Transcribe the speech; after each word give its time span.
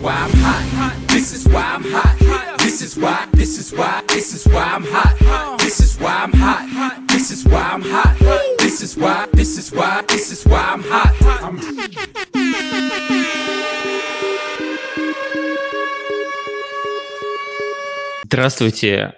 why 0.00 0.14
I'm 0.14 0.30
hot. 0.30 0.94
This 1.08 1.32
is 1.32 1.48
why 1.48 1.62
I'm 1.62 1.84
hot. 1.84 2.58
This 2.58 2.82
is 2.82 2.96
why, 2.96 3.26
this 3.32 3.58
is 3.58 3.72
why, 3.72 4.02
this 4.08 4.34
is 4.34 4.46
why 4.46 4.62
I'm 4.62 4.84
hot. 4.84 5.58
This 5.58 5.80
is 5.80 5.98
why 5.98 6.14
I'm 6.24 6.32
hot. 6.32 7.08
This 7.08 7.30
is 7.30 7.44
why 7.44 7.62
I'm 7.72 7.82
hot. 7.82 8.16
This 8.58 8.82
is 8.82 8.96
why, 8.96 9.26
this 9.32 9.58
is 9.58 9.72
why, 9.72 10.02
this 10.08 10.30
is 10.32 10.44
why 10.44 10.60
I'm 10.60 10.82
hot. 10.82 11.14
I'm 11.42 11.58
Здравствуйте, 18.24 19.14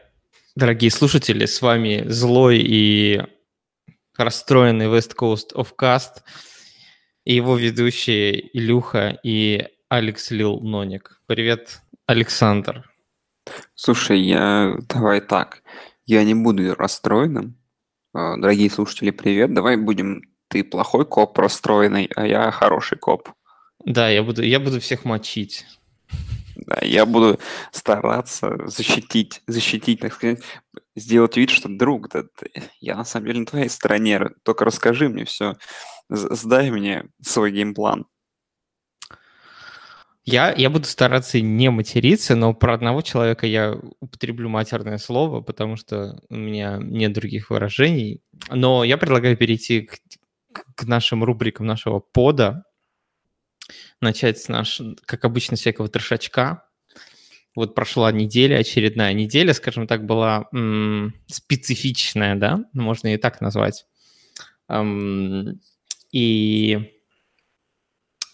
дорогие 0.54 0.90
слушатели, 0.90 1.44
с 1.44 1.60
вами 1.60 2.04
злой 2.06 2.58
и 2.58 3.20
расстроенный 4.16 4.86
West 4.86 5.14
Coast 5.20 5.52
of 5.54 5.74
Cast 5.78 6.22
и 7.24 7.34
его 7.34 7.56
ведущие 7.56 8.56
Илюха 8.56 9.18
и 9.22 9.66
Алекс 9.90 10.30
Лил 10.30 10.60
Ноник. 10.60 11.20
Привет, 11.26 11.80
Александр. 12.06 12.88
Слушай, 13.74 14.20
я 14.20 14.76
давай 14.88 15.20
так. 15.20 15.64
Я 16.06 16.22
не 16.22 16.34
буду 16.34 16.76
расстроенным. 16.76 17.56
А, 18.14 18.36
Дорогие 18.36 18.70
слушатели, 18.70 19.10
привет. 19.10 19.52
Давай 19.52 19.76
будем 19.76 20.22
ты 20.46 20.62
плохой 20.62 21.04
коп 21.04 21.36
расстроенный, 21.38 22.08
а 22.14 22.24
я 22.24 22.52
хороший 22.52 22.98
коп. 22.98 23.30
Да, 23.84 24.08
я 24.08 24.22
буду, 24.22 24.44
я 24.44 24.60
буду 24.60 24.78
всех 24.78 25.04
мочить. 25.04 25.66
Да, 26.54 26.78
я 26.82 27.04
буду 27.04 27.40
стараться 27.72 28.68
защитить, 28.68 29.42
защитить, 29.48 29.98
так 30.00 30.12
сказать, 30.14 30.40
сделать 30.94 31.36
вид, 31.36 31.50
что 31.50 31.68
друг, 31.68 32.10
да, 32.10 32.22
ты- 32.22 32.62
я 32.78 32.94
на 32.94 33.04
самом 33.04 33.26
деле 33.26 33.40
на 33.40 33.46
твоей 33.46 33.68
стороне, 33.70 34.20
только 34.44 34.64
расскажи 34.64 35.08
мне 35.08 35.24
все, 35.24 35.56
сдай 36.08 36.70
мне 36.70 37.06
свой 37.22 37.50
геймплан. 37.50 38.06
Я, 40.30 40.54
я 40.56 40.70
буду 40.70 40.84
стараться 40.84 41.40
не 41.40 41.70
материться, 41.70 42.36
но 42.36 42.54
про 42.54 42.74
одного 42.74 43.02
человека 43.02 43.46
я 43.46 43.76
употреблю 44.00 44.48
матерное 44.48 44.98
слово, 44.98 45.40
потому 45.40 45.76
что 45.76 46.20
у 46.28 46.36
меня 46.36 46.78
нет 46.80 47.12
других 47.12 47.50
выражений. 47.50 48.22
Но 48.48 48.84
я 48.84 48.96
предлагаю 48.96 49.36
перейти 49.36 49.82
к, 49.82 49.98
к 50.76 50.84
нашим 50.84 51.24
рубрикам 51.24 51.66
нашего 51.66 51.98
пода. 51.98 52.64
Начать 54.00 54.38
с 54.38 54.48
наш, 54.48 54.80
как 55.04 55.24
обычно, 55.24 55.56
всякого 55.56 55.88
трешачка. 55.88 56.64
Вот 57.56 57.74
прошла 57.74 58.12
неделя, 58.12 58.58
очередная 58.58 59.12
неделя, 59.12 59.52
скажем 59.52 59.88
так, 59.88 60.06
была 60.06 60.46
м, 60.52 61.14
специфичная, 61.26 62.36
да, 62.36 62.64
можно 62.72 63.12
и 63.14 63.16
так 63.16 63.40
назвать. 63.40 63.86
И 64.70 65.54
и 66.12 66.99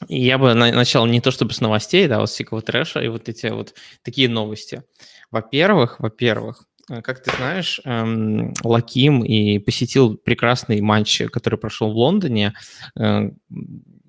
я 0.09 0.39
бы 0.39 0.55
на- 0.55 0.73
начал 0.73 1.07
не 1.07 1.21
то 1.21 1.31
чтобы 1.31 1.53
с 1.53 1.61
новостей, 1.61 2.07
да, 2.09 2.21
вот 2.21 2.31
с 2.31 2.33
всякого 2.35 2.63
трэша 2.63 3.01
и 3.01 3.09
вот 3.09 3.29
эти 3.29 3.47
вот 3.47 3.75
такие 4.03 4.29
новости. 4.29 4.83
Во-первых, 5.31 5.99
во-первых, 6.01 6.65
э, 6.91 7.03
как 7.03 7.23
ты 7.23 7.31
знаешь, 7.37 7.81
эм, 7.85 8.55
Лаким 8.63 9.25
и 9.25 9.59
посетил 9.59 10.17
прекрасный 10.17 10.81
матч, 10.81 11.23
который 11.33 11.59
прошел 11.59 11.93
в 11.93 11.97
Лондоне. 11.97 12.53
Э, 12.99 13.31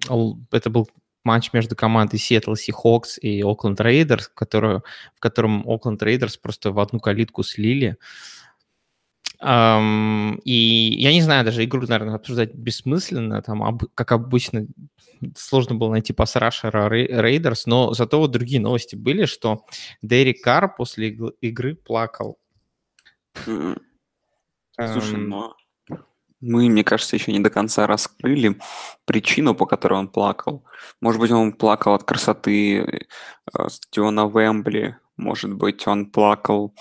л- 0.10 0.40
Это 0.52 0.70
был 0.70 0.88
матч 1.24 1.52
между 1.54 1.76
командой 1.76 2.18
Seattle 2.18 2.54
Seahawks 2.56 3.20
и 3.22 3.42
Oakland 3.42 3.78
Raiders, 3.78 4.30
в 4.34 5.20
котором 5.20 5.64
Oakland 5.68 6.00
Raiders 6.00 6.38
просто 6.42 6.72
в 6.72 6.80
одну 6.80 7.00
калитку 7.00 7.44
слили. 7.44 7.98
Ам, 9.40 10.40
и 10.44 10.96
я 11.00 11.12
не 11.12 11.22
знаю, 11.22 11.46
даже 11.46 11.64
игру, 11.64 11.82
наверное, 11.82 12.16
обсуждать 12.16 12.54
бессмысленно. 12.56 13.42
Там, 13.42 13.64
об- 13.64 13.86
как 13.94 14.12
обычно, 14.12 14.66
сложно 15.36 15.76
было 15.76 15.92
найти 15.92 16.14
pass 16.14 16.36
rusher 16.36 16.90
а 16.90 16.98
Raiders, 16.98 17.66
но 17.68 17.94
зато 17.94 18.20
вот 18.20 18.32
другие 18.32 18.60
новости 18.60 18.96
были, 18.96 19.26
что 19.26 19.66
Дерек 20.02 20.42
Карр 20.42 20.76
после 20.76 21.10
игры 21.42 21.76
плакал. 21.76 22.40
Слушай, 24.80 25.16
Эм, 25.16 25.30
но 25.30 25.56
мы, 26.40 26.70
мне 26.70 26.84
кажется, 26.84 27.16
еще 27.16 27.32
не 27.32 27.40
до 27.40 27.50
конца 27.50 27.88
раскрыли 27.88 28.60
причину, 29.06 29.56
по 29.56 29.66
которой 29.66 30.00
он 30.00 30.08
плакал. 30.08 30.64
Может 31.02 31.20
быть, 31.20 31.32
он 31.32 31.54
плакал 31.54 31.94
от 31.94 32.04
красоты 32.04 32.78
э, 32.80 33.70
стадиона 33.70 34.30
Вембли. 34.30 34.98
Может 35.16 35.54
быть, 35.54 35.88
он 35.88 36.12
плакал 36.12 36.76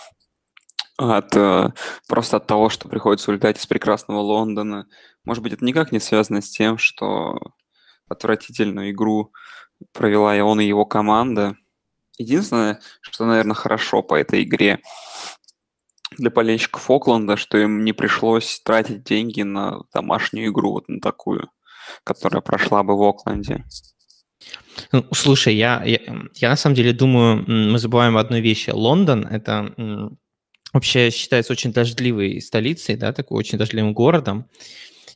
от 0.96 1.36
э, 1.36 1.72
просто 2.08 2.38
от 2.38 2.46
того, 2.46 2.68
что 2.68 2.88
приходится 2.88 3.30
улетать 3.30 3.58
из 3.58 3.66
прекрасного 3.66 4.20
Лондона. 4.20 4.86
Может 5.24 5.42
быть, 5.42 5.52
это 5.52 5.64
никак 5.64 5.92
не 5.92 6.00
связано 6.00 6.40
с 6.40 6.50
тем, 6.50 6.78
что 6.78 7.38
отвратительную 8.08 8.90
игру 8.90 9.32
провела 9.92 10.36
и 10.36 10.40
он, 10.40 10.60
и 10.60 10.66
его 10.66 10.84
команда. 10.86 11.56
Единственное, 12.18 12.80
что, 13.02 13.26
наверное, 13.26 13.54
хорошо 13.54 14.02
по 14.02 14.14
этой 14.14 14.42
игре 14.42 14.80
для 16.16 16.30
болельщиков 16.30 16.90
Окленда, 16.90 17.36
что 17.36 17.58
им 17.58 17.84
не 17.84 17.92
пришлось 17.92 18.60
тратить 18.64 19.04
деньги 19.04 19.42
на 19.42 19.82
домашнюю 19.92 20.50
игру, 20.50 20.72
вот 20.72 20.88
на 20.88 21.00
такую, 21.00 21.50
которая 22.04 22.40
прошла 22.40 22.82
бы 22.82 22.96
в 22.96 23.02
Окленде. 23.02 23.64
Ну, 24.92 25.04
слушай, 25.12 25.54
я, 25.54 25.82
я, 25.84 25.98
я 26.34 26.50
на 26.50 26.56
самом 26.56 26.76
деле 26.76 26.92
думаю, 26.92 27.44
мы 27.46 27.78
забываем 27.78 28.16
одну 28.16 28.38
вещь. 28.38 28.68
Лондон— 28.68 29.26
это 29.26 29.74
вообще 30.76 31.10
считается 31.10 31.52
очень 31.52 31.72
дождливой 31.72 32.40
столицей, 32.40 32.96
да, 32.96 33.12
такой 33.12 33.38
очень 33.38 33.58
дождливым 33.58 33.94
городом. 33.94 34.48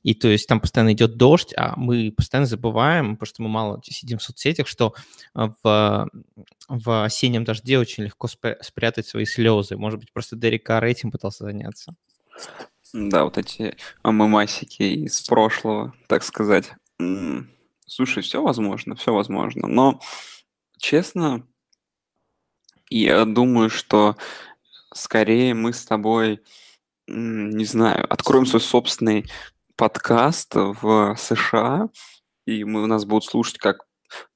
И 0.03 0.15
то 0.15 0.28
есть 0.28 0.47
там 0.47 0.60
постоянно 0.60 0.93
идет 0.93 1.16
дождь, 1.16 1.53
а 1.56 1.75
мы 1.76 2.10
постоянно 2.10 2.47
забываем, 2.47 3.16
потому 3.16 3.26
что 3.26 3.43
мы 3.43 3.48
мало 3.50 3.81
сидим 3.84 4.19
в 4.19 4.22
соцсетях, 4.22 4.66
что 4.66 4.94
а, 5.34 5.53
в, 5.62 6.09
в 6.69 7.04
осеннем 7.04 7.44
дожде 7.44 7.78
очень 7.78 8.04
легко 8.04 8.26
спря- 8.26 8.56
спрятать 8.62 9.06
свои 9.06 9.26
слезы. 9.26 9.76
Может 9.76 10.00
быть, 10.00 10.12
просто 10.12 10.37
Дерек 10.37 10.65
Карр 10.65 10.87
этим 10.87 11.10
пытался 11.10 11.44
заняться. 11.44 11.94
Да, 12.94 13.25
вот 13.25 13.37
эти 13.37 13.76
мемасики 14.03 14.82
из 14.82 15.20
прошлого, 15.20 15.93
так 16.06 16.25
сказать. 16.25 16.72
Слушай, 17.87 18.22
все 18.22 18.43
возможно, 18.43 18.94
все 18.94 19.12
возможно. 19.12 19.69
Но, 19.69 20.00
честно, 20.78 21.47
я 22.88 23.25
думаю, 23.25 23.69
что 23.69 24.16
скорее 24.93 25.55
мы 25.55 25.73
с 25.73 25.84
тобой, 25.84 26.41
не 27.06 27.65
знаю, 27.65 28.06
откроем 28.12 28.47
свой 28.47 28.61
собственный 28.61 29.27
подкаст 29.77 30.55
в 30.55 31.17
США, 31.17 31.89
и 32.47 32.65
мы, 32.65 32.87
нас 32.87 33.05
будут 33.05 33.25
слушать 33.25 33.59
как 33.59 33.87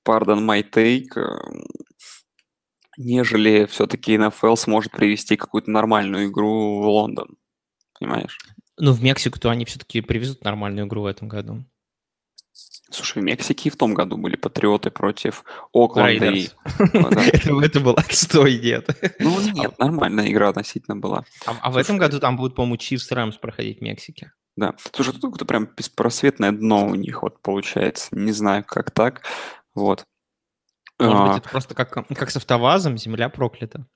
Pardon 0.06 0.41
My 0.41 0.62
Take, 0.69 1.16
эм, 1.16 1.66
нежели 2.97 3.66
все-таки 3.66 4.16
NFL 4.16 4.56
сможет 4.56 4.93
привести 4.93 5.37
какую-то 5.37 5.70
нормальную 5.70 6.28
игру 6.28 6.81
в 6.81 6.87
Лондон. 6.87 7.37
Понимаешь? 7.98 8.38
Ну, 8.76 8.93
в 8.93 9.03
Мексику-то 9.03 9.50
они 9.50 9.64
все-таки 9.64 10.00
привезут 10.00 10.44
нормальную 10.44 10.87
игру 10.87 11.03
в 11.03 11.06
этом 11.06 11.28
году. 11.28 11.64
Слушай, 12.90 13.22
в 13.22 13.24
Мексике 13.24 13.70
в 13.70 13.76
том 13.76 13.94
году 13.94 14.16
были 14.16 14.36
патриоты 14.36 14.90
против 14.90 15.44
Окленда. 15.72 16.30
И... 16.30 16.48
Это, 16.94 17.60
это 17.60 17.80
был 17.80 17.94
отстой, 17.94 18.58
нет. 18.58 18.88
Ну 19.18 19.40
нет, 19.40 19.78
нормальная 19.78 20.30
игра 20.30 20.50
относительно 20.50 20.96
была. 20.96 21.24
А, 21.46 21.56
а 21.60 21.70
в 21.70 21.76
этом 21.76 21.96
году 21.98 22.20
там 22.20 22.36
будет, 22.36 22.54
по-моему, 22.54 22.76
Чивс 22.76 23.10
Рэмс 23.10 23.38
проходить 23.38 23.78
в 23.78 23.82
Мексике. 23.82 24.32
Да. 24.56 24.74
Слушай, 24.92 25.12
тут 25.12 25.22
какое-то 25.22 25.44
прям 25.46 25.66
беспросветное 25.76 26.52
дно 26.52 26.86
у 26.86 26.94
них 26.94 27.22
вот 27.22 27.40
получается. 27.42 28.08
Не 28.12 28.32
знаю, 28.32 28.64
как 28.64 28.90
так. 28.92 29.22
Вот. 29.74 30.04
Может 31.00 31.18
А, 31.18 31.26
быть, 31.26 31.38
это 31.38 31.48
просто 31.48 31.74
как, 31.74 32.06
как 32.06 32.30
с 32.30 32.36
автовазом, 32.36 32.96
земля 32.96 33.28
проклята. 33.28 33.86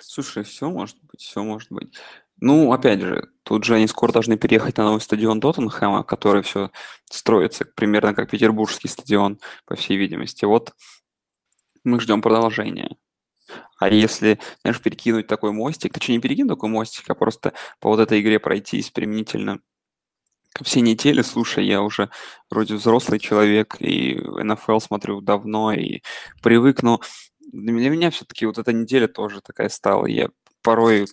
Слушай, 0.00 0.44
все 0.44 0.70
может 0.70 0.96
быть, 1.02 1.20
все 1.20 1.42
может 1.42 1.70
быть. 1.70 1.92
Ну, 2.40 2.72
опять 2.72 3.00
же, 3.00 3.28
тут 3.44 3.64
же 3.64 3.76
они 3.76 3.86
скоро 3.86 4.12
должны 4.12 4.36
переехать 4.36 4.76
на 4.76 4.84
новый 4.84 5.00
стадион 5.00 5.40
Тоттенхэма, 5.40 6.04
который 6.04 6.42
все 6.42 6.70
строится 7.10 7.64
примерно 7.64 8.14
как 8.14 8.30
петербургский 8.30 8.88
стадион, 8.88 9.38
по 9.64 9.74
всей 9.74 9.96
видимости. 9.96 10.44
Вот 10.44 10.74
мы 11.84 12.00
ждем 12.00 12.20
продолжения. 12.20 12.96
А 13.78 13.88
если, 13.88 14.40
знаешь, 14.62 14.82
перекинуть 14.82 15.28
такой 15.28 15.52
мостик, 15.52 15.94
точнее 15.94 16.16
не 16.16 16.20
перекинуть 16.20 16.50
такой 16.50 16.68
мостик, 16.68 17.08
а 17.08 17.14
просто 17.14 17.52
по 17.80 17.90
вот 17.90 18.00
этой 18.00 18.20
игре 18.20 18.38
пройтись 18.40 18.90
применительно 18.90 19.60
ко 20.52 20.64
всей 20.64 20.80
неделе, 20.82 21.22
слушай, 21.22 21.66
я 21.66 21.82
уже 21.82 22.10
вроде 22.50 22.74
взрослый 22.74 23.20
человек, 23.20 23.76
и 23.80 24.16
НФЛ 24.16 24.80
смотрю 24.80 25.20
давно, 25.20 25.72
и 25.72 26.00
привык, 26.42 26.82
но 26.82 27.00
для 27.52 27.72
меня, 27.72 28.10
все-таки 28.10 28.46
вот 28.46 28.58
эта 28.58 28.72
неделя 28.72 29.08
тоже 29.08 29.40
такая 29.42 29.68
стала. 29.68 30.06
Я 30.06 30.30
порой, 30.62 31.06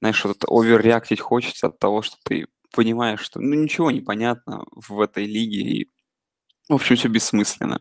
знаешь, 0.00 0.16
что-то 0.16 0.46
оверреактить 0.50 1.20
хочется 1.20 1.68
от 1.68 1.78
того, 1.78 2.02
что 2.02 2.16
ты 2.24 2.46
понимаешь, 2.72 3.20
что 3.20 3.40
ну 3.40 3.54
ничего 3.54 3.90
не 3.90 4.00
понятно 4.00 4.64
в 4.70 5.00
этой 5.00 5.26
лиге, 5.26 5.60
и 5.60 5.90
в 6.68 6.74
общем 6.74 6.96
все 6.96 7.08
бессмысленно. 7.08 7.80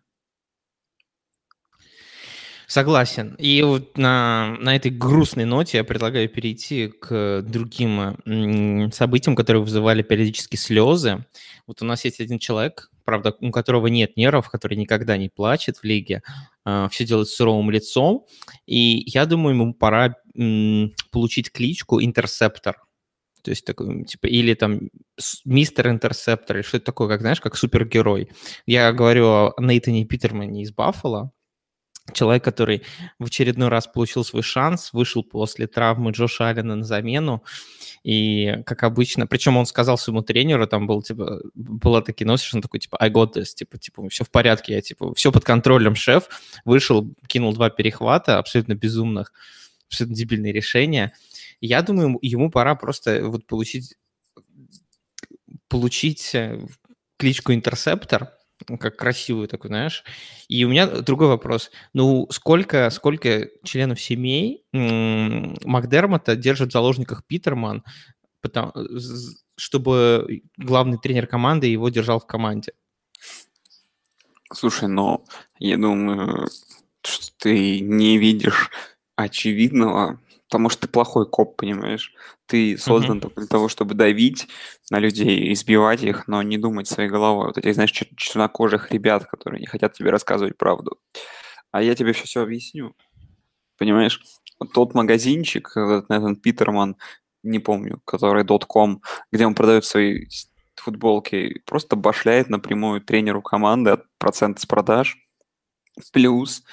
Согласен. 2.68 3.36
И 3.36 3.62
вот 3.62 3.96
на, 3.98 4.58
на 4.60 4.76
этой 4.76 4.90
грустной 4.90 5.46
ноте 5.46 5.78
я 5.78 5.84
предлагаю 5.84 6.28
перейти 6.28 6.88
к 6.88 7.44
другим 7.44 8.92
событиям, 8.92 9.36
которые 9.36 9.62
вызывали 9.62 10.02
периодически 10.02 10.56
слезы. 10.56 11.26
Вот 11.68 11.82
у 11.84 11.86
нас 11.86 12.06
есть 12.06 12.20
один 12.20 12.40
человек, 12.40 12.90
правда, 13.04 13.36
у 13.40 13.52
которого 13.52 13.88
нет 13.88 14.18
нервов, 14.18 14.50
который 14.50 14.78
никогда 14.78 15.16
не 15.16 15.30
плачет 15.30 15.78
в 15.78 15.84
лиге, 15.84 16.24
э, 16.66 16.88
все 16.92 17.06
делает 17.06 17.30
суровым 17.30 17.70
лицом, 17.70 18.26
и 18.66 19.04
я 19.06 19.26
думаю, 19.26 19.56
ему 19.56 19.74
пора 19.74 20.16
получить 21.12 21.52
кличку 21.52 22.04
«Интерсептор». 22.04 22.78
То 23.42 23.52
есть 23.52 23.64
такой, 23.64 24.06
типа, 24.06 24.26
или 24.26 24.56
там 24.56 24.90
мистер 25.46 25.90
Интерсептор, 25.90 26.58
или 26.58 26.64
что-то 26.64 26.86
такое, 26.86 27.08
как, 27.08 27.22
знаешь, 27.22 27.40
как 27.40 27.56
супергерой. 27.56 28.30
Я 28.66 28.92
говорю 28.92 29.28
о 29.28 29.54
Нейтане 29.60 30.04
Питермане 30.06 30.64
из 30.64 30.72
Баффала, 30.72 31.32
человек, 32.14 32.44
который 32.44 32.84
в 33.20 33.26
очередной 33.26 33.70
раз 33.70 33.88
получил 33.88 34.24
свой 34.24 34.44
шанс, 34.44 34.94
вышел 34.94 35.24
после 35.24 35.68
травмы 35.68 36.12
Джоша 36.12 36.50
Аллена 36.50 36.76
на 36.76 36.84
замену, 36.84 37.44
и, 38.04 38.64
как 38.66 38.84
обычно, 38.84 39.26
причем 39.26 39.58
он 39.58 39.66
сказал 39.66 39.98
своему 39.98 40.22
тренеру, 40.22 40.68
там 40.68 40.86
был, 40.86 41.02
типа, 41.02 41.42
была 41.56 42.02
такие 42.02 42.28
носишь, 42.28 42.54
он 42.54 42.62
такой, 42.62 42.80
типа, 42.80 42.98
I 43.00 43.10
got 43.10 43.34
this, 43.36 43.54
типа, 43.56 43.78
типа, 43.78 44.08
все 44.10 44.24
в 44.24 44.30
порядке, 44.30 44.74
я, 44.74 44.82
типа, 44.82 45.14
все 45.16 45.32
под 45.32 45.44
контролем, 45.44 45.96
шеф, 45.96 46.30
вышел, 46.66 47.08
кинул 47.28 47.54
два 47.54 47.70
перехвата, 47.70 48.38
абсолютно 48.38 48.76
безумных, 48.76 49.34
абсолютно 49.88 50.16
дебильные 50.16 50.54
решения. 50.54 51.14
Я 51.62 51.82
думаю, 51.82 52.18
ему 52.22 52.50
пора 52.52 52.76
просто 52.76 53.28
вот 53.28 53.46
получить, 53.48 53.96
получить 55.68 56.34
э, 56.34 56.60
кличку 57.18 57.54
Интерсептор, 57.54 58.32
как 58.80 58.98
красивую 58.98 59.48
такую, 59.48 59.70
знаешь. 59.70 60.04
И 60.48 60.64
у 60.66 60.70
меня 60.70 60.88
другой 60.88 61.28
вопрос. 61.28 61.72
Ну, 61.94 62.28
сколько, 62.32 62.90
сколько 62.90 63.50
членов 63.64 64.02
семей 64.02 64.64
Макдермота 64.72 66.36
держит 66.36 66.70
в 66.70 66.74
заложниках 66.74 67.26
Питерман, 67.26 67.84
потому, 68.42 68.72
чтобы 69.58 70.44
главный 70.58 70.98
тренер 70.98 71.28
команды 71.28 71.68
его 71.68 71.90
держал 71.90 72.20
в 72.20 72.28
команде? 72.28 72.74
Слушай, 74.54 74.88
ну, 74.88 75.26
я 75.60 75.78
думаю, 75.78 76.48
что 77.02 77.28
ты 77.38 77.80
не 77.82 78.18
видишь 78.18 78.70
очевидного 79.16 80.20
потому 80.48 80.70
что 80.70 80.84
ты 80.84 80.88
плохой 80.88 81.28
коп, 81.28 81.58
понимаешь? 81.58 82.14
Ты 82.46 82.78
создан 82.78 83.18
mm-hmm. 83.18 83.22
только 83.22 83.42
для 83.42 83.48
того, 83.48 83.68
чтобы 83.68 83.96
давить 83.96 84.48
на 84.90 85.00
людей, 85.00 85.52
избивать 85.54 86.04
их, 86.04 86.28
но 86.28 86.42
не 86.44 86.58
думать 86.58 86.88
своей 86.88 87.10
головой. 87.10 87.48
Вот 87.48 87.58
этих, 87.58 87.74
знаешь, 87.74 87.92
чернокожих 87.92 88.92
ребят, 88.92 89.26
которые 89.26 89.60
не 89.60 89.66
хотят 89.66 89.94
тебе 89.94 90.12
рассказывать 90.12 90.58
правду. 90.58 91.00
А 91.72 91.82
я 91.82 91.96
тебе 91.96 92.14
все, 92.14 92.26
все 92.26 92.42
объясню. 92.42 92.96
Понимаешь? 93.78 94.22
Вот 94.60 94.72
тот 94.72 94.94
магазинчик, 94.94 95.72
этот 95.76 96.10
Нэтан 96.10 96.38
Питерман, 96.38 96.96
не 97.44 97.60
помню, 97.60 98.02
который 98.06 98.46
.com, 98.46 99.02
где 99.32 99.46
он 99.46 99.56
продает 99.56 99.84
свои 99.84 100.28
футболки, 100.76 101.62
просто 101.66 101.96
башляет 101.96 102.50
напрямую 102.50 103.02
тренеру 103.02 103.42
команды 103.42 103.92
от 103.92 104.04
процента 104.18 104.62
с 104.62 104.66
продаж. 104.66 105.18
Плюс 106.14 106.64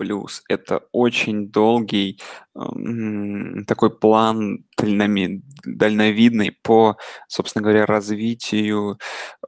плюс 0.00 0.42
это 0.48 0.80
очень 0.92 1.50
долгий 1.50 2.18
э, 2.54 3.64
такой 3.66 3.90
план 3.90 4.64
дальноми, 4.78 5.42
дальновидный 5.62 6.52
по, 6.62 6.96
собственно 7.28 7.62
говоря, 7.62 7.84
развитию 7.84 8.98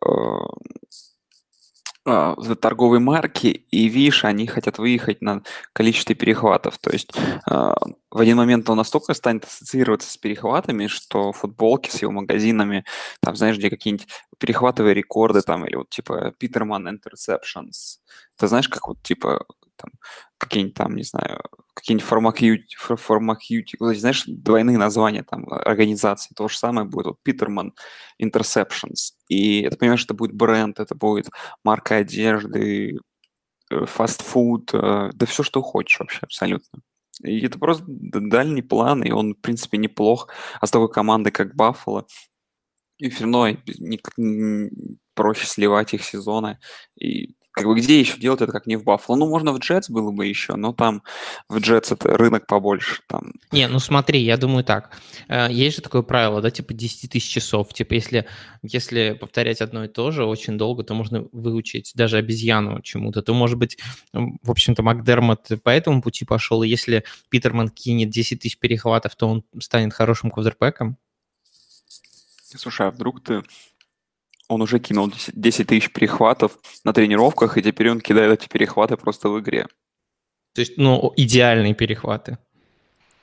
э, 0.05 0.09
э, 2.05 2.35
торговой 2.61 2.99
марки, 2.99 3.47
и 3.47 3.89
видишь, 3.89 4.27
они 4.27 4.47
хотят 4.47 4.77
выехать 4.77 5.23
на 5.23 5.43
количестве 5.73 6.15
перехватов. 6.15 6.77
То 6.77 6.91
есть 6.91 7.13
э, 7.17 7.75
в 8.11 8.19
один 8.21 8.37
момент 8.37 8.69
он 8.69 8.77
настолько 8.77 9.15
станет 9.15 9.45
ассоциироваться 9.45 10.11
с 10.11 10.19
перехватами, 10.19 10.87
что 10.87 11.33
футболки 11.33 11.89
с 11.89 12.03
его 12.03 12.13
магазинами, 12.13 12.85
там, 13.21 13.37
знаешь, 13.37 13.57
где 13.57 13.71
какие-нибудь 13.71 14.07
перехватывая 14.37 14.93
рекорды, 14.93 15.41
там, 15.41 15.65
или 15.65 15.77
вот 15.77 15.89
типа 15.89 16.35
Питерман 16.39 16.89
Interceptions. 16.89 18.01
Ты 18.37 18.49
знаешь, 18.49 18.69
как 18.69 18.87
вот 18.89 19.03
типа 19.03 19.47
там, 19.83 19.93
какие-нибудь 20.39 20.75
там, 20.75 20.97
не 20.97 21.03
знаю, 21.03 21.43
какие-нибудь 21.75 22.07
фармакьюти, 22.07 22.77
фармакьюти, 22.79 23.77
знаешь, 23.95 24.25
двойные 24.27 24.79
названия 24.79 25.23
там 25.23 25.47
организации, 25.49 26.35
то 26.35 26.49
же 26.49 26.57
самое 26.57 26.87
будет, 26.87 27.07
вот 27.07 27.23
Питерман 27.23 27.75
Interceptions, 28.23 29.13
и 29.29 29.63
это, 29.63 29.77
понимаешь, 29.77 30.05
это 30.05 30.15
будет 30.15 30.35
бренд, 30.35 30.81
это 30.81 30.95
будет 30.95 31.29
марка 31.65 31.97
одежды, 31.97 32.99
э, 33.71 33.87
фастфуд, 33.87 34.71
э, 34.75 35.11
да 35.13 35.27
все, 35.27 35.43
что 35.43 35.63
хочешь 35.63 36.01
вообще 36.01 36.21
абсолютно. 36.23 36.81
И 37.23 37.45
это 37.45 37.59
просто 37.59 37.85
дальний 37.89 38.63
план, 38.63 39.03
и 39.03 39.11
он, 39.11 39.35
в 39.35 39.41
принципе, 39.41 39.79
неплох. 39.79 40.29
А 40.61 40.67
с 40.67 40.71
такой 40.71 40.91
командой, 40.91 41.31
как 41.31 41.55
Баффало, 41.55 42.07
и 42.99 43.11
все 43.11 43.23
равно 43.23 43.49
не, 43.49 44.01
проще 45.15 45.47
сливать 45.47 45.95
их 45.95 46.05
сезоны. 46.05 46.59
И 46.97 47.35
как 47.53 47.67
бы 47.67 47.75
где 47.75 48.01
еще 48.01 48.19
делать 48.19 48.41
это, 48.41 48.51
как 48.51 48.67
не 48.67 48.77
в 48.77 48.85
Баффало? 48.85 49.17
Ну, 49.17 49.29
можно 49.29 49.53
в 49.53 49.59
Джетс 49.59 49.91
было 49.91 50.11
бы 50.11 50.27
еще, 50.27 50.57
но 50.57 50.73
там 50.73 51.03
в 51.49 51.59
Джетс 51.59 51.93
это 51.93 52.17
рынок 52.17 52.47
побольше. 52.47 53.03
Там. 53.07 53.35
Не, 53.53 53.69
ну 53.69 53.79
смотри, 53.79 54.21
я 54.21 54.39
думаю 54.39 54.65
так. 54.65 54.97
Э, 55.29 55.49
есть 55.51 55.77
же 55.77 55.83
такое 55.83 56.01
правило, 56.01 56.41
да, 56.41 56.51
типа 56.51 56.73
10 56.73 57.11
тысяч 57.11 57.29
часов. 57.29 57.73
Типа 57.75 57.93
если, 57.93 58.27
если 58.63 59.13
повторять 59.21 59.61
одно 59.61 59.85
и 59.85 59.89
то 59.89 60.11
же 60.11 60.25
очень 60.25 60.57
долго, 60.57 60.83
то 60.83 60.95
можно 60.95 61.27
выучить 61.33 61.93
даже 61.95 62.17
обезьяну 62.17 62.81
чему-то. 62.81 63.21
То, 63.21 63.35
может 63.35 63.59
быть, 63.59 63.77
в 64.13 64.51
общем-то, 64.51 64.83
Макдермот 64.83 65.49
по 65.63 65.71
этому 65.71 66.01
пути 66.01 66.25
пошел, 66.25 66.63
и 66.63 66.69
если 66.69 67.05
Питерман 67.29 67.69
кинет 67.69 68.09
10 68.09 68.41
тысяч 68.41 68.59
перехватов, 68.59 69.15
то 69.15 69.29
он 69.29 69.45
станет 69.61 69.93
хорошим 69.93 70.31
квадербеком? 70.31 70.97
Слушай, 72.57 72.89
а 72.89 72.91
вдруг 72.91 73.23
ты 73.23 73.43
он 74.49 74.63
уже 74.63 74.79
кинул 74.79 75.13
10 75.33 75.67
тысяч 75.67 75.93
перехватов 75.93 76.59
на 76.85 76.93
тренировках, 76.93 77.59
и 77.59 77.63
теперь 77.63 77.91
он 77.91 78.01
кидает 78.01 78.43
эти 78.43 78.49
перехваты 78.49 78.97
просто 78.97 79.29
в 79.29 79.41
игре. 79.41 79.67
То 80.55 80.61
есть, 80.61 80.77
ну, 80.77 81.13
идеальные 81.17 81.75
перехваты. 81.75 82.39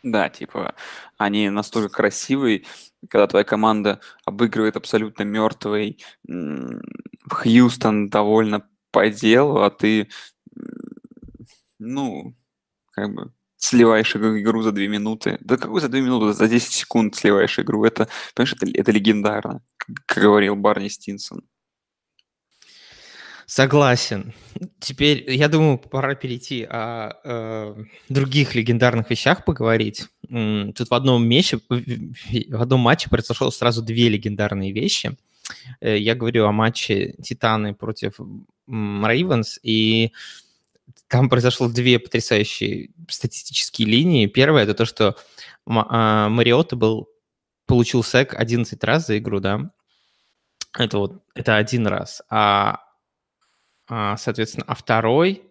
Да, 0.02 0.30
типа, 0.30 0.76
они 1.18 1.50
настолько 1.50 1.90
красивые, 1.90 2.64
когда 3.10 3.28
твоя 3.28 3.44
команда 3.44 4.00
обыгрывает 4.26 4.78
абсолютно 4.78 5.24
мертвый 5.24 6.04
Хьюстон 7.30 8.10
довольно 8.10 8.68
по 8.92 9.10
делу, 9.10 9.62
а 9.62 9.70
ты, 9.70 10.10
ну, 11.78 12.36
как 12.92 13.14
бы 13.14 13.34
сливаешь 13.60 14.16
игру 14.16 14.64
за 14.64 14.72
2 14.72 14.88
минуты. 14.88 15.38
Да 15.42 15.58
какой 15.58 15.82
за 15.82 15.90
2 15.90 16.00
минуты? 16.00 16.34
За 16.34 16.48
10 16.48 16.72
секунд 16.72 17.16
сливаешь 17.16 17.60
игру. 17.60 17.86
Это, 17.86 18.08
понимаешь, 18.34 18.54
это, 18.54 18.66
это 18.74 18.92
легендарно, 18.92 19.62
как 20.06 20.24
говорил 20.24 20.56
Барни 20.56 20.88
Стинсон. 20.88 21.44
Согласен. 23.46 24.34
Теперь, 24.80 25.26
я 25.32 25.48
думаю, 25.48 25.80
пора 25.80 26.16
перейти 26.16 26.68
о 26.70 27.14
э, 27.24 27.84
других 28.08 28.54
легендарных 28.54 29.10
вещах 29.10 29.44
поговорить. 29.44 30.08
Тут 30.22 30.90
в 30.90 30.94
одном, 30.94 31.28
мече, 31.28 31.60
в 31.68 32.62
одном 32.62 32.80
матче 32.80 33.10
произошло 33.10 33.50
сразу 33.50 33.82
две 33.82 34.08
легендарные 34.08 34.72
вещи. 34.72 35.18
Э, 35.82 35.98
я 35.98 36.14
говорю 36.14 36.46
о 36.46 36.52
матче 36.52 37.16
Титаны 37.24 37.74
против 37.74 38.20
Рейвенс, 38.68 39.60
и 39.64 40.12
там 41.10 41.28
произошло 41.28 41.68
две 41.68 42.00
потрясающие 42.00 42.92
статистические 43.10 43.88
линии. 43.88 44.28
Первое– 44.28 44.64
это 44.64 44.76
то, 44.76 44.86
что 44.86 45.18
а, 45.66 46.30
Мариота 46.30 46.76
был, 46.76 47.10
получил 47.66 48.04
сек 48.04 48.36
11 48.36 48.82
раз 48.84 49.08
за 49.08 49.18
игру, 49.18 49.40
да? 49.40 49.72
Это 50.78 51.00
вот, 51.00 51.24
это 51.34 51.58
один 51.58 51.88
раз. 51.88 52.22
А, 52.30 52.82
а 53.88 54.18
соответственно, 54.18 54.66
а 54.68 54.76
второй, 54.76 55.42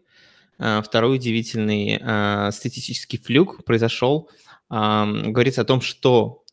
а, 0.58 0.80
второй 0.80 1.16
удивительный 1.16 2.52
статистический 2.52 3.18
флюк 3.18 3.64
произошел, 3.64 4.30
говорится 4.70 5.62
о 5.62 5.64
том, 5.64 5.80
что 5.80 6.44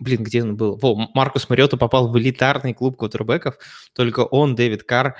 Блин, 0.00 0.22
где 0.22 0.44
он 0.44 0.56
был? 0.56 0.76
Во, 0.76 0.94
Маркус 1.12 1.48
Мариота 1.48 1.76
попал 1.76 2.06
в 2.06 2.16
элитарный 2.16 2.72
клуб 2.72 2.96
квотербеков. 2.96 3.56
Только 3.94 4.20
он, 4.20 4.54
Дэвид 4.54 4.84
Карр, 4.84 5.16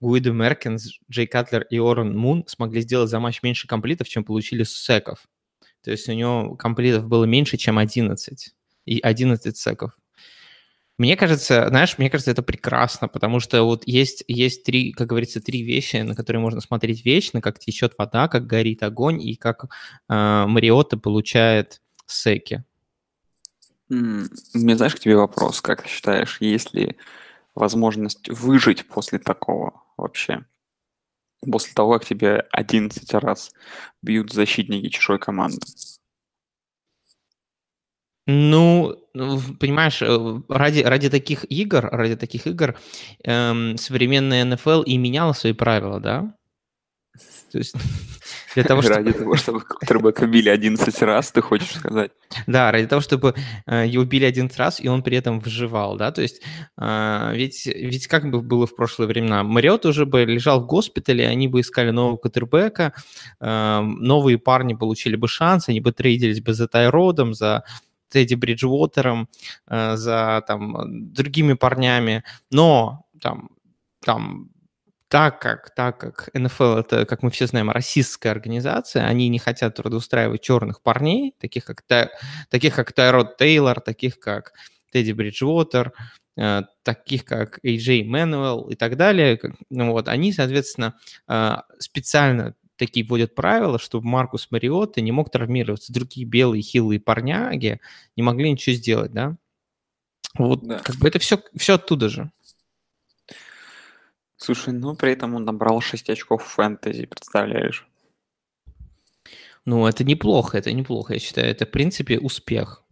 Гуиду 0.00 0.32
Меркинс, 0.32 1.00
Джей 1.10 1.26
Катлер 1.26 1.62
и 1.62 1.78
Орен 1.78 2.16
Мун 2.16 2.44
смогли 2.46 2.80
сделать 2.80 3.10
за 3.10 3.18
матч 3.20 3.42
меньше 3.42 3.66
комплитов, 3.66 4.08
чем 4.08 4.24
получили 4.24 4.62
секов. 4.62 5.26
То 5.82 5.90
есть 5.90 6.08
у 6.08 6.12
него 6.12 6.56
комплитов 6.56 7.08
было 7.08 7.24
меньше, 7.24 7.56
чем 7.56 7.78
11. 7.78 8.54
И 8.84 9.00
11 9.00 9.56
секов. 9.56 9.92
Мне 10.98 11.16
кажется, 11.16 11.68
знаешь, 11.68 11.96
мне 11.96 12.10
кажется, 12.10 12.32
это 12.32 12.42
прекрасно, 12.42 13.06
потому 13.06 13.38
что 13.38 13.62
вот 13.62 13.86
есть, 13.86 14.24
есть 14.26 14.64
три, 14.64 14.92
как 14.92 15.06
говорится, 15.06 15.40
три 15.40 15.62
вещи, 15.62 15.96
на 15.96 16.16
которые 16.16 16.42
можно 16.42 16.60
смотреть 16.60 17.04
вечно, 17.04 17.40
как 17.40 17.60
течет 17.60 17.94
вода, 17.98 18.26
как 18.26 18.48
горит 18.48 18.82
огонь 18.82 19.22
и 19.22 19.36
как 19.36 19.64
э, 19.64 19.68
Мариота 20.08 20.96
получает 20.96 21.80
секи. 22.06 22.64
У 23.90 23.94
знаешь, 24.54 24.96
к 24.96 24.98
тебе 24.98 25.16
вопрос. 25.16 25.60
Как 25.60 25.82
ты 25.82 25.88
считаешь, 25.88 26.38
есть 26.40 26.74
ли 26.74 26.96
возможность 27.54 28.28
выжить 28.28 28.86
после 28.86 29.20
такого 29.20 29.80
вообще. 29.98 30.44
После 31.40 31.72
того, 31.74 31.94
как 31.94 32.04
тебе 32.04 32.46
11 32.52 33.12
раз 33.14 33.52
бьют 34.02 34.32
защитники 34.32 34.88
чужой 34.88 35.18
команды. 35.18 35.60
Ну, 38.26 38.94
ну, 39.14 39.40
понимаешь, 39.58 40.02
э, 40.02 40.40
ради, 40.50 40.80
ради 40.82 41.08
таких 41.08 41.50
игр, 41.50 41.88
ради 41.90 42.14
таких 42.14 42.46
игр 42.46 42.76
эм, 43.24 43.78
современная 43.78 44.44
НФЛ 44.44 44.82
и 44.82 44.98
меняла 44.98 45.32
свои 45.32 45.54
правила, 45.54 45.98
да? 45.98 46.34
То 47.50 47.58
есть 47.58 47.74
для 48.54 48.64
того, 48.64 48.82
чтобы... 48.82 48.96
Ради 48.96 49.12
того, 49.12 49.36
чтобы 49.36 49.60
квотербека 49.60 50.26
били 50.26 50.48
11 50.48 51.02
раз, 51.02 51.32
ты 51.32 51.40
хочешь 51.40 51.76
сказать? 51.76 52.10
Да, 52.46 52.72
ради 52.72 52.86
того, 52.86 53.00
чтобы 53.00 53.34
э, 53.66 53.86
его 53.86 54.04
били 54.04 54.24
11 54.24 54.58
раз, 54.58 54.80
и 54.80 54.88
он 54.88 55.02
при 55.02 55.16
этом 55.16 55.40
выживал, 55.40 55.96
да, 55.96 56.10
то 56.10 56.22
есть 56.22 56.42
э, 56.80 57.32
ведь, 57.34 57.66
ведь 57.66 58.06
как 58.06 58.30
бы 58.30 58.40
было 58.40 58.66
в 58.66 58.76
прошлые 58.76 59.08
времена, 59.08 59.42
Мариот 59.42 59.86
уже 59.86 60.06
бы 60.06 60.24
лежал 60.24 60.60
в 60.60 60.66
госпитале, 60.66 61.26
они 61.26 61.48
бы 61.48 61.60
искали 61.60 61.90
нового 61.90 62.16
квотербека, 62.16 62.92
э, 63.40 63.80
новые 63.80 64.38
парни 64.38 64.74
получили 64.74 65.16
бы 65.16 65.28
шанс, 65.28 65.68
они 65.68 65.80
бы 65.80 65.92
трейдились 65.92 66.40
бы 66.40 66.52
за 66.52 66.68
Тайродом, 66.68 67.34
за 67.34 67.64
Тедди 68.10 68.34
Бриджвотером, 68.34 69.28
за 69.68 70.42
там 70.46 71.12
другими 71.12 71.52
парнями, 71.52 72.24
но 72.50 73.04
там, 73.20 73.50
там 74.02 74.48
так 75.08 75.40
как, 75.40 75.74
так 75.74 75.98
как 75.98 76.30
НФЛ 76.34 76.76
это, 76.76 77.06
как 77.06 77.22
мы 77.22 77.30
все 77.30 77.46
знаем, 77.46 77.70
расистская 77.70 78.30
организация, 78.30 79.06
они 79.06 79.28
не 79.28 79.38
хотят 79.38 79.74
трудоустраивать 79.76 80.42
черных 80.42 80.82
парней, 80.82 81.34
таких 81.40 81.64
как, 81.64 81.82
таких 82.50 82.74
как 82.74 82.92
Тайрод 82.92 83.38
Тейлор, 83.38 83.80
таких 83.80 84.20
как 84.20 84.52
Тедди 84.92 85.12
Бриджвотер, 85.12 85.94
э, 86.36 86.62
таких 86.82 87.24
как 87.24 87.58
AJ 87.64 88.04
Мэнуэл 88.04 88.68
и 88.68 88.74
так 88.74 88.96
далее. 88.96 89.40
Ну, 89.70 89.92
вот, 89.92 90.08
они, 90.08 90.32
соответственно, 90.32 90.94
э, 91.26 91.56
специально 91.78 92.54
такие 92.76 93.04
вводят 93.04 93.34
правила, 93.34 93.78
чтобы 93.78 94.06
Маркус 94.06 94.48
Мариотта 94.50 95.00
не 95.00 95.10
мог 95.10 95.30
травмироваться. 95.30 95.92
Другие 95.92 96.26
белые 96.26 96.62
хилые 96.62 97.00
парняги 97.00 97.80
не 98.16 98.22
могли 98.22 98.50
ничего 98.50 98.76
сделать, 98.76 99.12
да? 99.12 99.36
Вот 100.34 100.66
да. 100.66 100.78
как 100.78 100.96
бы 100.96 101.08
это 101.08 101.18
все, 101.18 101.42
все 101.56 101.74
оттуда 101.74 102.08
же. 102.08 102.30
Слушай, 104.38 104.72
ну 104.72 104.94
при 104.94 105.12
этом 105.12 105.34
он 105.34 105.42
набрал 105.42 105.80
6 105.80 106.08
очков 106.10 106.44
в 106.44 106.46
фэнтези, 106.46 107.06
представляешь? 107.06 107.86
Ну, 109.64 109.86
это 109.86 110.04
неплохо, 110.04 110.56
это 110.56 110.72
неплохо, 110.72 111.14
я 111.14 111.18
считаю. 111.20 111.50
Это, 111.50 111.66
в 111.66 111.70
принципе, 111.70 112.18
успех. 112.18 112.84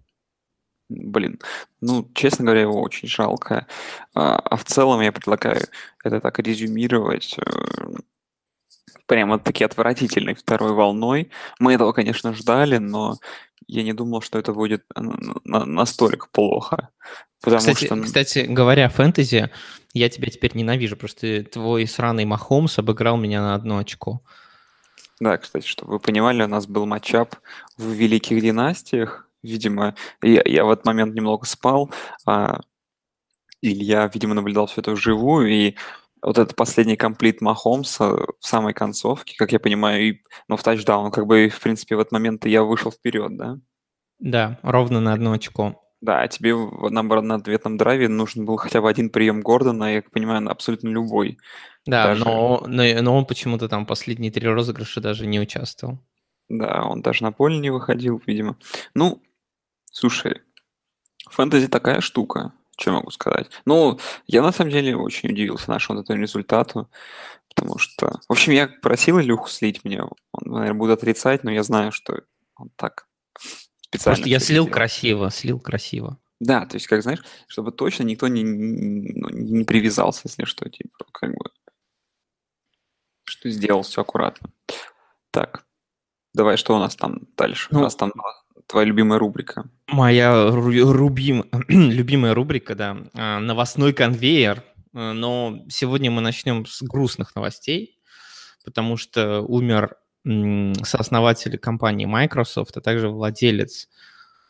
Блин, 0.89 1.41
ну, 1.81 2.11
честно 2.15 2.45
говоря, 2.45 2.63
его 2.63 2.81
очень 2.83 3.09
жалко. 3.09 3.67
А, 4.15 4.37
а 4.37 4.57
в 4.57 4.65
целом 4.65 5.01
я 5.01 5.13
предлагаю 5.13 5.63
это 6.05 6.21
так 6.21 6.39
резюмировать. 6.41 7.37
Э, 8.89 8.99
прямо 9.07 9.39
таки 9.39 9.65
отвратительной 9.65 10.35
второй 10.35 10.73
волной. 10.73 11.31
Мы 11.59 11.75
этого, 11.75 11.93
конечно, 11.93 12.33
ждали, 12.35 12.79
но 12.79 13.19
я 13.67 13.83
не 13.83 13.93
думал, 13.93 14.21
что 14.21 14.39
это 14.39 14.53
будет 14.53 14.85
настолько 15.45 16.29
плохо. 16.31 16.91
Потому 17.41 17.59
кстати, 17.59 17.87
что... 17.87 18.01
кстати, 18.03 18.47
говоря 18.49 18.87
о 18.87 18.91
фэнтези, 18.91 19.51
я 19.93 20.09
тебя 20.09 20.29
теперь 20.29 20.57
ненавижу, 20.57 20.97
просто 20.97 21.45
твой 21.45 21.87
сраный 21.87 22.25
Махомс 22.25 22.79
обыграл 22.79 23.17
меня 23.17 23.41
на 23.41 23.55
одно 23.55 23.79
очко. 23.79 24.21
Да, 25.21 25.39
кстати, 25.39 25.67
чтобы 25.67 25.93
вы 25.93 26.01
понимали, 26.01 26.43
у 26.43 26.49
нас 26.49 26.67
был 26.67 26.85
матчап 26.87 27.37
в 27.79 27.91
Великих 27.91 28.41
Династиях. 28.43 29.29
Видимо, 29.43 29.95
я, 30.23 30.43
я 30.45 30.65
в 30.65 30.71
этот 30.71 30.85
момент 30.85 31.15
немного 31.15 31.47
спал, 31.47 31.91
а 32.27 32.61
Илья, 33.63 34.11
видимо, 34.13 34.35
наблюдал 34.35 34.67
все 34.67 34.81
это 34.81 34.93
вживую, 34.93 35.49
и 35.49 35.77
вот 36.27 36.39
этот 36.39 36.57
последний 36.57 36.97
комплит 36.97 37.41
Махомса 37.41 38.11
в 38.11 38.27
самой 38.41 38.75
концовке, 38.75 39.37
как 39.39 39.53
я 39.53 39.61
понимаю, 39.61 40.09
и, 40.09 40.23
ну, 40.49 40.57
в 40.57 40.63
тачдаун, 40.63 41.13
как 41.13 41.25
бы, 41.27 41.49
в 41.49 41.61
принципе, 41.61 41.95
в 41.95 42.01
этот 42.01 42.11
момент 42.11 42.45
я 42.47 42.65
вышел 42.65 42.91
вперед, 42.91 43.37
да? 43.37 43.61
Да, 44.19 44.59
ровно 44.63 45.01
на 45.01 45.13
одно 45.13 45.33
очко. 45.33 45.81
Да, 46.01 46.23
а 46.23 46.29
тебе, 46.29 46.57
наоборот, 46.91 47.25
на 47.25 47.37
ответном 47.37 47.77
драйве 47.77 48.09
нужен 48.09 48.45
был 48.45 48.57
хотя 48.57 48.81
бы 48.81 48.91
один 48.91 49.09
прием 49.09 49.41
Гордона, 49.41 49.95
я 49.95 50.03
понимаю, 50.03 50.51
абсолютно 50.51 50.89
любой. 50.89 51.39
Да, 51.87 52.09
даже... 52.09 52.25
но, 52.25 52.65
но, 52.67 52.83
но 53.03 53.17
он 53.17 53.25
почему-то 53.25 53.69
там 53.69 53.87
последние 53.87 54.33
три 54.33 54.49
розыгрыша 54.49 55.01
даже 55.01 55.29
не 55.29 55.39
участвовал. 55.39 56.01
Да, 56.49 56.83
он 56.83 57.03
даже 57.03 57.23
на 57.23 57.31
поле 57.31 57.59
не 57.59 57.71
выходил, 57.71 58.21
видимо. 58.27 58.57
Ну, 58.95 59.23
слушай, 59.93 60.43
фэнтези 61.31 61.69
такая 61.69 62.01
штука. 62.01 62.53
Что 62.79 62.93
могу 62.93 63.11
сказать? 63.11 63.51
Ну, 63.65 63.99
я 64.27 64.43
на 64.43 64.53
самом 64.53 64.71
деле 64.71 64.97
очень 64.97 65.31
удивился 65.31 65.71
нашему 65.71 66.01
этому 66.01 66.21
результату, 66.21 66.91
потому 67.55 67.79
что... 67.79 68.21
В 68.29 68.33
общем, 68.33 68.53
я 68.53 68.69
просил 68.69 69.19
Илюху 69.19 69.49
слить 69.49 69.83
мне. 69.85 70.03
Он, 70.03 70.13
наверное, 70.45 70.79
будет 70.79 70.99
отрицать, 70.99 71.43
но 71.43 71.51
я 71.51 71.63
знаю, 71.63 71.91
что 71.93 72.23
он 72.57 72.71
так 72.77 73.07
специально... 73.81 74.17
Просто 74.17 74.29
я 74.29 74.39
слил 74.41 74.65
делал. 74.65 74.75
красиво, 74.75 75.31
слил 75.31 75.59
красиво. 75.59 76.19
Да, 76.39 76.67
то 76.67 76.77
есть, 76.77 76.87
как 76.87 77.03
знаешь, 77.03 77.25
чтобы 77.47 77.73
точно 77.73 78.03
никто 78.03 78.29
не, 78.29 78.43
не, 78.43 79.13
ну, 79.15 79.31
не 79.31 79.65
привязался, 79.65 80.23
если 80.25 80.45
что, 80.45 80.69
типа, 80.69 81.07
как 81.13 81.31
бы... 81.31 81.51
Что 83.25 83.49
сделал 83.49 83.83
все 83.83 84.03
аккуратно. 84.03 84.51
Так, 85.31 85.65
давай, 86.35 86.59
что 86.59 86.77
у 86.77 86.79
нас 86.79 86.95
там 86.95 87.21
дальше? 87.37 87.69
Ну, 87.71 87.81
у 87.81 87.83
нас 87.83 87.97
там 87.97 88.13
твоя 88.67 88.87
любимая 88.87 89.19
рубрика? 89.19 89.69
Моя 89.87 90.51
рубим, 90.51 91.45
любимая 91.69 92.35
рубрика, 92.35 92.75
да, 92.75 92.99
а, 93.15 93.41
новостной 93.41 93.93
конвейер. 93.93 94.63
А, 94.93 95.13
но 95.13 95.65
сегодня 95.69 96.11
мы 96.11 96.21
начнем 96.21 96.67
с 96.67 96.83
грустных 96.83 97.35
новостей, 97.35 97.99
потому 98.65 98.97
что 98.97 99.43
умер 99.43 99.97
сооснователь 100.83 101.57
компании 101.57 102.05
Microsoft, 102.05 102.77
а 102.77 102.81
также 102.81 103.09
владелец 103.09 103.89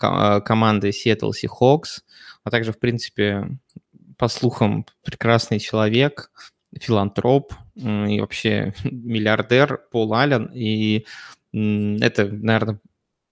а, 0.01 0.41
команды 0.41 0.91
Seattle 0.91 1.33
Seahawks, 1.33 2.03
а 2.45 2.51
также, 2.51 2.73
в 2.73 2.79
принципе, 2.79 3.59
по 4.17 4.29
слухам, 4.29 4.87
прекрасный 5.05 5.59
человек, 5.59 6.31
филантроп 6.81 7.53
и 7.75 8.21
вообще 8.21 8.75
миллиардер 8.85 9.83
Пол 9.91 10.15
Аллен. 10.15 10.51
И 10.55 11.07
это, 11.53 12.27
наверное, 12.27 12.81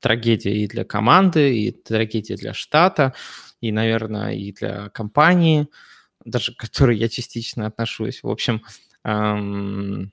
трагедия 0.05 0.55
и 0.55 0.69
для 0.69 0.85
команды, 0.85 1.59
и 1.59 1.71
трагедия 1.73 2.37
для 2.37 2.53
штата, 2.53 3.15
и, 3.63 3.73
наверное, 3.73 4.35
и 4.35 4.53
для 4.53 4.91
компании, 4.91 5.69
даже 6.27 6.53
к 6.53 6.59
которой 6.59 6.99
я 6.99 7.09
частично 7.09 7.67
отношусь. 7.67 8.23
В 8.23 8.29
общем, 8.29 8.63
эм, 9.03 10.13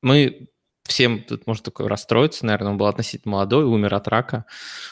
мы 0.00 0.48
всем 0.84 1.22
тут 1.24 1.46
можно 1.46 1.62
такое 1.62 1.88
расстроиться, 1.88 2.46
наверное, 2.46 2.72
он 2.72 2.78
был 2.78 2.86
относительно 2.86 3.32
молодой, 3.32 3.64
умер 3.64 3.94
от 3.94 4.08
рака. 4.08 4.46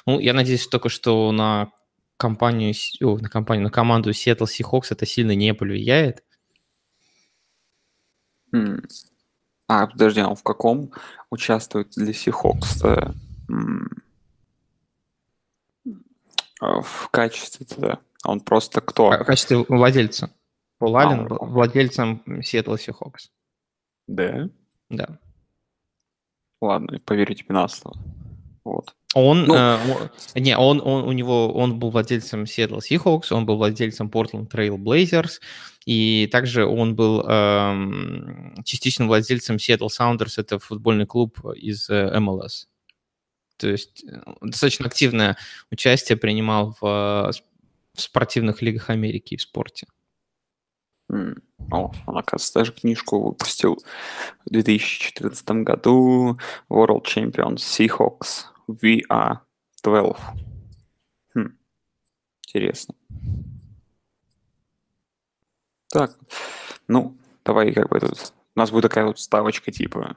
Ну, 0.05 0.21
я 0.21 0.35
надеюсь 0.35 0.67
только, 0.67 0.91
что 0.91 1.33
на 1.33 1.73
компанию, 2.19 2.75
о, 3.01 3.17
на 3.17 3.31
компанию, 3.31 3.65
на 3.65 3.71
команду 3.71 4.11
Seattle 4.11 4.47
Seahawks 4.47 4.89
это 4.91 5.07
сильно 5.07 5.35
не 5.35 5.55
повлияет. 5.55 6.23
А, 9.67 9.87
подожди, 9.87 10.21
а 10.21 10.35
в 10.35 10.43
каком 10.43 10.93
участвует 11.31 11.93
для 11.97 12.13
Seahawks? 12.13 13.15
А, 16.61 16.81
в 16.81 17.09
качестве 17.11 17.67
да. 17.77 17.99
Он 18.25 18.41
просто 18.41 18.81
кто? 18.81 19.11
В 19.11 19.25
качестве 19.25 19.65
владельца. 19.69 20.31
Пол 20.79 20.97
а, 20.97 21.03
Аллен 21.03 21.27
был 21.27 21.39
владельцем 21.41 22.23
Seattle 22.27 22.77
Seahawks. 22.77 23.31
Да? 24.07 24.49
Да. 24.89 25.19
Ладно, 26.61 27.01
поверю 27.05 27.35
тебе 27.35 27.55
на 27.55 27.67
слово. 27.69 27.99
Вот. 28.65 28.95
Он, 29.15 29.45
ну, 29.45 29.55
э, 29.55 30.41
не, 30.41 30.57
он, 30.57 30.81
он, 30.81 31.05
у 31.05 31.13
него, 31.13 31.53
он 31.53 31.79
был 31.79 31.91
владельцем 31.91 32.45
Seattle 32.45 32.79
Seahawks, 32.79 33.33
он 33.33 33.45
был 33.45 33.57
владельцем 33.57 34.09
Portland 34.09 34.49
Trail 34.51 34.77
Blazers, 34.77 35.41
и 35.85 36.29
также 36.33 36.65
он 36.65 36.95
был 36.95 37.23
э, 37.29 38.63
частично 38.65 39.07
владельцем 39.07 39.57
Seattle 39.57 39.89
Sounders, 39.89 40.35
это 40.39 40.59
футбольный 40.59 41.07
клуб 41.07 41.39
из 41.55 41.91
э, 41.91 42.17
MLS. 42.17 42.67
То 43.63 43.71
есть 43.71 44.05
э, 44.05 44.21
достаточно 44.41 44.87
активное 44.87 45.37
участие 45.71 46.19
принимал 46.19 46.77
в, 46.81 46.85
э, 46.85 47.31
в 47.95 48.01
спортивных 48.01 48.61
лигах 48.61 48.91
Америки 48.91 49.35
и 49.35 49.37
в 49.37 49.43
спорте. 49.43 49.87
О, 51.09 51.93
он, 52.07 52.19
оказывается, 52.19 52.55
даже 52.55 52.73
книжку 52.73 53.23
выпустил 53.23 53.79
в 54.45 54.51
2014 54.51 55.49
году 55.63 56.39
World 56.69 57.05
Champions 57.05 57.57
Seahawks 57.57 58.47
VR12. 58.69 60.17
Хм. 61.35 61.57
Интересно. 62.47 62.95
Так, 65.89 66.19
ну, 66.89 67.17
давай 67.45 67.73
как 67.73 67.91
бы 67.91 68.01
тут... 68.01 68.33
У 68.57 68.59
нас 68.59 68.71
будет 68.71 68.83
такая 68.83 69.07
вот 69.07 69.21
ставочка, 69.21 69.71
типа, 69.71 70.17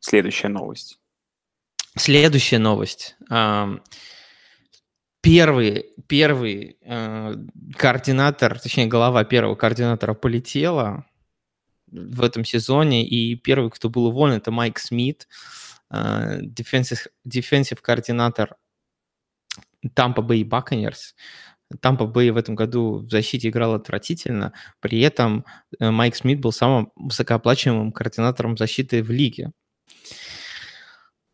следующая 0.00 0.48
новость. 0.48 1.01
Следующая 1.96 2.58
новость. 2.58 3.16
Первый, 5.20 5.86
первый 6.08 6.76
э, 6.80 7.34
координатор, 7.76 8.58
точнее, 8.58 8.86
глава 8.86 9.22
первого 9.22 9.54
координатора 9.54 10.14
полетела 10.14 11.06
в 11.86 12.22
этом 12.24 12.44
сезоне, 12.44 13.06
и 13.06 13.36
первый, 13.36 13.70
кто 13.70 13.88
был 13.88 14.06
уволен, 14.06 14.38
это 14.38 14.50
Майк 14.50 14.80
Смит, 14.80 15.28
defensive, 15.92 17.06
defensive 17.24 17.78
координатор 17.80 18.56
Тампа 19.94 20.22
Бэй 20.22 20.42
Баконерс. 20.42 21.14
Тампа 21.80 22.06
Бэй 22.06 22.30
в 22.30 22.36
этом 22.36 22.54
году 22.54 22.98
в 22.98 23.10
защите 23.10 23.48
играл 23.48 23.74
отвратительно, 23.74 24.52
при 24.80 25.00
этом 25.00 25.44
э, 25.78 25.90
Майк 25.90 26.16
Смит 26.16 26.40
был 26.40 26.52
самым 26.52 26.90
высокооплачиваемым 26.96 27.92
координатором 27.92 28.56
защиты 28.56 29.02
в 29.02 29.10
лиге. 29.10 29.52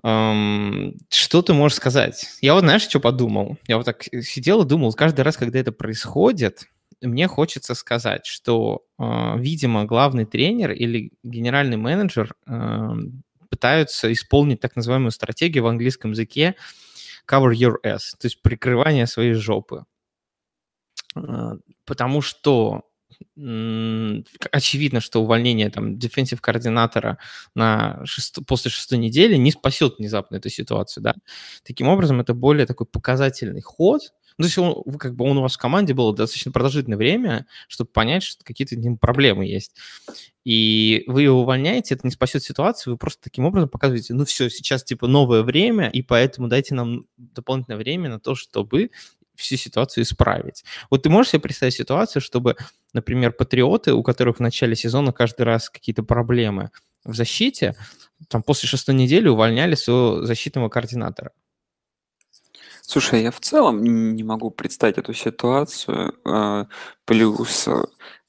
Um, 0.05 0.97
что 1.11 1.43
ты 1.43 1.53
можешь 1.55 1.77
сказать? 1.77 2.27
Я 2.41 2.55
вот, 2.55 2.61
знаешь, 2.61 2.83
что 2.83 3.01
подумал? 3.01 3.59
Я 3.67 3.79
вот 3.79 3.87
так 3.87 4.05
сидел 4.05 4.63
и 4.63 4.67
думал, 4.67 4.93
каждый 4.93 5.23
раз, 5.23 5.37
когда 5.37 5.59
это 5.59 5.73
происходит, 5.73 6.69
мне 7.01 7.27
хочется 7.27 7.75
сказать, 7.75 8.27
что, 8.27 8.85
э, 8.99 9.35
видимо, 9.39 9.85
главный 9.85 10.25
тренер 10.25 10.73
или 10.73 11.13
генеральный 11.23 11.77
менеджер 11.77 12.35
э, 12.47 12.89
пытаются 13.51 14.13
исполнить 14.13 14.61
так 14.61 14.77
называемую 14.77 15.11
стратегию 15.11 15.65
в 15.65 15.69
английском 15.69 16.13
языке 16.13 16.55
cover 17.31 17.53
your 17.53 17.77
ass, 17.85 18.15
то 18.19 18.27
есть 18.27 18.43
прикрывание 18.43 19.07
своей 19.07 19.35
жопы. 19.35 19.85
Э, 21.17 21.57
потому 21.85 22.21
что 22.21 22.88
очевидно, 23.37 25.01
что 25.01 25.23
увольнение 25.23 25.71
там 25.71 25.95
defensive 25.95 26.39
координатора 26.41 27.19
на 27.55 28.01
шест... 28.05 28.39
после 28.47 28.71
шестой 28.71 28.99
недели 28.99 29.37
не 29.37 29.53
спасет 29.53 29.99
внезапно 29.99 30.37
эту 30.37 30.49
ситуацию, 30.49 31.03
да. 31.03 31.15
Таким 31.65 31.89
образом, 31.89 32.21
это 32.21 32.35
более 32.35 32.67
такой 32.67 32.87
показательный 32.87 33.61
ход, 33.61 34.03
ну, 34.39 34.45
то 34.45 34.47
есть 34.47 34.59
он, 34.59 34.99
как 34.99 35.17
бы 35.17 35.25
он 35.25 35.37
у 35.37 35.43
вас 35.43 35.55
в 35.55 35.59
команде 35.59 35.95
был 35.95 36.13
достаточно 36.13 36.53
продолжительное 36.53 36.97
время, 36.97 37.47
чтобы 37.67 37.91
понять, 37.91 38.23
что 38.23 38.45
какие-то 38.45 38.77
проблемы 39.01 39.47
есть. 39.47 39.75
И 40.45 41.03
вы 41.09 41.23
его 41.23 41.41
увольняете, 41.41 41.95
это 41.95 42.07
не 42.07 42.13
спасет 42.13 42.45
ситуацию, 42.45 42.95
вы 42.95 42.99
просто 42.99 43.21
таким 43.21 43.45
образом 43.45 43.69
показываете, 43.69 44.15
ну 44.15 44.25
все, 44.25 44.49
сейчас 44.49 44.85
типа 44.85 45.09
новое 45.09 45.43
время, 45.43 45.91
и 45.91 46.03
поэтому 46.03 46.47
дайте 46.47 46.75
нам 46.75 47.07
дополнительное 47.17 47.79
время 47.79 48.11
на 48.11 48.21
то, 48.21 48.37
чтобы 48.37 48.91
всю 49.35 49.57
ситуацию 49.57 50.05
исправить. 50.05 50.65
Вот 50.91 51.03
ты 51.03 51.11
можешь 51.11 51.33
себе 51.33 51.41
представить 51.41 51.75
ситуацию, 51.75 52.23
чтобы, 52.23 52.57
например, 52.99 53.33
патриоты, 53.33 53.93
у 53.95 54.03
которых 54.03 54.37
в 54.37 54.41
начале 54.41 54.75
сезона 54.75 55.13
каждый 55.13 55.43
раз 55.43 55.71
какие-то 55.71 56.03
проблемы 56.03 56.71
в 57.05 57.15
защите, 57.15 57.75
там 58.29 58.43
после 58.43 58.69
шестой 58.69 58.95
недели 58.95 59.29
увольняли 59.29 59.77
своего 59.77 60.25
защитного 60.25 60.69
координатора. 60.69 61.31
Слушай, 62.83 63.23
я 63.23 63.31
в 63.31 63.41
целом 63.41 63.83
не 63.83 64.25
могу 64.25 64.51
представить 64.51 64.99
эту 64.99 65.13
ситуацию. 65.13 66.15
Э, 66.25 66.65
плюс 67.05 67.69
э, 67.69 67.85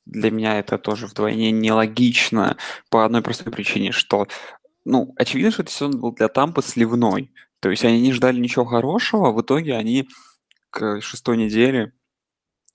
для 0.06 0.32
меня 0.32 0.60
это 0.60 0.78
тоже 0.78 1.08
вдвойне 1.08 1.52
нелогично 1.52 2.58
по 2.90 3.06
одной 3.06 3.22
простой 3.22 3.54
причине, 3.54 3.92
что, 3.92 4.28
ну, 4.86 5.14
очевидно, 5.16 5.52
что 5.52 5.64
этот 5.64 5.74
сезон 5.74 6.00
был 6.00 6.12
для 6.12 6.28
Тампы 6.28 6.62
сливной. 6.62 7.32
То 7.62 7.70
есть 7.70 7.86
они 7.86 8.02
не 8.02 8.14
ждали 8.14 8.40
ничего 8.40 8.66
хорошего, 8.66 9.30
а 9.30 9.32
в 9.32 9.42
итоге 9.42 9.76
они 9.76 10.08
к 10.70 11.02
шестой 11.02 11.38
неделе 11.38 11.94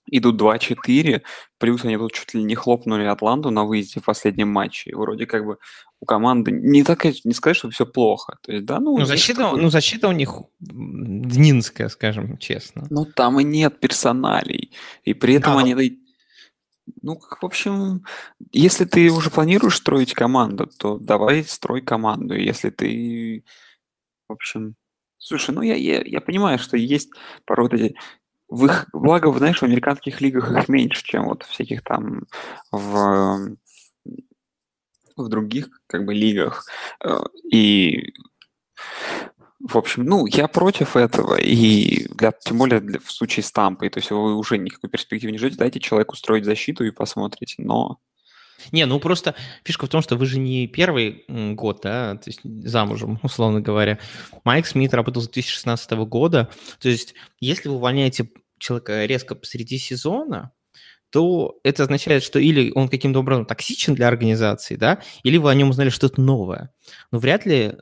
идут 0.06 0.40
2-4, 0.40 1.22
плюс 1.58 1.84
они 1.84 1.96
тут 1.96 2.12
чуть 2.12 2.34
ли 2.34 2.42
не 2.42 2.54
хлопнули 2.54 3.04
Атланту 3.04 3.50
на 3.50 3.64
выезде 3.64 4.00
в 4.00 4.04
последнем 4.04 4.48
матче. 4.48 4.90
И 4.90 4.94
вроде 4.94 5.26
как 5.26 5.46
бы 5.46 5.58
у 6.00 6.06
команды 6.06 6.50
не 6.52 6.82
так 6.84 7.04
не 7.24 7.32
сказать, 7.32 7.56
что 7.56 7.70
все 7.70 7.86
плохо. 7.86 8.36
То 8.42 8.52
есть, 8.52 8.64
да, 8.64 8.80
ну, 8.80 8.98
ну, 8.98 9.04
защита, 9.04 9.52
ну, 9.56 9.70
защита 9.70 10.08
у 10.08 10.12
них 10.12 10.42
днинская, 10.60 11.88
скажем 11.88 12.38
честно. 12.38 12.86
Ну, 12.90 13.04
там 13.04 13.40
и 13.40 13.44
нет 13.44 13.80
персоналей. 13.80 14.72
И 15.04 15.14
при 15.14 15.34
этом 15.34 15.54
да, 15.54 15.60
они... 15.60 15.74
Но... 15.74 15.80
Ну, 17.00 17.18
в 17.18 17.44
общем, 17.44 18.04
если 18.52 18.84
ты 18.84 19.10
уже 19.10 19.30
планируешь 19.30 19.76
строить 19.76 20.12
команду, 20.12 20.68
то 20.78 20.98
давай 20.98 21.42
строй 21.44 21.80
команду. 21.80 22.34
Если 22.34 22.68
ты, 22.68 23.44
в 24.28 24.32
общем, 24.32 24.74
Слушай, 25.24 25.54
ну 25.54 25.62
я, 25.62 25.74
я, 25.74 26.02
я 26.04 26.20
понимаю, 26.20 26.58
что 26.58 26.76
есть 26.76 27.08
порой 27.46 27.70
вот 27.70 27.80
эти 27.80 27.94
в 28.54 28.66
их, 28.66 28.86
благо, 28.92 29.32
знаешь, 29.36 29.58
в 29.58 29.64
американских 29.64 30.20
лигах 30.20 30.52
их 30.52 30.68
меньше, 30.68 31.04
чем 31.04 31.24
вот 31.24 31.42
всяких 31.42 31.82
там 31.82 32.22
в, 32.70 33.56
в 35.16 35.28
других 35.28 35.68
как 35.88 36.04
бы 36.04 36.14
лигах. 36.14 36.66
Э, 37.02 37.18
и 37.50 38.14
в 39.58 39.76
общем, 39.76 40.04
ну, 40.04 40.26
я 40.26 40.46
против 40.46 40.94
этого, 40.94 41.34
и 41.34 42.06
для, 42.14 42.32
тем 42.32 42.58
более 42.58 42.80
для, 42.80 43.00
в 43.00 43.10
случае 43.10 43.42
с 43.42 43.50
Тампой, 43.50 43.88
то 43.88 43.98
есть 43.98 44.10
вы 44.10 44.36
уже 44.36 44.58
никакой 44.58 44.90
перспективы 44.90 45.32
не 45.32 45.38
ждете, 45.38 45.56
дайте 45.56 45.80
человеку 45.80 46.14
строить 46.16 46.44
защиту 46.44 46.84
и 46.84 46.90
посмотрите, 46.90 47.56
но 47.58 47.98
не, 48.72 48.86
ну 48.86 49.00
просто 49.00 49.34
фишка 49.64 49.86
в 49.86 49.88
том, 49.88 50.02
что 50.02 50.16
вы 50.16 50.26
же 50.26 50.38
не 50.38 50.66
первый 50.66 51.24
год, 51.28 51.80
да, 51.82 52.16
то 52.16 52.30
есть 52.30 52.40
замужем, 52.44 53.18
условно 53.22 53.60
говоря. 53.60 53.98
Майк 54.44 54.66
Смит 54.66 54.94
работал 54.94 55.22
с 55.22 55.28
2016 55.28 55.90
года. 56.06 56.50
То 56.78 56.88
есть 56.88 57.14
если 57.40 57.68
вы 57.68 57.76
увольняете 57.76 58.30
человека 58.64 59.04
резко 59.04 59.34
посреди 59.34 59.78
сезона, 59.78 60.52
то 61.10 61.60
это 61.62 61.84
означает, 61.84 62.24
что 62.24 62.38
или 62.40 62.72
он 62.74 62.88
каким-то 62.88 63.20
образом 63.20 63.46
токсичен 63.46 63.94
для 63.94 64.08
организации, 64.08 64.74
да, 64.76 65.00
или 65.22 65.36
вы 65.36 65.50
о 65.50 65.54
нем 65.54 65.70
узнали 65.70 65.90
что-то 65.90 66.20
новое. 66.20 66.72
Но 67.12 67.18
вряд 67.18 67.46
ли 67.46 67.76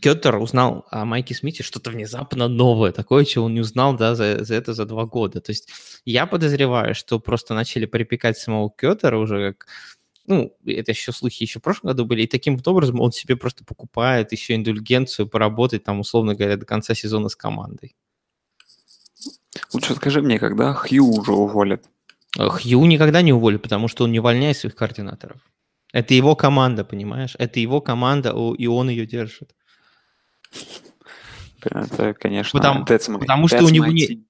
Кеттер 0.00 0.36
узнал 0.36 0.86
о 0.90 1.04
Майке 1.04 1.34
Смите 1.34 1.62
что-то 1.62 1.90
внезапно 1.90 2.48
новое, 2.48 2.92
такое, 2.92 3.24
чего 3.24 3.44
он 3.44 3.54
не 3.54 3.60
узнал 3.60 3.96
да, 3.96 4.14
за, 4.14 4.42
за 4.44 4.54
это 4.54 4.74
за 4.74 4.86
два 4.86 5.04
года. 5.04 5.40
То 5.40 5.50
есть 5.50 5.68
я 6.04 6.26
подозреваю, 6.26 6.94
что 6.94 7.20
просто 7.20 7.54
начали 7.54 7.86
припекать 7.86 8.38
самого 8.38 8.70
Кеттера 8.76 9.18
уже 9.18 9.52
как 9.52 9.68
ну, 10.26 10.56
это 10.64 10.92
еще 10.92 11.12
слухи 11.12 11.42
еще 11.42 11.58
в 11.58 11.62
прошлом 11.62 11.88
году 11.88 12.04
были, 12.04 12.22
и 12.22 12.26
таким 12.26 12.56
вот 12.56 12.66
образом 12.68 13.00
он 13.00 13.12
себе 13.12 13.36
просто 13.36 13.64
покупает 13.64 14.32
еще 14.32 14.54
индульгенцию 14.54 15.28
поработать 15.28 15.84
там, 15.84 16.00
условно 16.00 16.34
говоря, 16.34 16.56
до 16.56 16.64
конца 16.66 16.94
сезона 16.94 17.28
с 17.28 17.36
командой. 17.36 17.96
Лучше 19.72 19.94
скажи 19.94 20.22
мне, 20.22 20.38
когда 20.38 20.74
Хью 20.74 21.06
уже 21.06 21.32
уволят? 21.32 21.84
Хью 22.36 22.84
никогда 22.86 23.22
не 23.22 23.32
уволят, 23.32 23.62
потому 23.62 23.88
что 23.88 24.04
он 24.04 24.12
не 24.12 24.20
увольняет 24.20 24.56
своих 24.56 24.74
координаторов. 24.74 25.40
Это 25.92 26.14
его 26.14 26.34
команда, 26.34 26.84
понимаешь? 26.84 27.34
Это 27.38 27.60
его 27.60 27.80
команда, 27.80 28.30
и 28.58 28.66
он 28.66 28.88
ее 28.88 29.06
держит. 29.06 29.54
Это, 31.62 32.14
конечно, 32.14 32.58
потому, 32.58 32.84
that's 32.84 33.18
потому 33.18 33.46
что 33.46 33.64
у 33.64 33.68
него 33.68 33.86
не, 33.86 34.26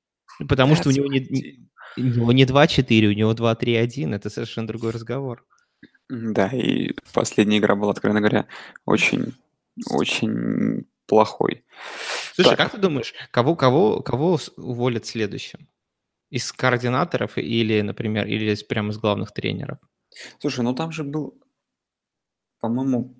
потому 0.49 0.77
что 0.77 0.91
у 0.91 0.93
него 0.93 1.07
не, 1.07 1.67
у 1.97 2.01
него 2.01 2.33
не 2.33 2.45
2-4, 2.45 3.07
у 3.07 3.13
него 3.13 3.33
2-3-1, 3.33 4.15
это 4.15 4.29
совершенно 4.29 4.67
другой 4.67 4.91
разговор. 4.91 5.45
Да, 6.09 6.49
и 6.49 6.95
последняя 7.15 7.59
игра 7.59 7.75
была, 7.75 7.93
откровенно 7.93 8.21
говоря, 8.21 8.47
очень, 8.85 9.35
очень 9.87 10.85
плохой. 11.13 11.63
Слушай, 12.35 12.57
так. 12.57 12.59
как 12.59 12.73
ты 12.73 12.79
думаешь, 12.79 13.13
кого, 13.31 13.55
кого, 13.55 14.01
кого 14.01 14.39
уволят 14.57 15.05
следующим? 15.05 15.69
Из 16.31 16.51
координаторов 16.53 17.37
или, 17.37 17.83
например, 17.83 18.27
или 18.27 18.55
прямо 18.65 18.93
из 18.93 18.97
главных 18.97 19.33
тренеров? 19.33 19.77
Слушай, 20.41 20.65
ну 20.65 20.75
там 20.75 20.91
же 20.91 21.05
был, 21.05 21.39
по-моему, 22.61 23.15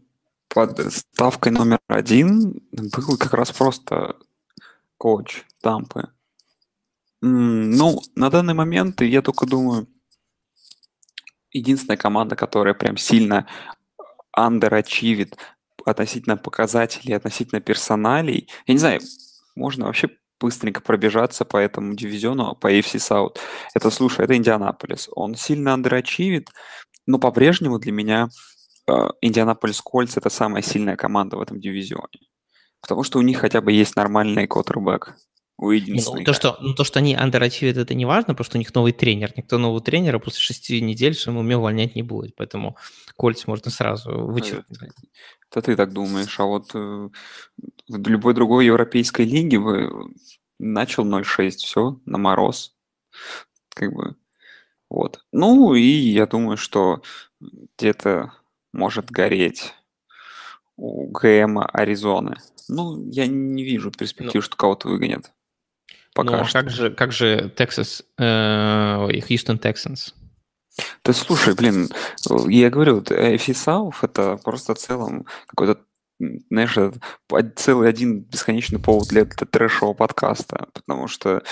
под 0.49 0.91
ставкой 0.91 1.53
номер 1.53 1.81
один 1.87 2.63
был 2.73 3.19
как 3.19 3.35
раз 3.35 3.53
просто 3.53 4.17
коуч 4.97 5.45
Тампы. 5.61 6.09
Ну, 7.21 8.01
на 8.17 8.31
данный 8.31 8.55
момент 8.55 9.03
я 9.03 9.21
только 9.21 9.45
думаю, 9.45 9.87
единственная 11.51 11.99
команда, 11.99 12.37
которая 12.37 12.73
прям 12.73 12.97
сильно 12.97 13.47
андерачивит 14.33 15.37
относительно 15.85 16.37
показателей, 16.37 17.15
относительно 17.15 17.61
персоналей. 17.61 18.49
Я 18.67 18.75
не 18.75 18.79
знаю, 18.79 19.01
можно 19.55 19.87
вообще 19.87 20.11
быстренько 20.41 20.81
пробежаться 20.81 21.45
по 21.45 21.57
этому 21.57 21.95
дивизиону, 21.95 22.57
по 22.57 22.73
AFC 22.73 22.97
South. 22.97 23.39
Это, 23.75 23.91
слушай, 23.91 24.25
это 24.25 24.37
Индианаполис. 24.37 25.09
Он 25.13 25.35
сильно 25.35 25.75
андерачивит, 25.75 26.49
но 27.07 27.19
по-прежнему 27.19 27.79
для 27.79 27.93
меня 27.93 28.29
Э, 28.89 29.09
Индианаполис 29.21 29.81
Кольц 29.81 30.17
это 30.17 30.31
самая 30.31 30.63
сильная 30.63 30.97
команда 30.97 31.37
в 31.37 31.41
этом 31.41 31.61
дивизионе. 31.61 32.29
Потому 32.81 33.05
что 33.05 33.19
у 33.19 33.23
них 33.23 33.39
хотя 33.39 33.61
бы 33.61 33.73
есть 33.73 33.97
нормальный 33.97 34.47
квотербек. 34.47 35.17
У 35.59 35.71
ну, 35.71 36.25
то, 36.25 36.33
что, 36.33 36.57
ну, 36.61 36.75
то, 36.75 36.83
что 36.83 36.99
они 36.99 37.15
андерачивят, 37.15 37.77
это 37.77 37.95
не 37.95 38.05
важно, 38.05 38.35
потому 38.35 38.45
что 38.45 38.57
у 38.57 38.59
них 38.59 38.75
новый 38.75 38.93
тренер. 38.93 39.33
Никто 39.37 39.59
нового 39.59 39.81
тренера 39.81 40.19
после 40.19 40.41
шести 40.41 40.81
недель 40.81 41.15
в 41.15 41.21
своем 41.21 41.39
уме 41.39 41.57
увольнять 41.57 41.95
не 41.95 42.03
будет. 42.03 42.35
Поэтому 42.35 42.77
Кольц 43.17 43.47
можно 43.47 43.71
сразу 43.71 44.11
вычеркнуть. 44.27 44.79
Это, 44.83 44.93
это 45.51 45.63
ты 45.63 45.77
так 45.77 45.93
думаешь. 45.93 46.41
А 46.41 46.45
вот 46.45 46.71
э, 46.75 47.09
в 47.89 48.09
любой 48.09 48.35
другой 48.35 48.67
европейской 48.67 49.23
лиге 49.23 49.59
вы 49.59 49.91
начал 50.59 51.07
0-6, 51.07 51.51
все, 51.51 52.01
на 52.07 52.19
мороз. 52.19 52.75
Как 53.69 53.93
бы, 53.93 54.17
вот. 54.91 55.25
Ну, 55.33 55.75
и 55.75 55.83
я 55.83 56.27
думаю, 56.27 56.57
что 56.57 57.03
где-то 57.41 58.33
может 58.73 59.11
гореть 59.11 59.75
у 60.77 61.09
ГМ 61.11 61.61
Аризоны. 61.73 62.37
Ну, 62.69 63.09
я 63.11 63.27
не 63.27 63.65
вижу 63.65 63.91
перспектив, 63.91 64.35
ну, 64.35 64.43
что 64.43 64.57
кого-то 64.57 64.89
выгонят. 64.89 65.33
Пока 66.15 66.39
ну, 66.39 66.43
а 66.43 66.47
как 66.53 66.71
же, 66.71 66.91
как 66.91 67.13
же 67.13 67.53
Texas, 67.57 68.05
э, 68.19 68.25
Houston 69.29 69.59
Texans? 69.61 70.15
Да 71.05 71.13
слушай, 71.13 71.55
блин, 71.55 71.89
я 72.49 72.71
говорю, 72.71 73.01
AFC 73.01 73.53
South 73.53 73.97
это 74.03 74.39
просто 74.43 74.75
в 74.75 74.79
целом 74.79 75.27
какой-то 75.47 75.81
знаешь, 76.51 76.77
целый 77.57 77.89
один 77.89 78.21
бесконечный 78.21 78.79
повод 78.79 79.09
для 79.09 79.25
трэшевого 79.25 79.95
подкаста, 79.95 80.69
потому 80.73 81.09
что 81.09 81.43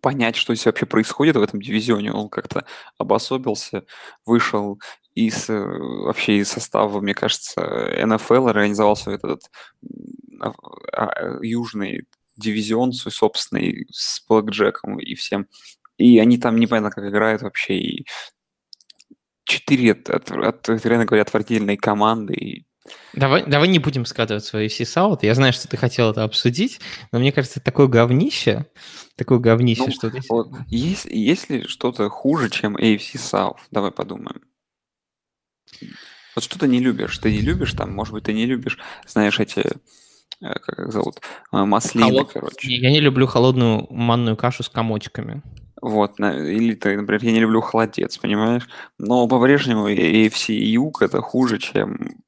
понять, 0.00 0.36
что 0.36 0.54
здесь 0.54 0.66
вообще 0.66 0.86
происходит 0.86 1.36
в 1.36 1.42
этом 1.42 1.60
дивизионе. 1.60 2.12
Он 2.12 2.28
как-то 2.28 2.64
обособился, 2.98 3.84
вышел 4.26 4.80
из 5.14 5.48
э, 5.48 5.58
вообще 5.58 6.38
из 6.38 6.48
состава, 6.48 7.00
мне 7.00 7.14
кажется, 7.14 7.60
НФЛ 8.04 8.48
организовал 8.48 8.96
свой 8.96 9.16
этот 9.16 9.42
а, 10.40 10.52
а, 10.92 11.38
южный 11.42 12.06
дивизион 12.38 12.92
свой 12.92 13.12
собственный 13.12 13.86
с 13.90 14.24
Блэкджеком 14.26 14.98
и 14.98 15.14
всем. 15.14 15.46
И 15.96 16.18
они 16.18 16.38
там 16.38 16.56
непонятно 16.56 16.90
как 16.90 17.04
играют 17.10 17.42
вообще. 17.42 17.78
И 17.78 18.06
четыре, 19.44 19.92
от, 19.92 20.08
от, 20.10 20.30
от, 20.30 20.68
откровенно 20.68 21.04
говоря, 21.04 21.22
отвратительной 21.22 21.76
команды. 21.76 22.34
И 22.34 22.68
Давай, 23.12 23.44
давай 23.46 23.68
не 23.68 23.78
будем 23.78 24.04
скатывать 24.06 24.44
свои 24.44 24.68
AFC 24.68 24.82
South. 24.82 25.18
Я 25.22 25.34
знаю, 25.34 25.52
что 25.52 25.68
ты 25.68 25.76
хотел 25.76 26.10
это 26.10 26.24
обсудить, 26.24 26.80
но 27.12 27.18
мне 27.18 27.32
кажется, 27.32 27.60
такое 27.60 27.86
говнище, 27.86 28.66
такое 29.16 29.38
говнище, 29.38 29.84
ну, 29.86 29.92
что 29.92 30.10
ты... 30.10 30.20
Вот, 30.28 30.48
есть, 30.68 31.06
есть 31.06 31.50
ли 31.50 31.66
что-то 31.66 32.08
хуже, 32.08 32.50
чем 32.50 32.76
AFC 32.76 33.16
South? 33.16 33.58
Давай 33.70 33.90
подумаем. 33.90 34.42
Вот 36.34 36.44
что 36.44 36.58
ты 36.58 36.68
не 36.68 36.80
любишь? 36.80 37.18
Ты 37.18 37.32
не 37.32 37.40
любишь 37.40 37.72
там, 37.72 37.92
может 37.92 38.14
быть, 38.14 38.24
ты 38.24 38.32
не 38.32 38.46
любишь, 38.46 38.78
знаешь, 39.06 39.40
эти, 39.40 39.64
как 40.40 40.78
их 40.78 40.92
зовут, 40.92 41.20
э, 41.52 41.64
маслины, 41.64 42.10
Холод... 42.10 42.32
короче. 42.32 42.74
Я 42.74 42.90
не 42.90 43.00
люблю 43.00 43.26
холодную 43.26 43.86
манную 43.90 44.36
кашу 44.36 44.62
с 44.62 44.68
комочками. 44.68 45.42
Вот, 45.80 46.18
или 46.18 46.74
ты, 46.74 46.96
например, 46.96 47.24
я 47.24 47.32
не 47.32 47.40
люблю 47.40 47.60
холодец, 47.60 48.18
понимаешь? 48.18 48.68
Но 48.98 49.28
по-прежнему 49.28 49.88
AFC 49.88 50.54
и 50.54 50.72
Юг 50.72 51.02
это 51.02 51.20
хуже, 51.20 51.58
чем 51.58 52.22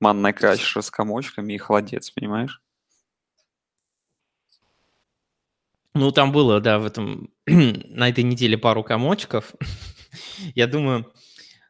манная 0.00 0.32
каша 0.32 0.82
с 0.82 0.90
комочками 0.90 1.54
и 1.54 1.58
холодец, 1.58 2.10
понимаешь? 2.10 2.60
Ну, 5.94 6.10
там 6.10 6.32
было, 6.32 6.60
да, 6.60 6.78
в 6.78 6.86
этом, 6.86 7.30
на 7.46 8.08
этой 8.08 8.24
неделе 8.24 8.58
пару 8.58 8.82
комочков. 8.82 9.54
я 10.54 10.66
думаю, 10.66 11.12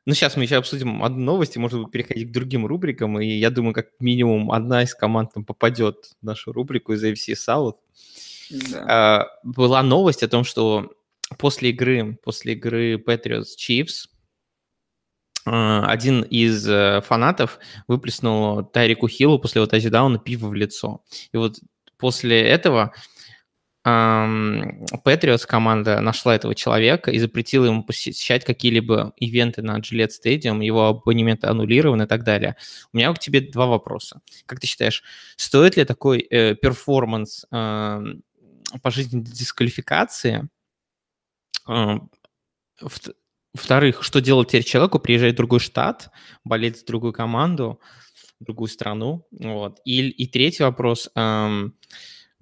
ну, 0.04 0.14
сейчас 0.14 0.36
мы 0.36 0.42
еще 0.42 0.56
обсудим 0.56 1.02
одну 1.04 1.24
новость, 1.24 1.56
и, 1.56 1.60
может 1.60 1.80
быть, 1.80 1.92
переходить 1.92 2.28
к 2.28 2.32
другим 2.32 2.66
рубрикам, 2.66 3.20
и 3.20 3.26
я 3.26 3.50
думаю, 3.50 3.72
как 3.72 3.88
минимум 4.00 4.50
одна 4.50 4.82
из 4.82 4.94
команд 4.94 5.32
там 5.32 5.44
попадет 5.44 6.12
в 6.20 6.26
нашу 6.26 6.52
рубрику 6.52 6.92
из 6.92 7.04
AFC 7.04 7.34
South. 7.34 7.76
Да. 8.50 8.84
А, 8.88 9.26
была 9.44 9.82
новость 9.82 10.22
о 10.22 10.28
том, 10.28 10.44
что 10.44 10.92
после 11.38 11.70
игры, 11.70 12.18
после 12.22 12.54
игры 12.54 12.96
Patriots 12.96 13.56
Chiefs 13.58 14.08
а, 15.44 15.86
один 15.86 16.22
из 16.22 16.68
э, 16.68 17.00
фанатов 17.02 17.58
выплеснул 17.86 18.64
Тайрику 18.64 19.08
Хиллу 19.08 19.38
после 19.38 19.60
его 19.60 19.66
тачдауна 19.66 20.18
пиво 20.18 20.48
в 20.48 20.54
лицо. 20.54 21.02
И 21.32 21.36
вот 21.36 21.58
после 21.96 22.42
этого 22.42 22.92
Патриотс 23.84 25.44
команда 25.44 26.00
нашла 26.00 26.36
этого 26.36 26.54
человека 26.54 27.10
и 27.10 27.18
запретила 27.18 27.64
ему 27.66 27.82
посещать 27.82 28.44
какие-либо 28.44 29.12
ивенты 29.16 29.62
на 29.62 29.78
Gillette 29.80 30.10
Stadium, 30.24 30.64
его 30.64 30.86
абонемент 30.86 31.44
аннулирован 31.44 32.02
и 32.02 32.06
так 32.06 32.22
далее. 32.22 32.56
У 32.92 32.96
меня 32.96 33.12
к 33.12 33.18
тебе 33.18 33.40
два 33.40 33.66
вопроса. 33.66 34.20
Как 34.46 34.60
ты 34.60 34.68
считаешь, 34.68 35.02
стоит 35.36 35.76
ли 35.76 35.84
такой 35.84 36.20
э, 36.20 36.54
перформанс 36.54 37.44
э, 37.50 38.04
жизни 38.86 39.20
дисквалификации? 39.20 40.48
Э, 41.68 41.98
во-вторых, 43.54 44.02
что 44.02 44.20
делать 44.20 44.48
теперь 44.48 44.64
человеку, 44.64 45.00
приезжает 45.00 45.34
в 45.34 45.38
другой 45.38 45.58
штат, 45.58 46.10
болеть 46.44 46.78
за 46.78 46.86
другую 46.86 47.12
команду, 47.12 47.80
другую 48.38 48.68
страну? 48.68 49.26
Вот. 49.32 49.80
И, 49.84 50.08
и 50.08 50.26
третий 50.28 50.62
вопрос. 50.62 51.10
Эм, 51.16 51.74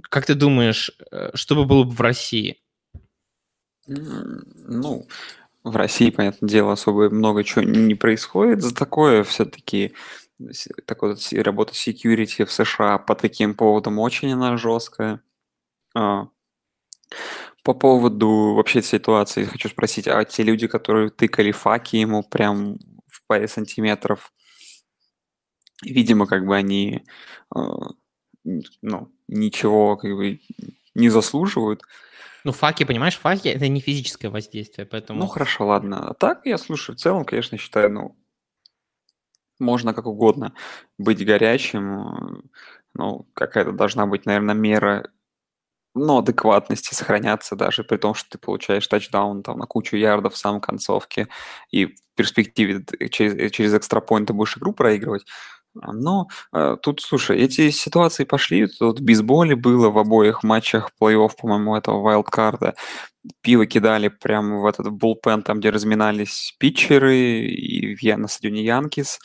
как 0.02 0.26
ты 0.26 0.34
думаешь, 0.34 0.90
э, 1.10 1.30
что 1.34 1.54
бы 1.54 1.64
было 1.64 1.84
бы 1.84 1.90
в 1.90 2.00
России? 2.00 2.60
Ну, 3.86 5.06
в 5.64 5.76
России, 5.76 6.10
понятное 6.10 6.48
дело, 6.48 6.72
особо 6.72 7.10
много 7.10 7.44
чего 7.44 7.62
не 7.62 7.94
происходит. 7.94 8.62
За 8.62 8.74
такое 8.74 9.24
все-таки 9.24 9.94
такой 10.86 11.10
вот 11.10 11.32
работа 11.32 11.72
security 11.74 12.44
в 12.44 12.52
США 12.52 12.98
по 12.98 13.14
таким 13.14 13.54
поводам 13.54 13.98
очень 13.98 14.32
она 14.32 14.56
жесткая. 14.56 15.22
А, 15.94 16.28
по 17.62 17.74
поводу 17.74 18.54
вообще 18.54 18.82
ситуации 18.82 19.44
хочу 19.44 19.68
спросить, 19.68 20.08
а 20.08 20.24
те 20.24 20.42
люди, 20.42 20.66
которые 20.66 21.10
тыкали 21.10 21.52
факи 21.52 21.96
ему 21.96 22.22
прям 22.22 22.78
в 23.06 23.26
паре 23.26 23.48
сантиметров, 23.48 24.32
видимо, 25.82 26.26
как 26.26 26.46
бы 26.46 26.56
они 26.56 27.04
э, 27.54 27.60
ну, 28.44 29.12
ничего 29.29 29.96
как 29.96 30.14
бы 30.14 30.40
не 30.94 31.09
заслуживают. 31.09 31.83
Ну, 32.44 32.53
факи, 32.53 32.85
понимаешь, 32.85 33.18
факи 33.18 33.48
это 33.48 33.68
не 33.68 33.81
физическое 33.81 34.31
воздействие, 34.31 34.87
поэтому. 34.87 35.20
Ну 35.20 35.26
хорошо, 35.26 35.66
ладно. 35.66 36.11
А 36.11 36.14
так 36.14 36.46
я 36.46 36.57
слушаю, 36.59 36.96
в 36.96 37.00
целом, 37.00 37.24
конечно, 37.24 37.59
считаю, 37.59 37.90
ну, 37.92 38.16
можно 39.59 39.92
как 39.92 40.07
угодно 40.07 40.55
быть 40.96 41.24
горячим, 41.24 42.50
ну, 42.94 43.26
какая-то 43.35 43.72
должна 43.72 44.07
быть, 44.07 44.26
наверное, 44.26 44.55
мера 44.55 45.11
но 45.94 46.18
адекватности 46.18 46.94
сохраняться 46.94 47.57
даже 47.57 47.85
при 47.85 47.96
том, 47.96 48.14
что 48.14 48.31
ты 48.31 48.38
получаешь 48.38 48.87
тачдаун 48.87 49.42
там 49.42 49.59
на 49.59 49.66
кучу 49.66 49.96
ярдов 49.96 50.35
в 50.35 50.38
самой 50.38 50.61
концовке, 50.61 51.29
и 51.70 51.87
в 51.87 51.94
перспективе 52.14 52.85
через, 53.11 53.50
через 53.53 53.74
экстрапоинт 53.74 54.29
ты 54.29 54.33
будешь 54.33 54.57
игру 54.57 54.72
проигрывать. 54.72 55.24
А, 55.78 55.92
но 55.92 56.28
э, 56.52 56.76
тут, 56.83 57.00
слушай, 57.00 57.38
эти 57.38 57.70
ситуации 57.70 58.24
пошли, 58.24 58.66
тут 58.66 59.00
бейсболе 59.00 59.54
было 59.54 59.90
в 59.90 59.98
обоих 59.98 60.42
матчах 60.42 60.90
плей-офф, 61.00 61.30
по-моему, 61.40 61.76
этого 61.76 62.00
вайлдкарда. 62.00 62.74
Пиво 63.42 63.66
кидали 63.66 64.09
прямо 64.09 64.61
в 64.61 64.66
этот 64.66 64.90
булпен, 64.90 65.42
там, 65.42 65.61
где 65.61 65.70
разминались 65.70 66.54
питчеры, 66.59 67.16
и 67.46 67.94
в, 67.94 68.18
на 68.18 68.28
стадионе 68.28 68.64
Янкис, 68.64 69.20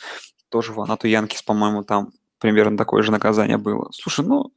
тоже 0.50 0.72
в 0.72 0.80
Анату 0.80 1.08
Янкис, 1.08 1.42
по-моему, 1.42 1.82
там 1.82 2.10
примерно 2.38 2.76
такое 2.76 3.02
же 3.02 3.10
наказание 3.10 3.56
было. 3.58 3.90
Слушай, 3.92 4.24
ну, 4.26 4.52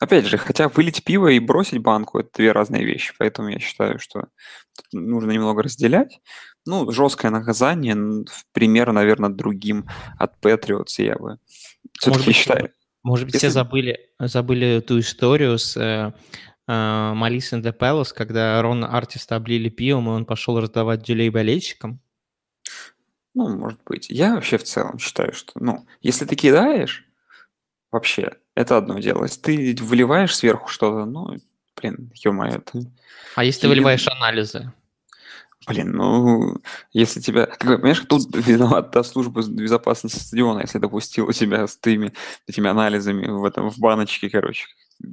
Опять 0.00 0.26
же, 0.26 0.38
хотя 0.38 0.68
вылить 0.68 1.02
пиво 1.02 1.26
и 1.26 1.40
бросить 1.40 1.78
банку– 1.82 2.20
это 2.20 2.30
две 2.34 2.52
разные 2.52 2.84
вещи, 2.84 3.12
поэтому 3.18 3.48
я 3.48 3.58
считаю, 3.58 3.98
что 3.98 4.28
нужно 4.92 5.32
немного 5.32 5.62
разделять. 5.62 6.20
Ну, 6.68 6.90
жесткое 6.92 7.30
наказание, 7.30 7.94
в 7.94 8.44
пример, 8.52 8.92
наверное, 8.92 9.30
другим 9.30 9.88
от 10.18 10.34
Patriots 10.44 10.98
я 10.98 11.16
бы 11.16 11.38
все-таки 11.98 12.32
считаю. 12.32 12.72
Может 13.02 13.24
быть, 13.24 13.34
Если... 13.34 13.46
все 13.46 13.54
забыли, 13.54 13.98
забыли 14.18 14.84
ту 14.86 14.98
историю 14.98 15.58
с 15.58 15.78
э, 15.78 16.12
э, 16.66 17.12
Малис 17.14 17.54
and 17.54 17.62
the 17.62 17.74
Palace, 17.74 18.12
когда 18.14 18.60
Рон 18.60 18.84
Артиста 18.84 19.36
облили 19.36 19.70
пивом, 19.70 20.08
и 20.08 20.10
он 20.10 20.26
пошел 20.26 20.60
раздавать 20.60 21.02
дюлей 21.02 21.30
болельщикам? 21.30 22.00
Ну, 23.32 23.48
может 23.56 23.80
быть. 23.86 24.10
Я 24.10 24.34
вообще 24.34 24.58
в 24.58 24.64
целом 24.64 24.98
считаю, 24.98 25.32
что, 25.32 25.52
ну, 25.54 25.86
если 26.02 26.26
ты 26.26 26.36
кидаешь, 26.36 27.06
вообще, 27.90 28.32
это 28.54 28.76
одно 28.76 28.98
дело. 28.98 29.22
Если 29.22 29.40
ты 29.40 29.82
выливаешь 29.82 30.36
сверху 30.36 30.68
что-то, 30.68 31.06
ну, 31.06 31.34
блин, 31.80 32.12
ё-моё, 32.14 32.56
это... 32.56 32.80
А 33.36 33.44
если 33.44 33.62
ты 33.62 33.68
выливаешь 33.68 34.06
анализы? 34.06 34.70
Блин, 35.68 35.92
ну, 35.92 36.56
если 36.92 37.20
тебя... 37.20 37.46
Как, 37.46 37.60
понимаешь, 37.60 38.02
тут 38.08 38.34
виновата 38.34 39.02
служба 39.02 39.42
безопасности 39.46 40.18
стадиона, 40.18 40.60
если 40.60 40.78
допустила 40.78 41.32
тебя 41.32 41.66
с 41.66 41.76
теми 41.76 42.12
этими 42.46 42.70
анализами 42.70 43.26
в 43.26 43.44
этом 43.44 43.70
в 43.70 43.78
баночке, 43.78 44.30
короче. 44.30 44.66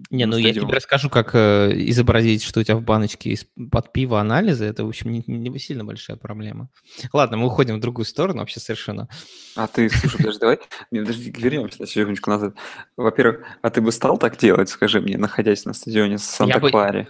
Не, 0.09 0.25
ну 0.25 0.37
я 0.37 0.51
тебе 0.51 0.65
расскажу, 0.67 1.09
как 1.09 1.35
э, 1.35 1.71
изобразить, 1.73 2.43
что 2.43 2.59
у 2.59 2.63
тебя 2.63 2.75
в 2.75 2.81
баночке 2.81 3.29
из-под 3.31 3.93
пива 3.93 4.19
анализы. 4.19 4.65
Это, 4.65 4.83
в 4.83 4.87
общем, 4.87 5.11
не, 5.11 5.23
не 5.27 5.59
сильно 5.59 5.85
большая 5.85 6.17
проблема. 6.17 6.69
Ладно, 7.13 7.37
мы 7.37 7.47
уходим 7.47 7.77
в 7.77 7.81
другую 7.81 8.05
сторону 8.05 8.39
вообще 8.39 8.59
совершенно. 8.59 9.07
А 9.55 9.67
ты, 9.67 9.89
слушай, 9.89 10.17
подожди, 10.17 10.39
давай, 10.39 10.59
подожди, 10.89 11.31
вернемся 11.37 11.81
на 11.81 11.87
секундочку 11.87 12.31
назад. 12.31 12.55
Во-первых, 12.97 13.45
а 13.61 13.69
ты 13.69 13.81
бы 13.81 13.91
стал 13.91 14.17
так 14.17 14.37
делать, 14.37 14.69
скажи 14.69 15.01
мне, 15.01 15.17
находясь 15.17 15.65
на 15.65 15.73
стадионе 15.73 16.17
Санта-Кларе? 16.17 16.99
Я 16.99 17.03
бы 17.05 17.09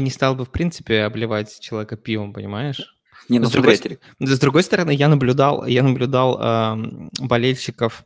не 0.00 0.10
стал 0.10 0.34
бы, 0.34 0.44
в 0.44 0.50
принципе, 0.50 1.02
обливать 1.02 1.60
человека 1.60 1.96
пивом, 1.96 2.32
понимаешь? 2.32 2.96
Не, 3.28 3.40
ну, 3.40 3.46
с, 3.46 3.50
другой, 3.50 3.76
с 3.76 4.38
другой 4.38 4.62
стороны, 4.62 4.92
я 4.92 5.08
наблюдал, 5.08 5.66
я 5.66 5.82
наблюдал 5.82 6.38
э, 6.40 7.08
болельщиков 7.20 8.04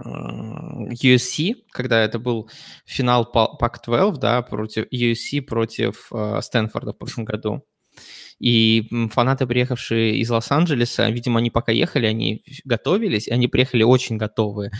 USC, 0.00 1.56
когда 1.72 2.02
это 2.04 2.18
был 2.20 2.48
финал 2.84 3.28
Pac-12, 3.34 4.18
да, 4.18 4.42
против 4.42 4.86
USC 4.92 5.42
против 5.42 6.08
э, 6.12 6.40
Стэнфорда 6.40 6.92
в 6.92 6.98
прошлом 6.98 7.24
году. 7.24 7.64
И 8.38 8.88
фанаты, 9.10 9.48
приехавшие 9.48 10.18
из 10.18 10.30
Лос-Анджелеса, 10.30 11.10
видимо, 11.10 11.40
они 11.40 11.50
пока 11.50 11.72
ехали, 11.72 12.06
они 12.06 12.44
готовились, 12.64 13.26
и 13.26 13.32
они 13.32 13.48
приехали 13.48 13.82
очень 13.82 14.16
готовые. 14.16 14.70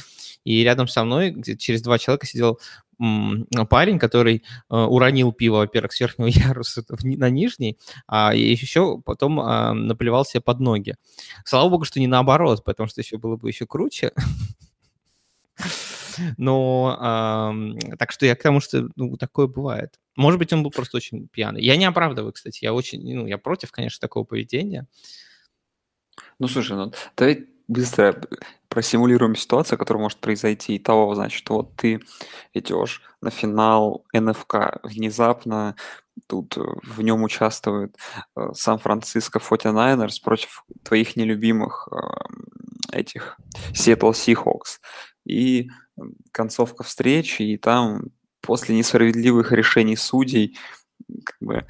И 0.44 0.62
рядом 0.62 0.86
со 0.86 1.02
мной 1.02 1.42
через 1.58 1.82
два 1.82 1.98
человека 1.98 2.26
сидел 2.26 2.60
парень, 2.98 3.98
который 3.98 4.42
э, 4.70 4.76
уронил 4.76 5.32
пиво, 5.32 5.58
во-первых, 5.58 5.92
с 5.92 6.00
верхнего 6.00 6.26
яруса 6.48 6.84
на 7.02 7.30
нижний, 7.30 7.78
а 8.06 8.34
еще 8.34 9.00
потом 9.04 9.40
э, 9.40 9.72
наплевал 9.72 10.24
себе 10.24 10.40
под 10.40 10.60
ноги. 10.60 10.96
Слава 11.44 11.68
богу, 11.68 11.84
что 11.84 12.00
не 12.00 12.06
наоборот, 12.06 12.64
потому 12.64 12.88
что 12.88 13.00
еще 13.00 13.18
было 13.18 13.36
бы 13.36 13.48
еще 13.48 13.66
круче. 13.66 14.12
Но 16.36 16.96
ам, 16.98 17.78
так 17.96 18.10
что 18.10 18.26
я 18.26 18.34
к 18.34 18.42
тому, 18.42 18.60
что 18.60 18.88
ну, 18.96 19.16
такое 19.16 19.46
бывает. 19.46 20.00
Может 20.16 20.38
быть, 20.40 20.52
он 20.52 20.64
был 20.64 20.72
просто 20.72 20.96
очень 20.96 21.28
пьяный. 21.28 21.62
Я 21.62 21.76
не 21.76 21.84
оправдываю, 21.84 22.32
кстати. 22.32 22.64
Я 22.64 22.74
очень, 22.74 23.02
ну, 23.14 23.26
я 23.26 23.38
против, 23.38 23.70
конечно, 23.70 24.00
такого 24.00 24.24
поведения. 24.24 24.88
Ну, 26.40 26.48
слушай, 26.48 26.76
ну, 26.76 26.92
давай 27.16 27.46
быстро 27.68 28.20
просимулируем 28.68 29.36
ситуацию, 29.36 29.78
которая 29.78 30.02
может 30.02 30.18
произойти. 30.18 30.74
И 30.74 30.78
того, 30.78 31.14
значит, 31.14 31.48
вот 31.50 31.76
ты 31.76 32.00
идешь 32.54 33.02
на 33.20 33.30
финал 33.30 34.04
НФК, 34.12 34.80
внезапно 34.82 35.76
тут 36.26 36.56
э, 36.56 36.62
в 36.82 37.00
нем 37.02 37.22
участвует 37.22 37.96
э, 38.36 38.48
Сан-Франциско 38.52 39.38
49ers 39.38 40.22
против 40.22 40.64
твоих 40.82 41.16
нелюбимых 41.16 41.88
э, 41.92 41.96
этих 42.92 43.38
Seattle 43.72 44.12
Seahawks. 44.12 44.80
И 45.24 45.70
концовка 46.32 46.82
встречи, 46.84 47.42
и 47.42 47.58
там 47.58 48.06
после 48.40 48.76
несправедливых 48.76 49.52
решений 49.52 49.96
судей 49.96 50.56
как 51.24 51.36
бы, 51.40 51.66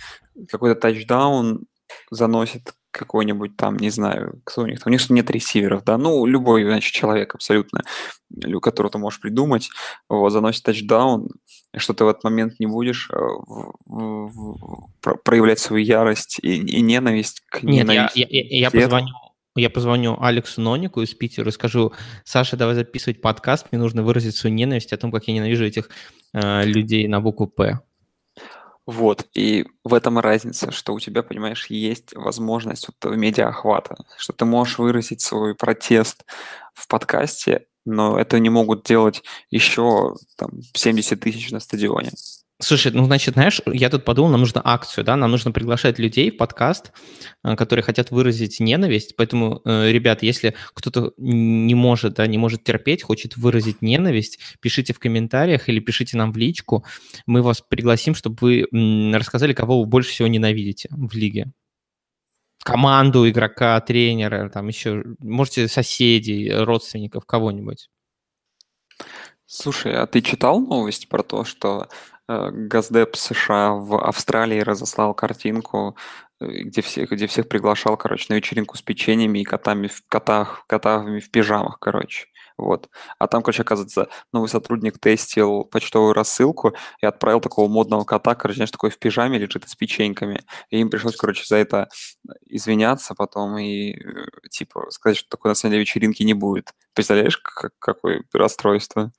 какой-то 0.49 0.81
тачдаун 0.81 1.67
заносит 2.11 2.75
какой-нибудь 2.91 3.57
там, 3.57 3.77
не 3.77 3.91
знаю, 3.91 4.41
кто 4.45 4.63
у 4.63 4.67
них 4.67 4.81
там, 4.81 4.91
у 4.91 4.95
них 4.95 5.11
нет 5.11 5.31
ресиверов, 5.31 5.85
да, 5.85 5.99
ну, 5.99 6.27
любой, 6.27 6.65
значит, 6.65 6.93
человек 6.93 7.35
абсолютно, 7.35 7.83
которого 8.61 8.91
ты 8.91 8.99
можешь 8.99 9.21
придумать, 9.21 9.71
вот, 10.09 10.31
заносит 10.31 10.65
тачдаун, 10.65 11.29
что 11.77 11.95
ты 11.95 12.05
в 12.05 12.09
этот 12.09 12.25
момент 12.25 12.59
не 12.59 12.67
будешь 12.67 13.11
э, 13.11 13.19
проявлять 15.25 15.59
свою 15.59 15.85
ярость 15.85 16.39
и, 16.43 16.57
и 16.57 16.81
ненависть 16.81 17.43
к 17.49 17.63
Нет, 17.63 17.89
я, 17.89 18.11
я, 18.15 18.27
я, 18.29 18.59
я 18.59 18.71
позвоню 18.71 19.13
я 19.59 19.71
позвоню 19.71 20.17
Алексу 20.21 20.61
Нонику 20.61 21.03
из 21.03 21.15
Питера 21.15 21.49
и 21.49 21.53
скажу, 21.53 21.93
Саша, 22.25 22.57
давай 22.57 22.77
записывать 22.77 23.21
подкаст, 23.21 23.67
мне 23.73 23.81
нужно 23.81 24.03
выразить 24.03 24.37
свою 24.37 24.55
ненависть 24.55 24.93
о 24.93 24.97
том, 24.97 25.11
как 25.11 25.27
я 25.27 25.35
ненавижу 25.35 25.65
этих 25.65 25.91
э, 26.33 26.65
людей 26.65 27.09
на 27.09 27.21
букву 27.21 27.49
«П». 27.49 27.81
Вот, 28.89 29.27
и 29.35 29.67
в 29.85 29.93
этом 29.93 30.19
разница, 30.19 30.71
что 30.71 30.95
у 30.95 30.99
тебя, 30.99 31.23
понимаешь, 31.23 31.67
есть 31.67 32.15
возможность 32.15 32.89
вот 32.89 33.15
медиа-охвата, 33.15 33.97
что 34.17 34.33
ты 34.33 34.47
можешь 34.47 34.79
выразить 34.79 35.21
свой 35.21 35.55
протест 35.55 36.25
в 36.73 36.89
подкасте, 36.89 37.67
но 37.85 38.19
это 38.19 38.39
не 38.39 38.49
могут 38.49 38.85
делать 38.85 39.23
еще 39.51 40.15
там 40.39 40.53
70 40.73 41.21
тысяч 41.21 41.51
на 41.51 41.61
стадионе. 41.61 42.13
Слушай, 42.61 42.91
ну, 42.91 43.05
значит, 43.05 43.35
знаешь, 43.35 43.61
я 43.67 43.89
тут 43.89 44.05
подумал, 44.05 44.31
нам 44.31 44.41
нужно 44.41 44.61
акцию, 44.65 45.05
да, 45.05 45.15
нам 45.15 45.31
нужно 45.31 45.53
приглашать 45.53 46.01
людей 46.01 46.33
в 46.33 46.37
подкаст, 46.37 46.93
э, 47.45 47.55
которые 47.55 47.85
хотят 47.85 48.11
выразить 48.11 48.59
ненависть, 48.59 49.15
поэтому, 49.15 49.61
э, 49.65 49.93
ребят, 49.93 50.25
если 50.25 50.57
кто-то 50.75 51.13
не 51.19 51.77
может, 51.77 52.15
да, 52.15 52.27
не 52.27 52.37
может 52.37 52.65
терпеть, 52.65 53.05
хочет 53.05 53.37
выразить 53.37 53.81
ненависть, 53.81 54.41
пишите 54.61 54.93
в 54.93 54.99
комментариях 54.99 55.69
или 55.69 55.79
пишите 55.79 56.17
нам 56.17 56.33
в 56.33 56.37
личку, 56.37 56.85
мы 57.27 57.43
вас 57.43 57.61
пригласим, 57.61 58.17
чтобы 58.17 58.37
вы 58.41 58.67
рассказали, 59.17 59.53
кого 59.53 59.81
вы 59.81 59.87
больше 59.87 60.11
всего 60.11 60.27
ненавидите 60.27 60.89
в 60.91 61.15
лиге. 61.15 61.53
Команду, 62.65 63.29
игрока, 63.29 63.81
тренера, 63.81 64.51
там 64.51 64.67
еще, 64.67 65.05
можете 65.21 65.69
соседей, 65.69 66.51
родственников, 66.53 67.25
кого-нибудь. 67.25 67.89
Слушай, 69.47 69.95
а 69.95 70.07
ты 70.07 70.21
читал 70.23 70.61
новость 70.61 71.09
про 71.09 71.23
то, 71.23 71.45
что 71.45 71.89
Газдеп 72.29 73.17
США 73.17 73.73
в 73.73 73.97
Австралии 73.97 74.61
разослал 74.61 75.15
картинку, 75.15 75.97
э, 76.41 76.47
где 76.65 76.83
всех, 76.83 77.11
где 77.11 77.27
всех 77.27 77.49
приглашал, 77.49 77.97
короче, 77.97 78.27
на 78.29 78.35
вечеринку 78.37 78.77
с 78.77 78.83
печеньями 78.83 79.39
и 79.41 79.45
котами 79.45 79.87
в 79.89 80.03
котах, 80.09 80.65
котами 80.67 81.21
в 81.21 81.31
пижамах, 81.31 81.79
короче. 81.81 82.27
Вот. 82.59 82.91
А 83.19 83.29
там, 83.29 83.43
короче, 83.43 83.63
оказывается, 83.63 84.09
новый 84.33 84.49
сотрудник 84.49 84.99
тестил 84.99 85.65
почтовую 85.65 86.13
рассылку 86.13 86.75
и 87.01 87.07
отправил 87.07 87.41
такого 87.41 87.69
модного 87.69 88.05
кота, 88.05 88.35
короче, 88.35 88.57
знаешь, 88.59 88.73
такой 88.73 88.91
в 88.91 88.99
пижаме 88.99 89.39
лежит 89.39 89.69
с 89.69 89.75
печеньками. 89.77 90.43
И 90.71 90.81
им 90.81 90.91
пришлось, 90.91 91.17
короче, 91.17 91.45
за 91.47 91.57
это 91.57 91.89
извиняться 92.47 93.15
потом 93.15 93.57
и, 93.59 93.93
э, 93.95 94.27
типа, 94.51 94.91
сказать, 94.91 95.17
что 95.19 95.29
такой 95.31 95.51
на 95.51 95.55
самом 95.55 95.73
деле 95.73 95.83
вечеринки 95.83 96.23
не 96.25 96.35
будет. 96.35 96.73
Представляешь, 96.95 97.39
как, 97.39 97.73
какое 97.79 98.25
расстройство? 98.33 99.13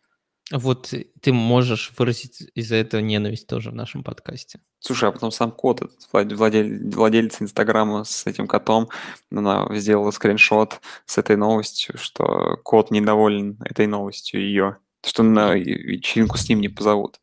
Вот 0.51 0.93
ты 1.21 1.33
можешь 1.33 1.91
выразить 1.97 2.49
из-за 2.55 2.77
этого 2.77 3.01
ненависть 3.01 3.47
тоже 3.47 3.69
в 3.69 3.75
нашем 3.75 4.03
подкасте. 4.03 4.59
Слушай, 4.79 5.09
а 5.09 5.11
потом 5.11 5.31
сам 5.31 5.51
кот, 5.51 5.81
этот 5.81 6.07
владель, 6.11 6.89
владелец 6.89 7.41
Инстаграма 7.41 8.03
с 8.03 8.25
этим 8.25 8.47
котом, 8.47 8.89
она 9.31 9.67
сделала 9.75 10.09
скриншот 10.11 10.81
с 11.05 11.17
этой 11.17 11.35
новостью, 11.35 11.97
что 11.97 12.57
кот 12.63 12.89
недоволен 12.89 13.57
этой 13.63 13.85
новостью 13.85 14.41
ее, 14.41 14.77
что 15.05 15.21
на 15.21 15.53
вечеринку 15.53 16.37
с 16.37 16.49
ним 16.49 16.61
не 16.61 16.69
позовут. 16.69 17.19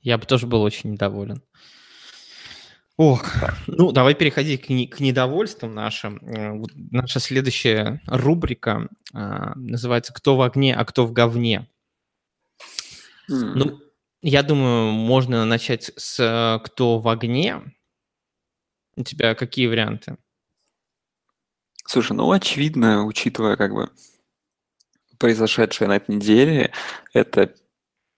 Я 0.00 0.16
бы 0.16 0.24
тоже 0.24 0.46
был 0.46 0.62
очень 0.62 0.92
недоволен. 0.92 1.42
Ох, 2.96 3.26
ну 3.66 3.92
давай 3.92 4.14
переходить 4.14 4.64
к, 4.64 4.70
не, 4.70 4.86
к 4.86 5.00
недовольствам 5.00 5.74
нашим. 5.74 6.16
Э, 6.18 6.58
наша 6.74 7.20
следующая 7.20 8.00
рубрика 8.06 8.88
а, 9.12 9.52
называется 9.54 10.14
«Кто 10.14 10.36
в 10.36 10.40
огне, 10.40 10.74
а 10.74 10.84
кто 10.86 11.04
в 11.04 11.12
говне». 11.12 11.68
Ну, 13.28 13.80
я 14.22 14.42
думаю, 14.42 14.92
можно 14.92 15.44
начать 15.44 15.92
с 15.96 16.20
э, 16.20 16.60
«Кто 16.64 16.98
в 16.98 17.08
огне». 17.08 17.62
У 18.96 19.04
тебя 19.04 19.34
какие 19.34 19.66
варианты? 19.66 20.16
Слушай, 21.86 22.14
ну, 22.14 22.30
очевидно, 22.32 23.04
учитывая 23.04 23.56
как 23.56 23.72
бы 23.72 23.90
произошедшее 25.18 25.88
на 25.88 25.96
этой 25.96 26.16
неделе, 26.16 26.72
это 27.12 27.54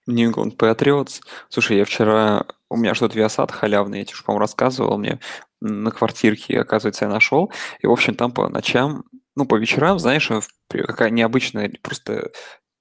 New 0.07 0.31
England 0.31 0.57
Patriots. 0.57 1.21
Слушай, 1.49 1.77
я 1.77 1.85
вчера... 1.85 2.45
У 2.69 2.77
меня 2.77 2.93
что-то 2.93 3.17
Viasat 3.17 3.51
халявный, 3.51 3.99
я 3.99 4.05
тебе, 4.05 4.17
по-моему, 4.23 4.41
рассказывал 4.41 4.97
мне 4.97 5.19
на 5.59 5.91
квартирке, 5.91 6.59
оказывается, 6.59 7.05
я 7.05 7.11
нашел. 7.11 7.51
И, 7.79 7.87
в 7.87 7.91
общем, 7.91 8.15
там 8.15 8.31
по 8.31 8.47
ночам, 8.47 9.05
ну, 9.35 9.45
по 9.45 9.55
вечерам, 9.55 9.99
знаешь, 9.99 10.29
какая 10.69 11.09
необычная 11.09 11.71
просто 11.81 12.31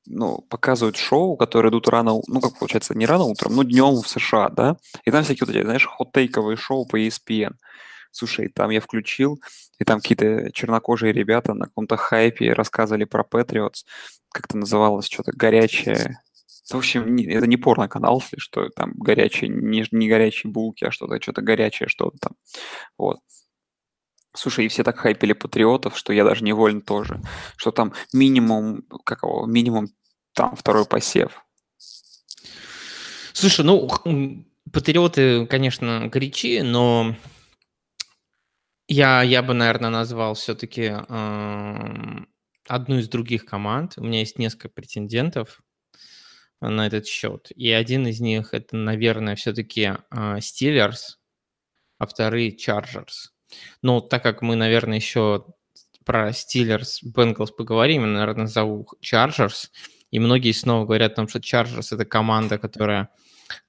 ну, 0.09 0.39
показывают 0.49 0.97
шоу, 0.97 1.37
которые 1.37 1.71
идут 1.71 1.89
рано, 1.89 2.15
ну, 2.27 2.41
как 2.41 2.59
получается, 2.59 2.97
не 2.97 3.07
рано 3.07 3.25
утром, 3.25 3.55
но 3.55 3.63
днем 3.63 3.95
в 4.03 4.09
США, 4.09 4.49
да, 4.49 4.77
и 5.05 5.11
там 5.11 5.23
всякие 5.23 5.47
вот 5.47 5.55
эти, 5.55 5.65
знаешь, 5.65 5.87
хот-тейковые 5.87 6.57
шоу 6.57 6.87
по 6.87 6.99
ESPN. 6.99 7.55
Слушай, 8.11 8.49
там 8.49 8.71
я 8.71 8.81
включил, 8.81 9.41
и 9.79 9.85
там 9.85 10.01
какие-то 10.01 10.51
чернокожие 10.53 11.13
ребята 11.13 11.55
на 11.55 11.67
каком-то 11.67 11.97
хайпе 11.97 12.53
рассказывали 12.53 13.05
про 13.05 13.23
Patriots, 13.23 13.85
как 14.33 14.47
это 14.47 14.57
называлось, 14.57 15.07
что-то 15.07 15.33
горячее. 15.33 16.19
В 16.71 16.77
общем, 16.77 17.15
не, 17.15 17.27
это 17.27 17.47
не 17.47 17.57
порно-канал, 17.57 18.21
если 18.23 18.39
что, 18.39 18.69
там 18.71 18.93
горячие, 18.95 19.49
не, 19.49 19.87
не 19.91 20.09
горячие 20.09 20.51
булки, 20.51 20.85
а 20.85 20.91
что-то, 20.91 21.21
что-то 21.21 21.43
горячее, 21.43 21.89
что-то 21.89 22.19
там. 22.19 22.33
Вот. 22.99 23.19
Слушай, 24.39 24.67
и 24.67 24.69
все 24.69 24.85
так 24.85 24.97
хайпели 24.99 25.33
патриотов, 25.33 25.99
что 25.99 26.13
я 26.13 26.23
даже 26.23 26.45
невольно 26.45 26.81
тоже. 26.81 27.21
Что 27.57 27.73
там 27.73 27.93
минимум, 28.13 28.83
какого, 29.05 29.47
минимум 29.47 29.89
там 30.33 30.55
второй 30.55 30.85
посев. 30.85 31.45
Слушай, 33.33 33.65
ну, 33.65 33.89
патриоты, 34.73 35.45
конечно, 35.47 36.07
горячи, 36.07 36.61
но 36.63 37.17
я, 38.87 39.23
я 39.23 39.43
бы, 39.43 39.55
наверное, 39.55 39.91
назвал 39.91 40.35
все-таки 40.35 40.95
э, 40.97 42.25
одну 42.69 42.99
из 42.99 43.09
других 43.09 43.45
команд. 43.45 43.95
У 43.97 44.05
меня 44.05 44.21
есть 44.21 44.39
несколько 44.39 44.69
претендентов 44.69 45.61
на 46.61 46.87
этот 46.87 47.09
счет. 47.09 47.51
И 47.57 47.73
один 47.73 48.07
из 48.07 48.21
них 48.21 48.55
это, 48.55 48.77
наверное, 48.77 49.35
все-таки 49.35 49.95
Стиллерс, 50.41 51.19
а 51.99 52.07
вторые 52.07 52.57
Chargers. 52.57 53.33
Но 53.83 54.01
так 54.01 54.23
как 54.23 54.43
мы, 54.43 54.57
наверное, 54.57 54.97
еще 54.97 55.47
про 56.05 56.31
Steelers, 56.31 57.01
Bengals 57.05 57.53
поговорим, 57.57 58.03
я, 58.03 58.09
наверное, 58.09 58.43
назову 58.43 58.87
Chargers. 59.03 59.69
И 60.11 60.19
многие 60.19 60.53
снова 60.53 60.87
говорят 60.87 61.13
о 61.13 61.17
том, 61.17 61.29
что 61.29 61.39
Chargers– 61.39 61.89
это 61.91 62.05
команда, 62.05 62.59
которая, 62.59 63.11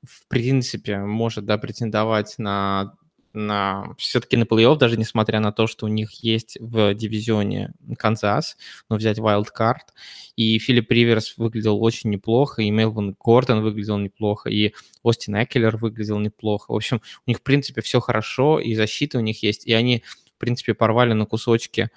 в 0.03 0.27
принципе, 0.27 0.99
может 0.99 1.45
да, 1.45 1.57
претендовать 1.57 2.35
на 2.37 2.93
на, 3.33 3.95
все-таки 3.97 4.37
на 4.37 4.43
плей-офф, 4.43 4.77
даже 4.77 4.97
несмотря 4.97 5.39
на 5.39 5.51
то, 5.51 5.67
что 5.67 5.85
у 5.85 5.89
них 5.89 6.11
есть 6.23 6.57
в 6.59 6.93
дивизионе 6.93 7.73
Канзас, 7.97 8.57
но 8.89 8.95
взять 8.95 9.19
wildcard. 9.19 9.89
И 10.35 10.57
Филипп 10.59 10.91
Риверс 10.91 11.37
выглядел 11.37 11.81
очень 11.81 12.09
неплохо, 12.09 12.61
и 12.61 12.69
Мелвин 12.71 13.15
Гордон 13.19 13.61
выглядел 13.61 13.97
неплохо, 13.97 14.49
и 14.49 14.73
Остин 15.03 15.35
Экелер 15.35 15.77
выглядел 15.77 16.19
неплохо. 16.19 16.71
В 16.71 16.75
общем, 16.75 17.01
у 17.25 17.29
них, 17.29 17.37
в 17.39 17.43
принципе, 17.43 17.81
все 17.81 17.99
хорошо, 17.99 18.59
и 18.59 18.73
защита 18.75 19.17
у 19.17 19.21
них 19.21 19.43
есть, 19.43 19.65
и 19.65 19.73
они, 19.73 20.03
в 20.35 20.39
принципе, 20.39 20.73
порвали 20.73 21.13
на 21.13 21.25
кусочки 21.25 21.89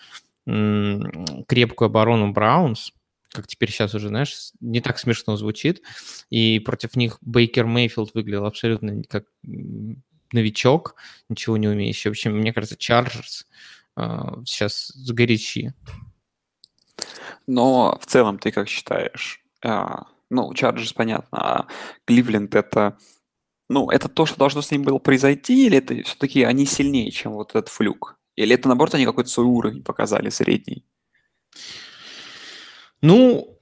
м- 0.47 1.45
крепкую 1.47 1.87
оборону 1.87 2.33
Браунс, 2.33 2.93
как 3.31 3.47
теперь 3.47 3.71
сейчас 3.71 3.95
уже, 3.95 4.09
знаешь, 4.09 4.53
не 4.61 4.81
так 4.81 4.99
смешно 4.99 5.37
звучит. 5.37 5.83
И 6.29 6.59
против 6.59 6.97
них 6.97 7.19
Бейкер 7.23 7.65
Мейфилд 7.65 8.13
выглядел 8.15 8.45
абсолютно 8.45 9.03
как 9.05 9.25
новичок, 10.33 10.97
ничего 11.29 11.57
не 11.57 11.69
умеющий. 11.69 12.11
В 12.11 12.13
общем, 12.13 12.37
мне 12.37 12.53
кажется, 12.53 12.77
Chargers 12.77 13.45
uh, 13.99 14.43
сейчас 14.45 14.89
сгорячи. 14.89 15.75
Но 17.47 17.99
в 18.01 18.07
целом 18.07 18.39
ты 18.39 18.51
как 18.51 18.69
считаешь, 18.69 19.43
uh, 19.65 20.05
Ну, 20.33 20.55
Чарджерс 20.55 20.95
понятно, 20.95 21.39
а 21.39 21.67
Кливленд 22.07 22.55
это... 22.55 22.97
Ну, 23.69 23.91
это 23.91 24.09
то, 24.09 24.25
что 24.25 24.39
должно 24.39 24.63
с 24.63 24.71
ним 24.71 24.83
было 24.83 24.99
произойти, 24.99 25.67
или 25.67 25.77
это 25.77 26.03
все-таки 26.05 26.43
они 26.43 26.65
сильнее, 26.65 27.11
чем 27.11 27.33
вот 27.33 27.51
этот 27.51 27.69
флюк? 27.69 28.17
Или 28.35 28.55
это, 28.55 28.69
наоборот, 28.69 28.95
они 28.95 29.05
какой-то 29.05 29.29
свой 29.29 29.47
уровень 29.47 29.83
показали 29.83 30.31
средний? 30.31 30.87
Ну, 33.03 33.59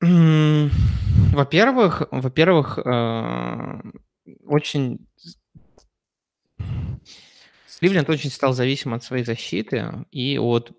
во-первых, 0.00 2.02
во-первых, 2.10 2.78
э, 2.78 3.80
очень 4.46 5.06
Кливленд 7.82 8.08
очень 8.08 8.30
стал 8.30 8.52
зависим 8.52 8.94
от 8.94 9.02
своей 9.02 9.24
защиты 9.24 10.06
и 10.12 10.38
от, 10.38 10.70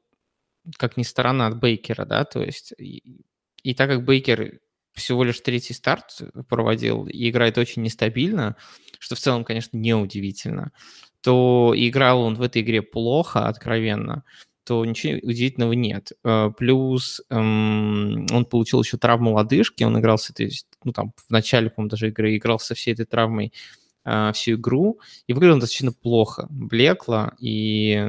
как 0.77 0.95
ни 0.95 1.03
странно, 1.03 1.47
от 1.47 1.59
Бейкера, 1.59 2.05
да, 2.05 2.23
то 2.23 2.41
есть 2.41 2.73
и, 2.77 3.25
и 3.61 3.73
так 3.73 3.89
как 3.89 4.05
Бейкер 4.05 4.61
всего 4.93 5.25
лишь 5.25 5.41
третий 5.41 5.73
старт 5.73 6.21
проводил 6.47 7.05
и 7.05 7.29
играет 7.29 7.57
очень 7.57 7.81
нестабильно, 7.81 8.55
что 8.99 9.15
в 9.15 9.19
целом, 9.19 9.43
конечно, 9.43 9.75
неудивительно, 9.75 10.71
то 11.19 11.73
играл 11.75 12.21
он 12.21 12.35
в 12.35 12.41
этой 12.41 12.61
игре 12.61 12.81
плохо, 12.81 13.49
откровенно, 13.49 14.23
то 14.63 14.85
ничего 14.85 15.19
удивительного 15.23 15.73
нет. 15.73 16.13
Э, 16.23 16.51
плюс 16.57 17.21
эм, 17.29 18.27
он 18.31 18.45
получил 18.45 18.81
еще 18.81 18.95
травму 18.95 19.33
лодыжки, 19.33 19.83
он 19.83 19.99
играл 19.99 20.17
с 20.17 20.29
этой, 20.29 20.53
ну 20.85 20.93
там 20.93 21.11
в 21.17 21.29
начале, 21.29 21.69
по-моему, 21.69 21.89
даже 21.89 22.07
игры 22.07 22.37
играл 22.37 22.59
со 22.59 22.75
всей 22.75 22.93
этой 22.93 23.05
травмой 23.05 23.51
э, 24.05 24.31
всю 24.33 24.53
игру, 24.53 24.99
и 25.27 25.33
выглядел 25.33 25.55
он 25.55 25.59
достаточно 25.59 25.91
плохо, 25.91 26.47
блекло, 26.49 27.31
и 27.39 28.05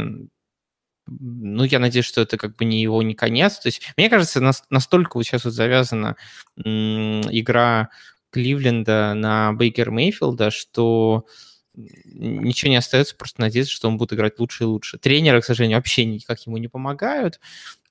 ну, 1.06 1.64
я 1.64 1.78
надеюсь, 1.78 2.06
что 2.06 2.22
это 2.22 2.36
как 2.36 2.56
бы 2.56 2.64
не 2.64 2.80
его 2.80 3.02
не 3.02 3.14
конец. 3.14 3.58
То 3.58 3.68
есть, 3.68 3.82
мне 3.96 4.08
кажется, 4.08 4.40
настолько 4.70 5.16
вот 5.16 5.24
сейчас 5.24 5.44
вот 5.44 5.52
завязана 5.52 6.16
игра 6.56 7.90
Кливленда 8.30 9.14
на 9.14 9.52
Бейкер 9.52 9.90
Мейфилда, 9.90 10.50
что 10.50 11.26
ничего 11.74 12.70
не 12.70 12.76
остается, 12.76 13.16
просто 13.16 13.40
надеяться, 13.40 13.72
что 13.72 13.88
он 13.88 13.96
будет 13.96 14.12
играть 14.12 14.38
лучше 14.38 14.64
и 14.64 14.66
лучше. 14.66 14.98
Тренеры, 14.98 15.40
к 15.40 15.44
сожалению, 15.44 15.78
вообще 15.78 16.04
никак 16.04 16.40
ему 16.46 16.56
не 16.56 16.68
помогают. 16.68 17.40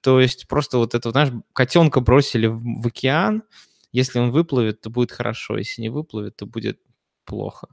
То 0.02 0.20
есть 0.20 0.48
просто 0.48 0.78
вот 0.78 0.96
это, 0.96 1.12
знаешь, 1.12 1.32
котенка 1.54 2.00
бросили 2.02 2.48
в, 2.48 2.62
в 2.62 2.88
океан. 2.88 3.44
Если 3.92 4.20
он 4.20 4.32
выплывет, 4.32 4.82
то 4.82 4.90
будет 4.90 5.12
хорошо. 5.12 5.58
Если 5.58 5.82
не 5.82 5.90
выплывет, 5.90 6.36
то 6.36 6.46
будет 6.46 6.80
плохо. 7.26 7.68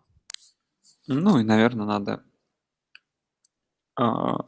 Ну 1.13 1.41
и, 1.41 1.43
наверное, 1.43 1.87
надо 1.87 2.23
а, 3.97 4.45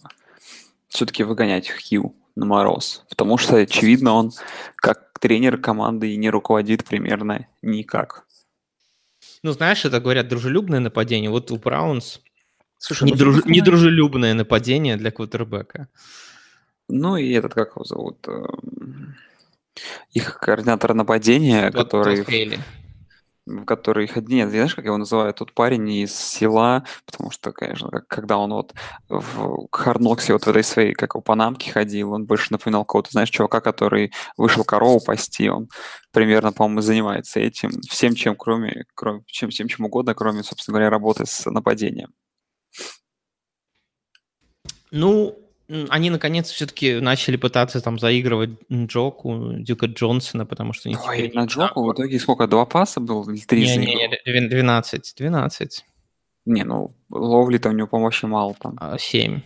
все-таки 0.87 1.25
выгонять 1.25 1.69
Хью 1.69 2.15
на 2.37 2.47
мороз. 2.47 3.05
Потому 3.09 3.37
что, 3.37 3.57
очевидно, 3.57 4.13
он 4.13 4.31
как 4.77 5.19
тренер 5.19 5.59
команды 5.59 6.13
и 6.13 6.17
не 6.17 6.31
руководит 6.31 6.85
примерно 6.85 7.49
никак. 7.63 8.27
Ну, 9.43 9.51
знаешь, 9.51 9.85
это 9.85 10.01
говорят 10.01 10.29
дружелюбное 10.29 10.79
нападение. 10.79 11.31
Вот 11.31 11.51
у 11.51 11.57
Браунс 11.57 12.21
Слушай, 12.79 13.11
недруж... 13.11 13.45
ну, 13.45 13.51
недружелюбное 13.51 14.35
нападение 14.35 14.97
для 14.97 15.11
квотербека. 15.11 15.89
Ну 16.89 17.17
и 17.17 17.33
этот, 17.33 17.55
как 17.55 17.71
его 17.75 17.85
зовут? 17.85 18.25
Эм, 18.29 19.17
их 20.13 20.39
координатор 20.39 20.95
нападения, 20.95 21.73
Тот, 21.73 21.87
который... 21.87 22.19
Тот 22.19 22.27
который 23.67 24.05
их 24.05 24.17
нет, 24.17 24.51
знаешь, 24.51 24.75
как 24.75 24.85
его 24.85 24.97
называют, 24.97 25.37
тот 25.37 25.53
парень 25.53 25.89
из 25.89 26.15
села, 26.15 26.85
потому 27.07 27.31
что, 27.31 27.53
конечно, 27.53 27.91
когда 28.09 28.39
он 28.39 28.53
вот 28.53 28.73
в 29.09 29.69
Харноксе 29.73 30.33
вот 30.33 30.45
в 30.45 30.49
этой 30.49 30.63
своей, 30.63 30.95
как 30.95 31.17
у 31.17 31.23
Панамке 31.23 31.73
ходил, 31.73 32.13
он 32.13 32.25
больше 32.25 32.53
напоминал 32.53 32.85
кого-то, 32.85 33.11
знаешь, 33.11 33.31
чувака, 33.31 33.61
который 33.61 34.13
вышел 34.37 34.65
корову 34.65 35.01
пасти, 35.05 35.49
он 35.49 35.69
примерно, 36.13 36.53
по-моему, 36.53 36.81
занимается 36.83 37.41
этим, 37.41 37.71
всем, 37.89 38.15
чем 38.15 38.37
кроме, 38.37 38.85
кроме 38.95 39.23
чем, 39.27 39.51
всем, 39.51 39.69
чем 39.69 39.87
угодно, 39.87 40.15
кроме, 40.15 40.43
собственно 40.43 40.75
говоря, 40.75 40.91
работы 40.91 41.27
с 41.27 41.51
нападением. 41.51 42.13
Ну, 44.91 45.42
они 45.69 46.11
наконец 46.11 46.51
все-таки 46.51 47.01
начали 47.01 47.37
пытаться 47.37 47.81
там 47.81 47.99
заигрывать 47.99 48.51
Джоку, 48.71 49.55
Дюка 49.59 49.87
Джонсона, 49.87 50.45
потому 50.47 50.73
что... 50.73 50.91
Ой, 51.09 51.31
на 51.35 51.45
Джоку 51.45 51.85
в 51.85 51.93
итоге 51.93 52.19
сколько, 52.19 52.47
два 52.47 52.67
паса 52.67 53.01
было 53.01 53.29
или 53.31 53.41
три 53.41 53.63
не, 53.63 53.77
не, 53.77 54.41
не, 54.41 54.49
12, 54.49 55.15
12. 55.17 55.85
Не, 56.45 56.65
ну, 56.65 56.95
ловли-то 57.11 57.69
у 57.69 57.73
него 57.73 57.87
помощи 57.87 58.25
мало 58.25 58.55
там. 58.55 58.77
А, 58.81 58.99
семь. 58.99 59.43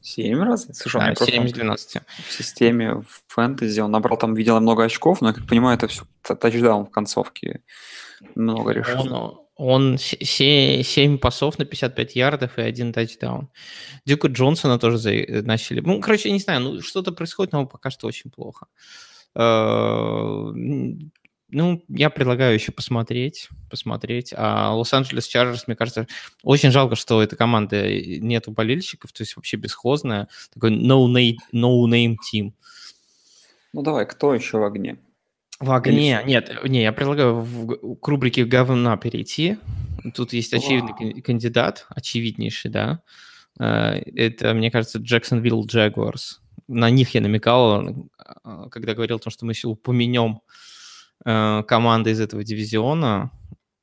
Семь 0.00 0.42
раз? 0.42 0.66
Слушай, 0.72 1.14
да, 1.16 1.24
7 1.24 1.46
из 1.46 1.52
12. 1.52 2.02
В 2.28 2.32
системе 2.32 2.94
в 2.96 3.22
фэнтези 3.28 3.80
он 3.80 3.92
набрал 3.92 4.18
там, 4.18 4.34
видел 4.34 4.58
много 4.58 4.84
очков, 4.84 5.20
но, 5.20 5.28
я 5.28 5.34
как 5.34 5.46
понимаю, 5.46 5.78
это 5.78 5.86
все 5.86 6.04
тачдаун 6.22 6.86
в 6.86 6.90
концовке 6.90 7.62
много 8.34 8.72
решил. 8.72 9.14
Он, 9.14 9.41
он 9.56 9.98
7 9.98 11.18
пасов 11.18 11.58
на 11.58 11.64
55 11.64 12.16
ярдов 12.16 12.58
и 12.58 12.62
один 12.62 12.92
тачдаун. 12.92 13.50
Дюка 14.06 14.28
Джонсона 14.28 14.78
тоже 14.78 14.98
за... 14.98 15.12
Э, 15.12 15.42
начали. 15.42 15.80
Ну, 15.80 16.00
короче, 16.00 16.28
я 16.28 16.34
не 16.34 16.40
знаю, 16.40 16.60
ну 16.60 16.80
что-то 16.80 17.12
происходит, 17.12 17.52
но 17.52 17.66
пока 17.66 17.90
что 17.90 18.06
очень 18.06 18.30
плохо. 18.30 18.66
Э, 19.34 20.52
ну, 21.54 21.84
я 21.88 22.08
предлагаю 22.08 22.54
еще 22.54 22.72
посмотреть, 22.72 23.50
посмотреть. 23.70 24.32
А 24.34 24.74
Лос-Анджелес 24.74 25.26
Чарджерс, 25.26 25.66
мне 25.66 25.76
кажется, 25.76 26.06
очень 26.42 26.70
жалко, 26.70 26.96
что 26.96 27.18
у 27.18 27.20
этой 27.20 27.36
команды 27.36 28.18
нету 28.20 28.52
болельщиков, 28.52 29.12
то 29.12 29.22
есть 29.22 29.36
вообще 29.36 29.58
бесхозная. 29.58 30.28
Такой 30.54 30.70
no-name 30.70 31.36
no 31.52 31.84
-name 31.84 32.16
team. 32.16 32.52
Ну 33.74 33.82
давай, 33.82 34.06
кто 34.06 34.34
еще 34.34 34.58
в 34.58 34.64
огне? 34.64 34.98
В 35.62 35.70
огне, 35.70 36.20
Или... 36.20 36.28
нет, 36.28 36.50
не, 36.64 36.82
я 36.82 36.92
предлагаю 36.92 37.36
в, 37.36 37.94
к 37.94 38.08
рубрике 38.08 38.44
говна 38.44 38.96
перейти. 38.96 39.58
Тут 40.12 40.32
есть 40.32 40.52
очевидный 40.52 40.92
Вау. 40.98 41.22
кандидат, 41.22 41.86
очевиднейший, 41.88 42.68
да. 42.72 43.00
Э, 43.60 44.00
это, 44.16 44.54
мне 44.54 44.72
кажется, 44.72 44.98
Джексонвилл 44.98 45.64
Джагуарс. 45.64 46.40
На 46.66 46.90
них 46.90 47.14
я 47.14 47.20
намекал, 47.20 47.88
э, 47.88 47.94
когда 48.72 48.94
говорил 48.94 49.16
о 49.16 49.20
том, 49.20 49.30
что 49.30 49.46
мы 49.46 49.52
еще 49.52 49.68
упомянем 49.68 50.40
э, 51.24 51.62
команды 51.68 52.10
из 52.10 52.20
этого 52.20 52.42
дивизиона. 52.42 53.30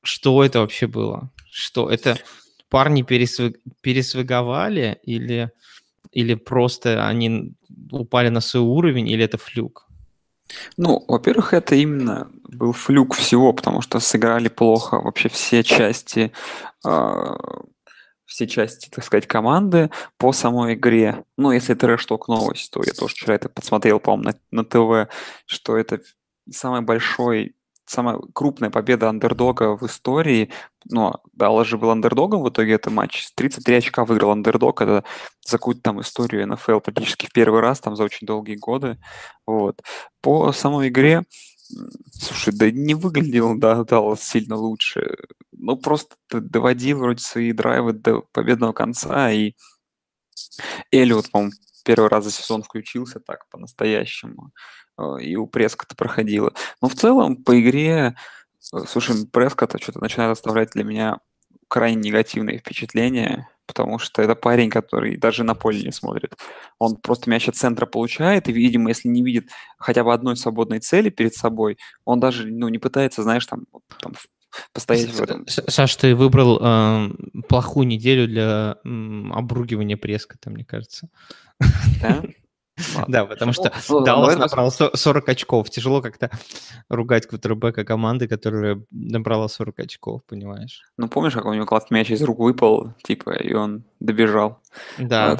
Что 0.02 0.44
это 0.44 0.60
вообще 0.60 0.86
было? 0.86 1.30
Что 1.50 1.88
это 1.88 2.18
парни 2.68 3.00
пересвы... 3.00 3.54
пересвиговали 3.80 4.98
или, 5.02 5.50
или 6.12 6.34
просто 6.34 7.08
они 7.08 7.54
упали 7.90 8.28
на 8.28 8.40
свой 8.40 8.64
уровень, 8.64 9.08
или 9.08 9.24
это 9.24 9.38
флюк? 9.38 9.89
Ну, 10.76 11.04
во-первых, 11.08 11.54
это 11.54 11.74
именно 11.74 12.30
был 12.48 12.72
флюк 12.72 13.14
всего, 13.14 13.52
потому 13.52 13.80
что 13.82 14.00
сыграли 14.00 14.48
плохо 14.48 15.00
вообще 15.00 15.28
все 15.28 15.62
части, 15.62 16.32
э, 16.86 17.36
все 18.24 18.46
части, 18.46 18.88
так 18.88 19.04
сказать, 19.04 19.26
команды 19.26 19.90
по 20.16 20.32
самой 20.32 20.74
игре. 20.74 21.24
Ну, 21.36 21.52
если 21.52 21.74
трэш-ток 21.74 22.28
новость, 22.28 22.70
то 22.70 22.82
я 22.84 22.92
тоже 22.92 23.14
вчера 23.14 23.34
это 23.34 23.48
посмотрел, 23.48 24.00
по-моему, 24.00 24.36
на, 24.50 24.62
на 24.62 24.64
ТВ, 24.64 25.12
что 25.46 25.76
это 25.76 26.00
самый 26.50 26.82
большой 26.82 27.54
самая 27.90 28.20
крупная 28.32 28.70
победа 28.70 29.08
андердога 29.08 29.76
в 29.76 29.84
истории. 29.84 30.50
Ну, 30.84 31.12
Даллас 31.32 31.66
же 31.66 31.76
был 31.76 31.90
андердогом 31.90 32.42
в 32.42 32.48
итоге 32.48 32.74
это 32.74 32.88
матч. 32.90 33.28
33 33.34 33.76
очка 33.76 34.04
выиграл 34.04 34.30
андердог. 34.30 34.80
Это 34.80 35.04
за 35.44 35.58
какую-то 35.58 35.82
там 35.82 36.00
историю 36.00 36.46
НФЛ 36.46 36.78
практически 36.78 37.26
в 37.26 37.32
первый 37.32 37.60
раз, 37.60 37.80
там 37.80 37.96
за 37.96 38.04
очень 38.04 38.26
долгие 38.26 38.54
годы. 38.54 38.98
Вот. 39.44 39.82
По 40.20 40.52
самой 40.52 40.88
игре, 40.88 41.24
слушай, 42.12 42.54
да 42.56 42.70
не 42.70 42.94
выглядел 42.94 43.58
да, 43.58 43.82
Даллас 43.82 44.22
сильно 44.22 44.56
лучше. 44.56 45.16
Ну, 45.52 45.76
просто 45.76 46.14
доводил 46.30 46.98
вроде 46.98 47.22
свои 47.22 47.52
драйвы 47.52 47.92
до 47.92 48.22
победного 48.32 48.72
конца, 48.72 49.32
и 49.32 49.54
Эллиот, 50.92 51.30
по-моему, 51.30 51.52
первый 51.82 52.08
раз 52.08 52.24
за 52.24 52.30
сезон 52.30 52.62
включился 52.62 53.20
так 53.20 53.48
по-настоящему. 53.48 54.52
А, 54.96 55.16
и 55.16 55.36
у 55.36 55.46
Прескота 55.46 55.94
проходило. 55.96 56.52
Но 56.80 56.88
в 56.88 56.94
целом 56.94 57.36
по 57.36 57.60
игре, 57.60 58.16
э, 58.72 58.78
слушай, 58.86 59.26
Прескота 59.26 59.78
что-то 59.78 60.00
начинает 60.00 60.32
оставлять 60.32 60.70
для 60.70 60.84
меня 60.84 61.18
крайне 61.68 62.00
негативные 62.00 62.58
впечатления, 62.58 63.48
потому 63.66 64.00
что 64.00 64.22
это 64.22 64.34
парень, 64.34 64.70
который 64.70 65.16
даже 65.16 65.44
на 65.44 65.54
поле 65.54 65.82
не 65.82 65.92
смотрит. 65.92 66.36
Он 66.80 66.96
просто 66.96 67.30
мяч 67.30 67.48
от 67.48 67.54
центра 67.54 67.86
получает, 67.86 68.48
и, 68.48 68.52
видимо, 68.52 68.88
если 68.88 69.08
не 69.08 69.22
видит 69.22 69.48
хотя 69.78 70.02
бы 70.02 70.12
одной 70.12 70.36
свободной 70.36 70.80
цели 70.80 71.10
перед 71.10 71.34
собой, 71.34 71.78
он 72.04 72.18
даже 72.18 72.46
ну, 72.46 72.68
не 72.68 72.78
пытается, 72.78 73.22
знаешь, 73.22 73.46
там, 73.46 73.66
там 74.00 74.14
постоять 74.72 75.10
в 75.10 75.22
этом. 75.22 75.46
Саш, 75.46 75.94
ты 75.94 76.16
выбрал 76.16 76.58
э, 76.60 77.10
плохую 77.48 77.86
неделю 77.86 78.26
для 78.26 78.76
э, 78.84 79.32
обругивания 79.32 79.96
Прескота, 79.96 80.50
мне 80.50 80.64
кажется. 80.64 81.08
Да? 82.02 82.22
Да, 83.08 83.26
потому 83.26 83.52
что 83.52 83.72
Даллас 84.04 84.36
набрал 84.36 84.70
40 84.70 85.28
очков. 85.28 85.70
Тяжело 85.70 86.00
как-то 86.00 86.30
ругать 86.88 87.26
квотербека 87.26 87.84
команды, 87.84 88.28
которая 88.28 88.82
набрала 88.90 89.48
40 89.48 89.80
очков, 89.80 90.22
понимаешь? 90.26 90.82
Ну, 90.96 91.08
помнишь, 91.08 91.34
как 91.34 91.44
у 91.44 91.52
него 91.52 91.66
классный 91.66 91.98
мяч 91.98 92.10
из 92.10 92.22
рук 92.22 92.38
выпал, 92.38 92.94
типа, 93.02 93.30
и 93.32 93.52
он 93.52 93.84
добежал? 94.00 94.60
Да. 94.98 95.38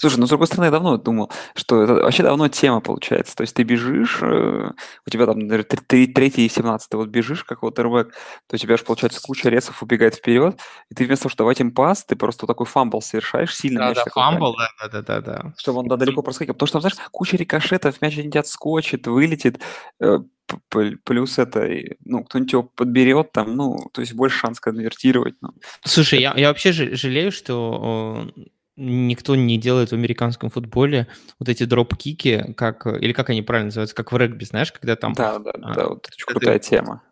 Слушай, 0.00 0.20
ну, 0.20 0.26
с 0.26 0.30
другой 0.30 0.46
стороны, 0.46 0.64
я 0.64 0.70
давно 0.70 0.96
думал, 0.96 1.30
что 1.54 1.82
это 1.82 1.92
вообще 1.92 2.22
давно 2.22 2.48
тема 2.48 2.80
получается. 2.80 3.36
То 3.36 3.42
есть 3.42 3.54
ты 3.54 3.64
бежишь, 3.64 4.20
э, 4.22 4.70
у 5.06 5.10
тебя 5.10 5.26
там, 5.26 5.46
третий 5.46 6.46
и 6.46 6.48
семнадцатый 6.48 6.96
вот 6.96 7.08
бежишь, 7.08 7.44
как 7.44 7.60
вот 7.62 7.78
RB, 7.78 8.10
то 8.46 8.54
у 8.54 8.56
тебя 8.56 8.78
же, 8.78 8.84
получается, 8.84 9.20
куча 9.20 9.50
ресов 9.50 9.82
убегает 9.82 10.14
вперед, 10.14 10.58
и 10.88 10.94
ты 10.94 11.04
вместо 11.04 11.24
того, 11.24 11.30
чтобы 11.30 11.44
давать 11.44 11.60
им 11.60 11.72
пас, 11.72 12.06
ты 12.06 12.16
просто 12.16 12.46
такой 12.46 12.64
fumble 12.64 13.02
совершаешь, 13.02 13.54
сильно 13.54 13.80
мяч 13.80 13.96
Да-да, 13.96 14.04
такой 14.04 14.22
fumble, 14.22 14.54
прям, 14.54 14.68
да-да-да-да. 14.80 15.52
чтобы 15.58 15.80
он 15.80 15.88
да, 15.88 15.98
далеко 15.98 16.22
проскакивал. 16.22 16.54
Потому 16.54 16.66
что 16.68 16.80
там, 16.80 16.90
знаешь, 16.90 17.10
куча 17.10 17.36
рикошетов, 17.36 18.00
мяч 18.00 18.14
где-нибудь 18.14 18.36
отскочит, 18.36 19.06
вылетит, 19.06 19.60
э, 20.00 20.20
плюс 21.04 21.38
это, 21.38 21.68
ну, 22.06 22.24
кто-нибудь 22.24 22.52
его 22.52 22.62
подберет 22.62 23.32
там, 23.32 23.54
ну, 23.54 23.76
то 23.92 24.00
есть 24.00 24.14
больше 24.14 24.38
шанс 24.38 24.60
конвертировать. 24.60 25.34
Ну. 25.42 25.50
Слушай, 25.84 26.20
я, 26.20 26.32
я 26.38 26.48
вообще 26.48 26.72
жалею, 26.72 27.32
что 27.32 28.30
никто 28.80 29.36
не 29.36 29.58
делает 29.58 29.90
в 29.90 29.94
американском 29.94 30.48
футболе 30.50 31.06
вот 31.38 31.48
эти 31.48 31.64
дроп-кики, 31.64 32.54
как, 32.56 32.86
или 32.86 33.12
как 33.12 33.30
они 33.30 33.42
правильно 33.42 33.66
называются, 33.66 33.94
как 33.94 34.12
в 34.12 34.16
регби, 34.16 34.44
знаешь, 34.44 34.72
когда 34.72 34.96
там 34.96 35.12
Да, 35.12 35.38
да, 35.38 35.52
а, 35.62 35.74
да, 35.74 35.88
вот 35.88 36.08
очень 36.08 36.26
крутая 36.26 36.58
ты 36.58 36.68
тема. 36.70 37.02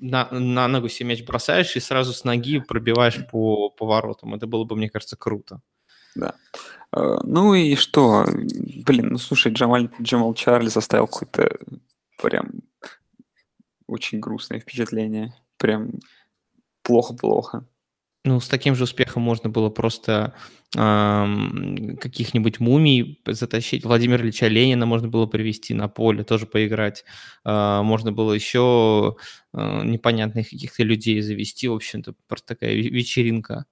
на, 0.00 0.28
на 0.30 0.68
ногу 0.68 0.88
себе 0.88 1.10
мяч 1.10 1.24
бросаешь 1.24 1.76
и 1.76 1.80
сразу 1.80 2.12
с 2.12 2.24
ноги 2.24 2.58
пробиваешь 2.58 3.24
по 3.30 3.70
поворотам. 3.70 4.34
Это 4.34 4.46
было 4.46 4.64
бы, 4.64 4.76
мне 4.76 4.90
кажется, 4.90 5.16
круто. 5.16 5.60
Да. 6.16 6.34
Э, 6.92 7.18
Ну 7.22 7.54
и 7.54 7.76
что? 7.76 8.26
Блин, 8.86 9.08
ну 9.10 9.18
слушай, 9.18 9.52
Джамаль, 9.52 9.90
Джамал 10.00 10.34
Чарли 10.34 10.68
составил 10.68 11.06
какое-то 11.06 11.56
прям 12.20 12.50
очень 13.86 14.18
грустное 14.18 14.60
впечатление. 14.60 15.34
Прям 15.58 15.92
плохо-плохо. 16.82 17.64
Ну, 18.26 18.40
с 18.40 18.48
таким 18.48 18.74
же 18.74 18.84
успехом 18.84 19.22
можно 19.22 19.48
было 19.48 19.70
просто 19.70 20.34
ам, 20.76 21.96
каких-нибудь 21.96 22.58
мумий 22.58 23.22
затащить. 23.24 23.84
Владимира 23.84 24.20
Ильича 24.20 24.48
Ленина 24.48 24.84
можно 24.84 25.06
было 25.06 25.26
привести 25.26 25.74
на 25.74 25.86
поле, 25.86 26.24
тоже 26.24 26.46
поиграть. 26.46 27.04
А, 27.44 27.84
Можно 27.84 28.10
было 28.10 28.32
еще 28.32 29.16
а, 29.52 29.84
непонятных 29.84 30.50
каких-то 30.50 30.82
людей 30.82 31.20
завести. 31.20 31.68
В 31.68 31.74
общем-то, 31.74 32.14
просто 32.26 32.48
такая 32.56 32.74
ве- 32.74 32.88
вечеринка. 32.90 33.66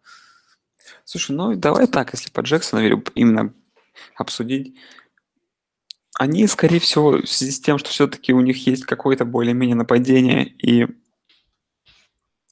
Слушай, 1.05 1.33
ну 1.35 1.57
давай 1.57 1.89
так, 1.89 2.13
если 2.13 2.31
по 2.31 2.41
Джексону 2.43 3.03
именно 3.17 3.53
обсудить. 4.15 4.77
Они, 6.17 6.47
скорее 6.47 6.79
всего, 6.79 7.23
в 7.23 7.27
связи 7.27 7.51
с 7.51 7.61
тем, 7.61 7.79
что 7.79 7.91
все-таки 7.91 8.33
у 8.33 8.41
них 8.41 8.69
есть 8.69 8.85
какое-то 8.85 9.25
более-менее 9.25 9.75
нападение 9.75 10.47
и 10.47 10.87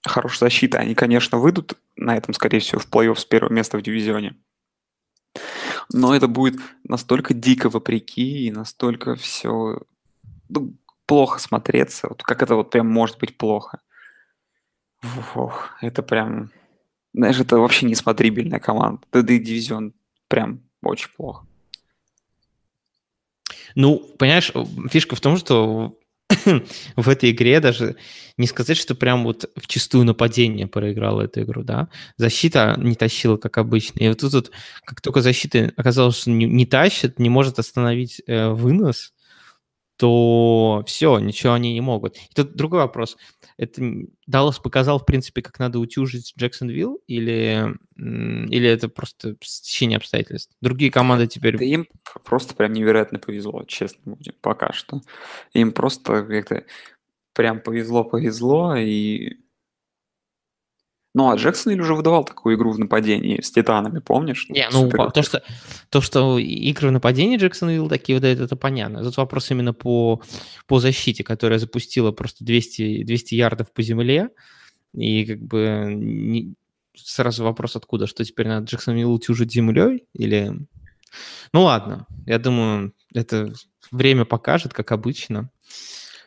хорошая 0.05 0.51
защита, 0.51 0.79
они, 0.79 0.95
конечно, 0.95 1.39
выйдут 1.39 1.79
на 1.97 2.17
этом, 2.17 2.35
скорее 2.35 2.61
всего, 2.61 2.81
в 2.81 2.89
плей-офф 2.89 3.17
с 3.17 3.25
первого 3.25 3.53
места 3.53 3.79
в 3.79 3.83
дивизионе. 3.83 4.37
Но 5.93 6.15
это 6.15 6.29
будет 6.29 6.61
настолько 6.85 7.35
дико 7.35 7.69
вопреки 7.69 8.47
и 8.47 8.51
настолько 8.51 9.15
все 9.15 9.81
плохо 11.07 11.39
смотреться. 11.39 12.09
Вот 12.09 12.23
как 12.23 12.43
это 12.43 12.55
вот 12.55 12.71
прям 12.71 12.89
может 12.89 13.19
быть 13.19 13.37
плохо. 13.37 13.81
Ох, 15.35 15.71
это 15.81 16.03
прям... 16.03 16.51
Знаешь, 17.15 17.39
это 17.39 17.59
вообще 17.59 17.87
несмотрибельная 17.87 18.61
команда. 18.61 19.03
Да 19.13 19.21
и 19.21 19.39
дивизион 19.39 19.93
прям 20.29 20.63
очень 20.83 21.11
плохо. 21.11 21.47
Ну, 23.75 23.99
понимаешь, 24.19 24.53
фишка 24.91 25.17
в 25.17 25.21
том, 25.21 25.37
что 25.37 25.99
в 26.97 27.09
этой 27.09 27.31
игре 27.31 27.61
даже 27.61 27.97
не 28.37 28.47
сказать, 28.47 28.77
что 28.77 28.95
прям 28.95 29.25
вот 29.25 29.51
в 29.57 29.67
чистую 29.67 30.05
нападение 30.05 30.67
проиграла 30.67 31.23
эту 31.23 31.43
игру, 31.43 31.63
да. 31.63 31.89
Защита 32.17 32.75
не 32.79 32.95
тащила, 32.95 33.37
как 33.37 33.59
обычно. 33.59 34.01
И 34.01 34.09
вот 34.09 34.19
тут 34.19 34.33
вот, 34.33 34.51
как 34.85 35.01
только 35.01 35.21
защита 35.21 35.73
оказалась, 35.77 36.17
что 36.17 36.31
не, 36.31 36.47
не 36.47 36.67
тащит, 36.67 37.19
не 37.19 37.29
может 37.29 37.59
остановить 37.59 38.23
э, 38.27 38.49
вынос, 38.49 39.13
то 39.97 40.83
все, 40.87 41.19
ничего 41.19 41.53
они 41.53 41.73
не 41.73 41.81
могут. 41.81 42.17
И 42.17 42.35
тут 42.35 42.55
другой 42.57 42.81
вопрос. 42.81 43.17
Это 43.57 43.83
Даллас 44.27 44.59
показал, 44.59 44.99
в 44.99 45.07
принципе, 45.07 45.43
как 45.43 45.59
надо 45.59 45.79
утюжить 45.79 46.33
Джексонвилл, 46.37 47.01
или, 47.07 47.75
или 47.97 48.69
это 48.69 48.89
просто 48.89 49.37
стечение 49.43 49.99
обстоятельств? 49.99 50.55
Другие 50.61 50.91
команды 50.91 51.27
теперь... 51.27 51.59
Да 51.59 51.65
им 51.65 51.87
просто 52.25 52.55
прям 52.55 52.73
невероятно 52.73 53.19
повезло, 53.19 53.65
честно 53.65 54.15
будем, 54.15 54.35
пока 54.41 54.73
что. 54.73 55.01
Им 55.53 55.73
просто 55.73 56.25
как-то 56.25 56.65
прям 57.35 57.61
повезло-повезло, 57.61 58.77
и... 58.77 59.37
Ну, 61.15 61.31
а 61.31 61.37
Джексонвилл 61.37 61.83
уже 61.83 61.95
выдавал 61.95 62.25
такую 62.25 62.57
игру 62.57 62.73
в 62.73 62.79
нападении 62.79 63.41
с 63.43 63.51
Титанами, 63.51 63.99
помнишь? 63.99 64.47
Не, 64.49 64.67
ну, 64.73 64.89
то 64.91 65.23
что, 65.23 65.43
то, 65.91 66.01
что 66.01 66.39
игры 66.39 66.89
в 66.89 66.93
нападении 66.93 67.37
Джексонвилл 67.37 67.89
такие 67.89 68.17
выдают, 68.17 68.41
это 68.41 68.57
понятно. 68.57 69.03
Тут 69.03 69.19
вопрос 69.19 69.51
именно 69.51 69.75
по, 69.75 70.23
по 70.67 70.81
защите, 70.81 71.23
которая 71.23 71.59
запустила 71.59 72.13
просто 72.13 72.45
200, 72.45 73.03
200 73.05 73.35
ярдов 73.35 73.73
по 73.73 73.83
земле, 73.83 74.31
и 74.95 75.27
как 75.27 75.43
бы 75.43 75.93
не- 75.95 76.55
сразу 76.95 77.45
вопрос 77.45 77.77
откуда, 77.77 78.07
что 78.07 78.25
теперь 78.25 78.49
надо 78.49 78.67
Джексонвилл 78.67 79.13
утюжить 79.13 79.53
землей, 79.53 80.07
или... 80.15 80.53
Ну 81.53 81.63
ладно, 81.65 82.07
я 82.25 82.39
думаю, 82.39 82.95
это 83.13 83.53
время 83.91 84.25
покажет, 84.25 84.73
как 84.73 84.93
обычно. 84.93 85.51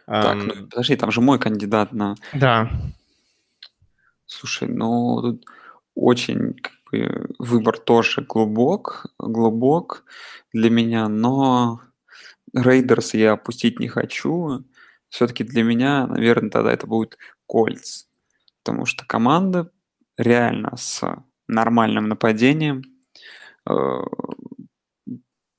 Так, 0.05 0.35
Ам, 0.35 0.47
ну 0.47 0.67
подожди, 0.67 0.95
там 0.95 1.09
же 1.09 1.21
мой 1.21 1.39
кандидат 1.39 1.91
на... 1.91 2.13
да, 2.33 2.69
Слушай, 4.25 4.67
ну 4.69 5.21
тут 5.21 5.45
очень 5.95 6.53
как 6.55 6.73
бы, 6.91 7.29
выбор 7.39 7.77
тоже 7.77 8.21
глубок, 8.21 9.07
глубок 9.19 10.03
для 10.53 10.69
меня, 10.69 11.07
но 11.07 11.81
Raiders 12.53 13.13
я 13.13 13.33
опустить 13.33 13.79
не 13.79 13.87
хочу. 13.87 14.65
Все-таки 15.09 15.43
для 15.43 15.63
меня, 15.63 16.07
наверное, 16.07 16.49
тогда 16.49 16.73
это 16.73 16.87
будет 16.87 17.17
Кольц, 17.47 18.05
потому 18.63 18.85
что 18.85 19.05
команда 19.05 19.71
реально 20.17 20.75
с 20.77 21.03
нормальным 21.47 22.09
нападением. 22.09 22.83
э, 23.69 23.73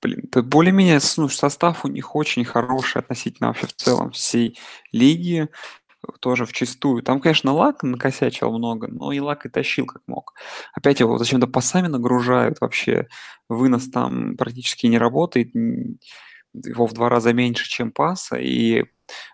Блин, 0.03 0.29
более-менее 0.35 1.01
ну, 1.17 1.29
состав 1.29 1.85
у 1.85 1.89
них 1.89 2.15
очень 2.15 2.45
хороший 2.45 3.01
относительно 3.01 3.49
вообще 3.49 3.67
в 3.67 3.73
целом 3.73 4.11
всей 4.13 4.59
лиги 4.93 5.49
тоже 6.21 6.47
вчистую. 6.47 7.03
Там, 7.03 7.21
конечно, 7.21 7.53
Лак 7.53 7.83
накосячил 7.83 8.57
много, 8.57 8.89
но 8.89 9.13
и 9.13 9.21
Лак 9.21 9.47
и 9.47 9.49
тащил 9.49 9.87
как 9.87 10.03
мог. 10.07 10.35
Опять 10.75 11.01
его 11.01 11.19
зачем-то 11.19 11.47
пасами 11.47 11.89
нагружают 11.89 12.61
вообще. 12.61 13.09
Вынос 13.49 13.91
там 13.91 14.37
практически 14.37 14.87
не 14.87 14.99
работает. 14.99 15.55
Его 15.55 16.87
в 16.87 16.93
два 16.93 17.09
раза 17.09 17.33
меньше, 17.33 17.69
чем 17.69 17.93
паса. 17.93 18.37
И 18.37 18.85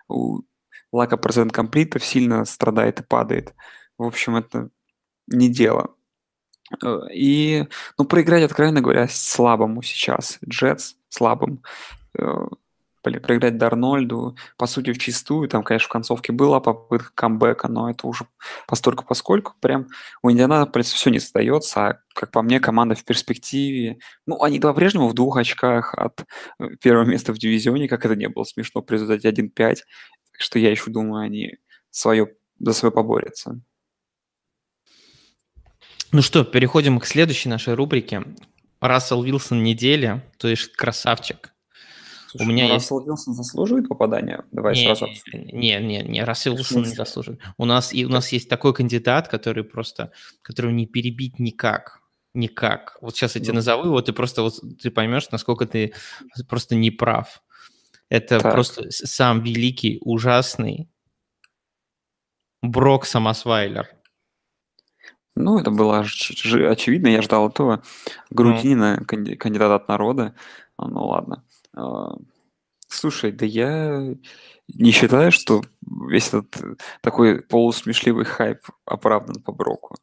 у 0.07 0.41
Лака 0.91 1.17
процент 1.17 1.51
комплитов 1.51 2.05
сильно 2.05 2.45
страдает 2.45 2.99
и 2.99 3.03
падает. 3.03 3.53
В 3.97 4.03
общем, 4.03 4.35
это 4.35 4.69
не 5.27 5.49
дело. 5.49 5.95
Э, 6.83 6.99
И, 7.13 7.67
ну, 7.97 8.05
проиграть, 8.05 8.43
откровенно 8.43 8.81
говоря, 8.81 9.07
слабому 9.09 9.81
сейчас. 9.81 10.39
Джетс 10.47 10.95
слабым. 11.09 11.63
Проиграть 13.03 13.57
Дарнольду, 13.57 14.35
по 14.57 14.65
сути, 14.65 14.93
в 14.93 14.97
чистую. 14.97 15.49
Там, 15.49 15.63
конечно, 15.63 15.87
в 15.87 15.91
концовке 15.91 16.31
была 16.31 16.59
попытка 16.59 17.11
камбэка, 17.13 17.67
но 17.67 17.89
это 17.89 18.07
уже 18.07 18.25
постольку 18.67 19.05
поскольку 19.05 19.53
прям 19.59 19.87
у 20.21 20.31
Индианаполиса 20.31 20.95
все 20.95 21.09
не 21.09 21.19
сдается, 21.19 21.87
а, 21.87 21.99
как 22.15 22.31
по 22.31 22.41
мне, 22.41 22.59
команда 22.59 22.95
в 22.95 23.03
перспективе. 23.03 23.99
Ну, 24.25 24.41
они 24.41 24.59
по-прежнему 24.59 25.09
в 25.09 25.13
двух 25.13 25.37
очках 25.37 25.93
от 25.93 26.25
э, 26.59 26.69
первого 26.81 27.05
места 27.05 27.33
в 27.33 27.37
дивизионе, 27.37 27.87
как 27.87 28.05
это 28.05 28.15
не 28.15 28.29
было 28.29 28.43
смешно 28.43 28.81
при 28.81 28.95
результате 28.95 29.29
1-5. 29.29 29.49
Так 29.55 30.41
что 30.41 30.59
я 30.59 30.71
еще 30.71 30.89
думаю, 30.89 31.23
они 31.23 31.57
свое, 31.89 32.33
за 32.59 32.73
свое 32.73 32.91
поборются. 32.91 33.61
Ну 36.11 36.21
что, 36.21 36.43
переходим 36.43 36.99
к 36.99 37.05
следующей 37.05 37.49
нашей 37.49 37.73
рубрике. 37.73 38.23
Рассел 38.79 39.23
Вилсон 39.23 39.63
недели, 39.63 40.21
то 40.37 40.47
есть 40.47 40.75
красавчик. 40.75 41.52
Слушай, 42.33 42.43
У 42.43 42.49
меня 42.51 42.67
ну, 42.67 42.73
есть- 42.73 42.85
Рассел 42.91 43.05
Вилсон 43.05 43.33
заслуживает 43.35 43.87
попадания? 43.87 44.43
Давай 44.51 44.73
Не, 44.75 44.85
сразу 44.85 45.05
обсудим. 45.05 45.45
не, 45.47 45.79
не, 45.79 46.01
не, 46.01 46.23
Рассел 46.23 46.55
Вилсон 46.55 46.81
не 46.83 46.95
заслуживает. 46.95 47.41
У 47.57 47.65
нас, 47.65 47.93
и 47.93 48.05
у 48.05 48.09
нас 48.09 48.31
есть 48.31 48.49
такой 48.49 48.73
кандидат, 48.73 49.27
который 49.27 49.63
просто, 49.63 50.11
которого 50.41 50.71
не 50.71 50.87
перебить 50.87 51.37
никак. 51.39 52.01
Никак. 52.33 52.97
Вот 53.01 53.15
сейчас 53.15 53.35
я 53.35 53.41
тебе 53.41 53.51
Ну. 53.53 53.57
назову 53.57 53.85
его, 53.85 54.01
ты 54.01 54.11
просто 54.13 54.41
вот 54.41 54.55
ты 54.81 54.89
поймешь, 54.89 55.29
насколько 55.29 55.67
ты 55.67 55.93
просто 56.49 56.73
не 56.73 56.89
прав. 56.89 57.43
Это 58.09 58.39
Так. 58.39 58.53
просто 58.53 58.89
сам 58.89 59.41
великий, 59.43 59.99
ужасный 60.01 60.89
Брок 62.63 63.05
Самосвайлер. 63.05 63.87
Ну, 65.35 65.59
это 65.59 65.69
было 65.71 66.01
оч- 66.03 66.67
очевидно, 66.71 67.07
я 67.07 67.21
ждал 67.21 67.49
этого 67.49 67.83
грудинина, 68.29 69.03
канди- 69.07 69.35
кандидата 69.35 69.75
от 69.75 69.87
народа. 69.87 70.33
А, 70.77 70.87
Ну 70.87 71.05
ладно. 71.07 71.43
А, 71.75 72.15
Слушай, 72.93 73.31
да 73.31 73.45
я 73.45 74.15
не 74.67 74.91
считаю, 74.91 75.31
что 75.31 75.63
весь 76.07 76.27
этот 76.27 76.55
э, 76.61 76.75
такой 77.01 77.41
полусмешливый 77.41 78.23
хайп 78.23 78.59
оправдан 78.85 79.41
по 79.41 79.51
Броку. 79.51 79.95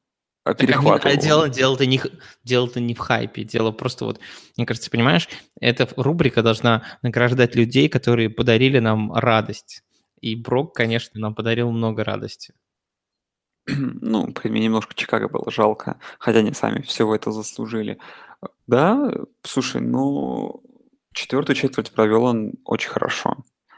а 0.44 0.54
перехватывал. 0.54 1.14
А 1.14 1.16
дело, 1.16 1.48
дело-то 1.48 1.86
не, 1.86 2.00
дело-то 2.42 2.80
не 2.80 2.94
в 2.94 2.98
хайпе, 2.98 3.44
дело 3.44 3.70
просто 3.70 4.06
вот, 4.06 4.18
мне 4.56 4.66
кажется, 4.66 4.90
понимаешь, 4.90 5.28
эта 5.60 5.88
рубрика 5.96 6.42
должна 6.42 6.82
награждать 7.02 7.54
людей, 7.54 7.88
которые 7.88 8.28
подарили 8.28 8.80
нам 8.80 9.12
радость. 9.12 9.84
И 10.20 10.34
Брок, 10.34 10.74
конечно, 10.74 11.20
нам 11.20 11.34
подарил 11.34 11.70
много 11.70 12.02
радости. 12.02 12.54
Ну, 13.66 14.34
мне 14.44 14.64
немножко 14.64 14.94
Чикаго 14.94 15.28
было 15.28 15.48
жалко, 15.50 16.00
хотя 16.18 16.40
они 16.40 16.52
сами 16.54 16.82
всего 16.82 17.14
это 17.14 17.30
заслужили. 17.30 17.98
Да, 18.66 19.12
слушай, 19.44 19.80
ну, 19.80 20.64
четвертую 21.12 21.56
четверть 21.56 21.92
провел 21.92 22.24
он 22.24 22.54
очень 22.64 22.90
хорошо. 22.90 23.36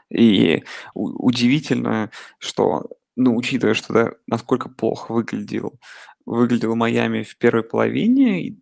И 0.09 0.63
удивительно, 0.93 2.11
что, 2.37 2.89
ну, 3.15 3.35
учитывая, 3.35 3.73
что 3.73 3.93
да, 3.93 4.11
насколько 4.27 4.69
плохо 4.69 5.11
выглядел, 5.11 5.79
выглядел 6.25 6.75
Майами 6.75 7.23
в 7.23 7.37
первой 7.37 7.63
половине, 7.63 8.57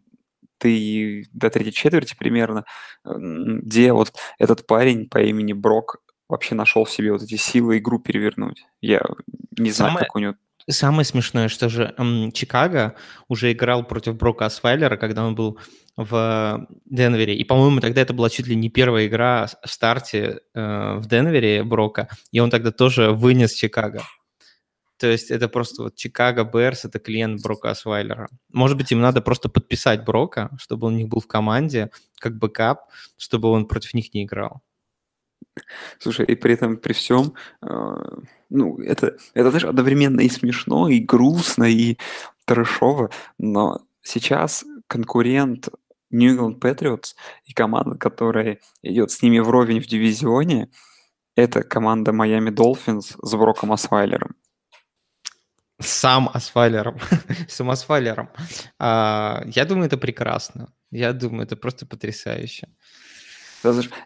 ты 0.57 1.25
до 1.33 1.49
третьей 1.49 1.73
четверти 1.73 2.15
примерно, 2.17 2.65
где 3.03 3.93
вот 3.93 4.13
этот 4.37 4.65
парень 4.67 5.09
по 5.09 5.17
имени 5.17 5.53
Брок 5.53 5.97
вообще 6.29 6.55
нашел 6.55 6.85
в 6.85 6.91
себе 6.91 7.11
вот 7.11 7.23
эти 7.23 7.35
силы 7.35 7.79
игру 7.79 7.99
перевернуть. 7.99 8.63
Я 8.79 9.01
не 9.57 9.71
знаю, 9.71 9.91
Самое, 9.91 10.05
как 10.05 10.15
у 10.15 10.19
него 10.19 10.35
Самое 10.69 11.05
смешное, 11.05 11.47
что 11.47 11.69
же 11.69 11.93
м, 11.97 12.31
Чикаго 12.31 12.95
уже 13.27 13.51
играл 13.51 13.83
против 13.83 14.15
Брока 14.15 14.45
Асвайлера, 14.45 14.97
когда 14.97 15.25
он 15.25 15.35
был 15.35 15.59
в 15.97 16.67
Денвере. 16.85 17.35
И, 17.35 17.43
по-моему, 17.43 17.79
тогда 17.79 18.01
это 18.01 18.13
была 18.13 18.29
чуть 18.29 18.47
ли 18.47 18.55
не 18.55 18.69
первая 18.69 19.07
игра 19.07 19.47
в 19.47 19.69
старте 19.69 20.41
э, 20.53 20.95
в 20.97 21.07
Денвере 21.07 21.63
Брока, 21.63 22.07
и 22.31 22.39
он 22.39 22.49
тогда 22.49 22.71
тоже 22.71 23.11
вынес 23.11 23.53
Чикаго. 23.53 24.03
То 24.97 25.07
есть 25.07 25.31
это 25.31 25.49
просто 25.49 25.83
вот 25.83 25.95
Chicago 25.95 26.43
Bears, 26.43 26.85
это 26.85 26.99
клиент 26.99 27.41
Брока 27.41 27.71
Освайлера. 27.71 28.29
Может 28.53 28.77
быть, 28.77 28.91
им 28.91 29.01
надо 29.01 29.21
просто 29.21 29.49
подписать 29.49 30.05
Брока, 30.05 30.51
чтобы 30.59 30.87
он 30.87 30.93
у 30.93 30.97
них 30.97 31.07
был 31.07 31.19
в 31.19 31.27
команде, 31.27 31.89
как 32.19 32.37
backup, 32.37 32.81
чтобы 33.17 33.49
он 33.49 33.65
против 33.65 33.95
них 33.95 34.13
не 34.13 34.23
играл. 34.25 34.61
Слушай, 35.99 36.27
и 36.27 36.35
при 36.35 36.53
этом, 36.53 36.77
при 36.77 36.93
всем, 36.93 37.33
э, 37.63 37.67
ну, 38.51 38.77
это, 38.79 39.17
это, 39.33 39.49
знаешь, 39.49 39.65
одновременно 39.65 40.21
и 40.21 40.29
смешно, 40.29 40.89
и 40.89 40.99
грустно, 40.99 41.63
и 41.63 41.97
трэшово, 42.45 43.09
но 43.37 43.81
сейчас 44.01 44.65
конкурент 44.87 45.69
New 46.11 46.35
England 46.35 46.59
Patriots 46.59 47.15
и 47.45 47.53
команда, 47.53 47.97
которая 47.97 48.59
идет 48.83 49.11
с 49.11 49.21
ними 49.21 49.39
вровень 49.39 49.81
в 49.81 49.87
дивизионе, 49.87 50.69
это 51.35 51.63
команда 51.63 52.11
Miami 52.11 52.49
Dolphins 52.49 53.15
с 53.21 53.35
Броком 53.35 53.71
Асвайлером. 53.71 54.35
Сам 55.79 56.29
Асфайлером. 56.33 56.99
Сам 57.47 57.71
Асфайлером. 57.71 58.29
А, 58.77 59.43
я 59.47 59.65
думаю, 59.65 59.87
это 59.87 59.97
прекрасно. 59.97 60.73
Я 60.91 61.13
думаю, 61.13 61.43
это 61.43 61.55
просто 61.55 61.85
потрясающе. 61.85 62.67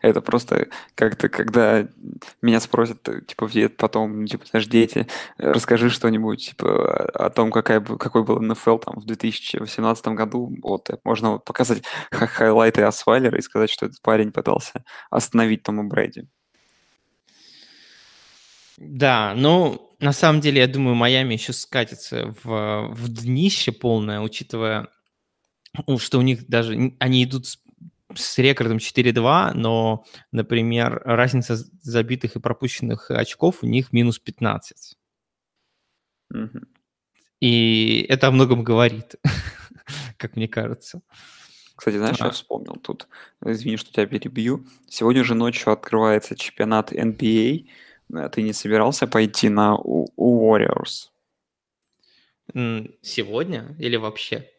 Это 0.01 0.21
просто 0.21 0.67
как-то, 0.95 1.29
когда 1.29 1.87
меня 2.41 2.59
спросят, 2.59 3.07
э, 3.09 3.21
типа, 3.21 3.47
где 3.47 3.69
потом, 3.69 4.25
типа, 4.27 4.45
знаешь, 4.49 4.67
дети, 4.67 5.07
э, 5.37 5.51
расскажи 5.51 5.89
что-нибудь, 5.89 6.49
типа, 6.49 7.05
о 7.13 7.29
том, 7.29 7.51
какая, 7.51 7.81
какой 7.81 8.23
был 8.23 8.39
НФЛ 8.41 8.77
там 8.77 8.99
в 8.99 9.05
2018 9.05 10.07
году, 10.09 10.55
вот, 10.61 10.89
э, 10.89 10.97
можно 11.03 11.33
вот 11.33 11.45
показать 11.45 11.83
хайлайты 12.11 12.83
Асфайлера 12.83 13.37
и 13.37 13.41
сказать, 13.41 13.69
что 13.69 13.85
этот 13.85 14.01
парень 14.01 14.31
пытался 14.31 14.83
остановить 15.09 15.63
Тома 15.63 15.83
Брэди. 15.83 16.27
Да, 18.77 19.33
ну, 19.35 19.95
на 19.99 20.11
самом 20.11 20.41
деле, 20.41 20.61
я 20.61 20.67
думаю, 20.67 20.95
Майами 20.95 21.33
еще 21.33 21.53
скатится 21.53 22.35
в, 22.43 22.89
в 22.91 23.07
днище 23.07 23.71
полное, 23.71 24.19
учитывая, 24.19 24.89
что 25.97 26.19
у 26.19 26.21
них 26.21 26.47
даже, 26.47 26.93
они 26.99 27.23
идут 27.23 27.47
с 27.47 27.57
с 28.15 28.37
рекордом 28.37 28.77
4-2, 28.77 29.51
но, 29.53 30.05
например, 30.31 31.01
разница 31.05 31.55
забитых 31.81 32.35
и 32.35 32.39
пропущенных 32.39 33.11
очков 33.11 33.63
у 33.63 33.67
них 33.67 33.93
минус 33.93 34.19
15. 34.19 34.97
Mm-hmm. 36.33 36.67
И 37.41 38.05
это 38.09 38.27
о 38.27 38.31
многом 38.31 38.63
говорит, 38.63 39.15
как 40.17 40.35
мне 40.35 40.47
кажется. 40.47 41.01
Кстати, 41.75 41.97
знаешь, 41.97 42.21
а. 42.21 42.25
я 42.25 42.31
вспомнил 42.31 42.75
тут, 42.75 43.07
извини, 43.43 43.77
что 43.77 43.91
тебя 43.91 44.05
перебью. 44.05 44.65
Сегодня 44.87 45.23
же 45.23 45.35
ночью 45.35 45.73
открывается 45.73 46.35
чемпионат 46.35 46.93
NBA. 46.93 47.67
А. 48.13 48.29
Ты 48.29 48.41
не 48.41 48.53
собирался 48.53 49.07
пойти 49.07 49.49
на 49.49 49.75
у, 49.75 50.07
Warriors? 50.17 51.09
Сегодня 53.01 53.75
или 53.79 53.97
вообще? 53.97 54.49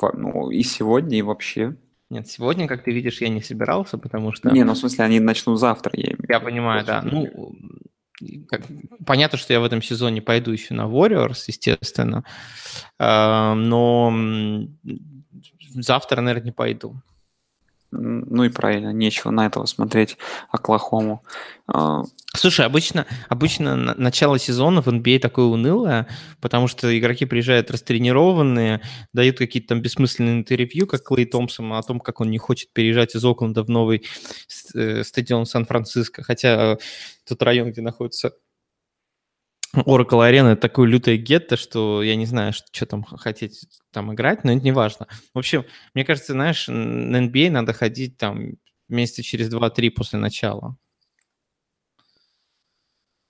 Ну, 0.00 0.50
и 0.50 0.62
сегодня, 0.62 1.18
и 1.18 1.22
вообще. 1.22 1.76
Нет, 2.10 2.28
сегодня, 2.28 2.66
как 2.66 2.82
ты 2.82 2.92
видишь, 2.92 3.20
я 3.20 3.28
не 3.28 3.40
собирался, 3.40 3.96
потому 3.96 4.32
что... 4.32 4.50
Не, 4.50 4.64
ну 4.64 4.74
в 4.74 4.78
смысле, 4.78 5.04
они 5.04 5.20
начнут 5.20 5.60
завтра, 5.60 5.92
я 5.94 6.14
Я 6.28 6.40
понимаю, 6.40 6.84
да. 6.84 7.02
Ну, 7.02 7.54
как, 8.48 8.62
понятно, 9.06 9.38
что 9.38 9.52
я 9.52 9.60
в 9.60 9.64
этом 9.64 9.80
сезоне 9.80 10.20
пойду 10.20 10.50
еще 10.50 10.74
на 10.74 10.82
Warriors, 10.82 11.44
естественно, 11.46 12.24
э, 12.98 13.54
но 13.54 14.12
завтра, 15.74 16.20
наверное, 16.20 16.46
не 16.46 16.52
пойду. 16.52 17.00
Ну 17.92 18.44
и 18.44 18.48
правильно, 18.48 18.92
нечего 18.92 19.30
на 19.30 19.46
этого 19.46 19.66
смотреть 19.66 20.16
Оклахому. 20.50 21.24
А, 21.66 22.04
Слушай, 22.36 22.64
обычно, 22.64 23.06
обычно 23.28 23.74
начало 23.76 24.38
сезона 24.38 24.82
в 24.82 24.88
NBA 24.88 25.16
а 25.16 25.20
такое 25.20 25.46
унылое, 25.46 26.06
потому 26.40 26.68
что 26.68 26.96
игроки 26.96 27.24
приезжают 27.24 27.72
растренированные, 27.72 28.80
дают 29.12 29.38
какие-то 29.38 29.70
там 29.70 29.82
бессмысленные 29.82 30.36
интервью, 30.36 30.86
как 30.86 31.02
Клей 31.02 31.26
Томпсон, 31.26 31.72
о 31.72 31.82
том, 31.82 31.98
как 31.98 32.20
он 32.20 32.30
не 32.30 32.38
хочет 32.38 32.72
переезжать 32.72 33.16
из 33.16 33.24
Окленда 33.24 33.64
в 33.64 33.68
новый 33.68 34.04
э, 34.74 35.02
стадион 35.02 35.44
Сан-Франциско, 35.44 36.22
хотя 36.22 36.78
тот 37.26 37.42
район, 37.42 37.72
где 37.72 37.82
находится 37.82 38.32
Oracle 39.86 40.28
Arena 40.28 40.56
такое 40.56 40.88
лютое 40.88 41.16
гетто, 41.16 41.56
что 41.56 42.02
я 42.02 42.16
не 42.16 42.26
знаю, 42.26 42.52
что, 42.52 42.66
что 42.72 42.86
там 42.86 43.04
хотеть 43.04 43.66
там 43.92 44.12
играть, 44.12 44.44
но 44.44 44.52
это 44.52 44.62
не 44.62 44.72
важно. 44.72 45.06
В 45.34 45.38
общем, 45.38 45.64
мне 45.94 46.04
кажется, 46.04 46.32
знаешь, 46.32 46.66
на 46.68 47.24
NBA 47.24 47.48
а 47.48 47.52
надо 47.52 47.72
ходить 47.72 48.16
там 48.16 48.54
месяца 48.88 49.22
через 49.22 49.52
2-3 49.52 49.90
после 49.90 50.18
начала. 50.18 50.76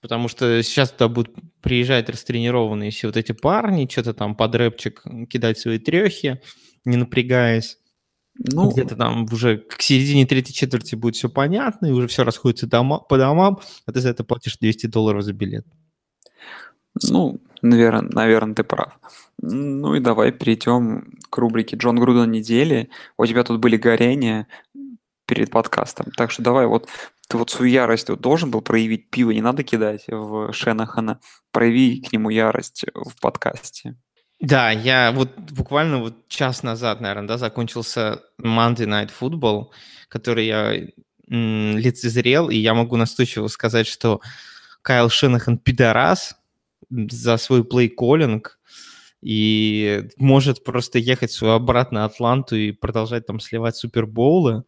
Потому 0.01 0.29
что 0.29 0.63
сейчас 0.63 0.91
туда 0.91 1.09
будут 1.09 1.35
приезжать 1.61 2.09
растренированные 2.09 2.91
все 2.91 3.09
вот 3.09 3.19
эти 3.19 3.33
парни, 3.33 3.87
что-то 3.91 4.15
там 4.15 4.35
под 4.35 4.55
рэпчик 4.55 5.03
кидать 5.29 5.59
свои 5.59 5.79
трехи, 5.79 6.41
не 6.87 6.97
напрягаясь. 6.97 7.77
Ну, 8.35 8.71
где-то 8.71 8.97
там 8.97 9.27
уже 9.31 9.59
к 9.59 9.83
середине 9.83 10.25
третьей 10.25 10.55
четверти 10.55 10.95
будет 10.95 11.17
все 11.17 11.29
понятно, 11.29 11.87
и 11.87 11.91
уже 11.91 12.09
все 12.09 12.25
расходится 12.25 12.67
дома, 12.67 12.99
по 12.99 13.19
домам, 13.19 13.61
а 13.85 13.93
ты 13.93 14.01
за 14.01 14.09
это 14.09 14.25
платишь 14.25 14.57
200 14.57 14.87
долларов 14.87 15.23
за 15.23 15.35
билет. 15.35 15.67
Ну, 17.09 17.41
наверное, 17.63 18.11
наверное, 18.13 18.55
ты 18.55 18.65
прав. 18.65 18.99
Ну 19.43 19.95
и 19.95 20.01
давай 20.01 20.33
перейдем 20.33 21.19
к 21.31 21.39
рубрике 21.39 21.77
Джон 21.77 21.99
Груден 21.99 22.31
недели. 22.31 22.91
У 23.17 23.27
тебя 23.27 23.43
тут 23.43 23.61
были 23.61 23.77
горения 23.77 24.47
перед 25.27 25.51
подкастом. 25.51 26.07
Так 26.17 26.31
что 26.31 26.43
давай 26.43 26.67
вот 26.67 26.89
ты 27.29 27.39
вот 27.39 27.51
свою 27.51 27.71
ярость 27.71 28.09
вот 28.09 28.21
должен 28.21 28.51
был 28.51 28.61
проявить, 28.61 29.09
пиво 29.11 29.31
не 29.31 29.41
надо 29.41 29.63
кидать 29.63 30.05
в 30.09 30.53
Шенахана, 30.53 31.21
прояви 31.53 32.03
к 32.03 32.13
нему 32.13 32.29
ярость 32.31 32.85
в 32.93 33.21
подкасте. 33.21 33.95
Да, 34.41 34.71
я 34.71 35.13
вот 35.13 35.37
буквально 35.37 35.99
вот 35.99 36.29
час 36.29 36.63
назад, 36.63 37.01
наверное, 37.01 37.29
да, 37.29 37.39
закончился 37.39 38.23
Monday 38.43 38.87
Night 38.87 39.11
Football, 39.19 39.67
который 40.09 40.47
я 40.47 40.73
лицезрел, 41.29 42.51
и 42.51 42.57
я 42.57 42.75
могу 42.75 42.97
настойчиво 42.97 43.47
сказать, 43.47 43.87
что 43.87 44.21
Кайл 44.83 45.09
Шенахан 45.09 45.59
пидорас, 45.59 46.35
за 46.91 47.37
свой 47.37 47.65
плей-коллинг 47.65 48.59
и 49.23 50.09
может 50.17 50.65
просто 50.65 50.99
ехать 50.99 51.41
обратно 51.43 52.05
Атланту 52.05 52.57
и 52.57 52.73
продолжать 52.73 53.27
там 53.27 53.39
сливать 53.39 53.77
супербоулы. 53.77 54.65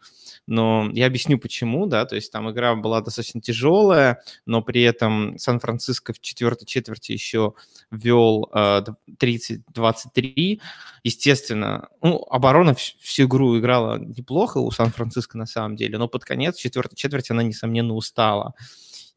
Но 0.46 0.90
я 0.92 1.06
объясню 1.06 1.38
почему, 1.38 1.86
да, 1.86 2.04
то 2.04 2.16
есть 2.16 2.32
там 2.32 2.50
игра 2.50 2.74
была 2.74 3.00
достаточно 3.00 3.40
тяжелая, 3.40 4.22
но 4.44 4.60
при 4.60 4.82
этом 4.82 5.38
Сан-Франциско 5.38 6.12
в 6.12 6.20
четвертой 6.20 6.66
четверти 6.66 7.12
еще 7.12 7.54
вел 7.92 8.50
э, 8.52 8.82
30-23. 9.20 10.60
Естественно, 11.04 11.88
ну, 12.02 12.26
оборона 12.28 12.74
всю 12.74 13.24
игру 13.24 13.58
играла 13.58 13.98
неплохо 13.98 14.58
у 14.58 14.70
Сан-Франциско 14.72 15.38
на 15.38 15.46
самом 15.46 15.76
деле, 15.76 15.96
но 15.96 16.08
под 16.08 16.24
конец 16.24 16.56
четвертой 16.56 16.96
четверти 16.96 17.30
она, 17.32 17.44
несомненно, 17.44 17.94
устала. 17.94 18.54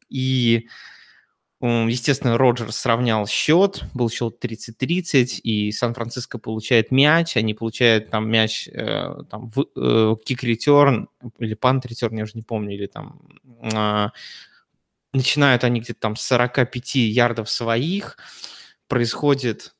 И 0.08 0.68
Естественно, 1.60 2.36
Роджерс 2.36 2.76
сравнял 2.76 3.26
счет, 3.26 3.82
был 3.94 4.10
счет 4.10 4.44
30-30, 4.44 5.40
и 5.40 5.72
Сан-Франциско 5.72 6.38
получает 6.38 6.90
мяч, 6.90 7.36
они 7.38 7.54
получают 7.54 8.10
там 8.10 8.28
мяч, 8.28 8.68
э, 8.68 9.22
там, 9.30 9.50
э, 9.54 10.16
кик-ретерн, 10.22 11.08
или 11.38 11.54
пант-ретерн, 11.54 12.18
я 12.18 12.24
уже 12.24 12.34
не 12.34 12.42
помню, 12.42 12.74
или 12.74 12.86
там... 12.86 13.20
Э, 13.62 14.08
начинают 15.14 15.64
они 15.64 15.80
где-то 15.80 16.00
там 16.00 16.16
с 16.16 16.22
45 16.22 16.96
ярдов 16.96 17.48
своих, 17.48 18.18
происходит 18.86 19.75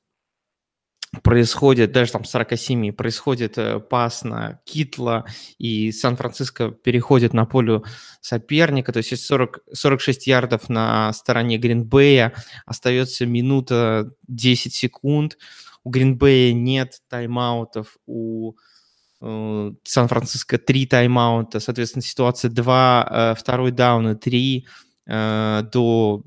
происходит, 1.23 1.93
даже 1.93 2.13
там 2.13 2.25
47, 2.25 2.93
происходит 2.93 3.59
э, 3.59 3.81
пас 3.81 4.25
на 4.25 4.61
Китла, 4.65 5.25
и 5.59 5.93
Сан-Франциско 5.93 6.71
переходит 6.71 7.33
на 7.33 7.45
поле 7.47 7.83
соперника, 8.21 8.93
то 8.93 8.99
есть 8.99 9.13
есть 9.13 9.25
40, 9.27 9.61
46 9.73 10.27
ярдов 10.27 10.69
на 10.69 11.13
стороне 11.13 11.59
Гринбея, 11.59 12.33
остается 12.65 13.27
минута 13.27 14.13
10 14.29 14.75
секунд, 14.75 15.39
у 15.85 15.91
Гринбея 15.91 16.53
нет 16.53 17.01
тайм-аутов, 17.09 17.97
у 18.07 18.55
э, 19.21 19.73
Сан-Франциско 19.85 20.59
3 20.59 20.87
тайм-аута, 20.87 21.61
соответственно, 21.61 22.03
ситуация 22.03 22.51
2, 22.51 23.09
э, 23.09 23.35
второй 23.39 23.71
даун 23.71 24.09
и 24.11 24.15
3 24.15 24.67
э, 25.07 25.63
до 25.73 26.23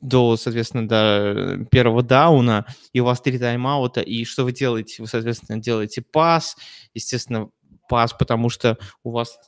до, 0.00 0.36
соответственно, 0.36 0.88
до 0.88 1.66
первого 1.70 2.02
дауна, 2.02 2.66
и 2.92 3.00
у 3.00 3.04
вас 3.04 3.20
три 3.20 3.38
тайм-аута, 3.38 4.00
и 4.00 4.24
что 4.24 4.44
вы 4.44 4.52
делаете? 4.52 5.02
Вы, 5.02 5.08
соответственно, 5.08 5.60
делаете 5.60 6.02
пас, 6.02 6.56
естественно, 6.94 7.50
пас, 7.88 8.12
потому 8.12 8.48
что 8.48 8.78
у 9.02 9.10
вас 9.10 9.38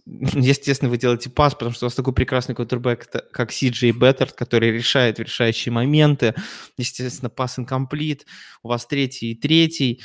естественно, 0.06 0.90
вы 0.90 0.98
делаете 0.98 1.30
пас, 1.30 1.54
потому 1.54 1.72
что 1.72 1.86
у 1.86 1.88
вас 1.88 1.94
такой 1.94 2.12
прекрасный 2.12 2.54
квотербек, 2.54 3.08
как 3.32 3.52
Си 3.52 3.70
Беттерт, 3.70 4.32
который 4.32 4.70
решает 4.70 5.18
решающие 5.18 5.72
моменты. 5.72 6.34
Естественно, 6.76 7.30
пас 7.30 7.58
инкомплит. 7.58 8.26
У 8.62 8.68
вас 8.68 8.86
третий 8.86 9.32
и 9.32 9.34
третий. 9.34 10.02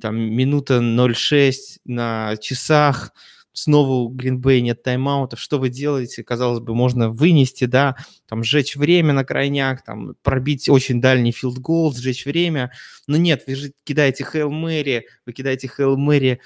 Там 0.00 0.16
минута 0.16 0.78
0,6 0.78 1.52
на 1.84 2.36
часах 2.38 3.12
снова 3.54 4.04
у 4.04 4.08
Гринбей 4.08 4.60
нет 4.60 4.82
тайм-аутов, 4.82 5.40
что 5.40 5.58
вы 5.58 5.70
делаете? 5.70 6.22
Казалось 6.22 6.60
бы, 6.60 6.74
можно 6.74 7.08
вынести, 7.08 7.64
да, 7.64 7.96
там, 8.28 8.44
сжечь 8.44 8.76
время 8.76 9.14
на 9.14 9.24
крайняк, 9.24 9.82
там, 9.82 10.14
пробить 10.22 10.68
очень 10.68 11.00
дальний 11.00 11.32
филд 11.32 11.58
гол, 11.58 11.94
сжечь 11.94 12.26
время, 12.26 12.72
но 13.06 13.16
нет, 13.16 13.44
вы 13.46 13.54
же 13.54 13.72
кидаете 13.84 14.26
Хейл 14.30 14.50
Мэри, 14.50 15.06
вы 15.24 15.32
кидаете 15.32 15.70
Хейл 15.74 15.96
Мэри 15.96 16.40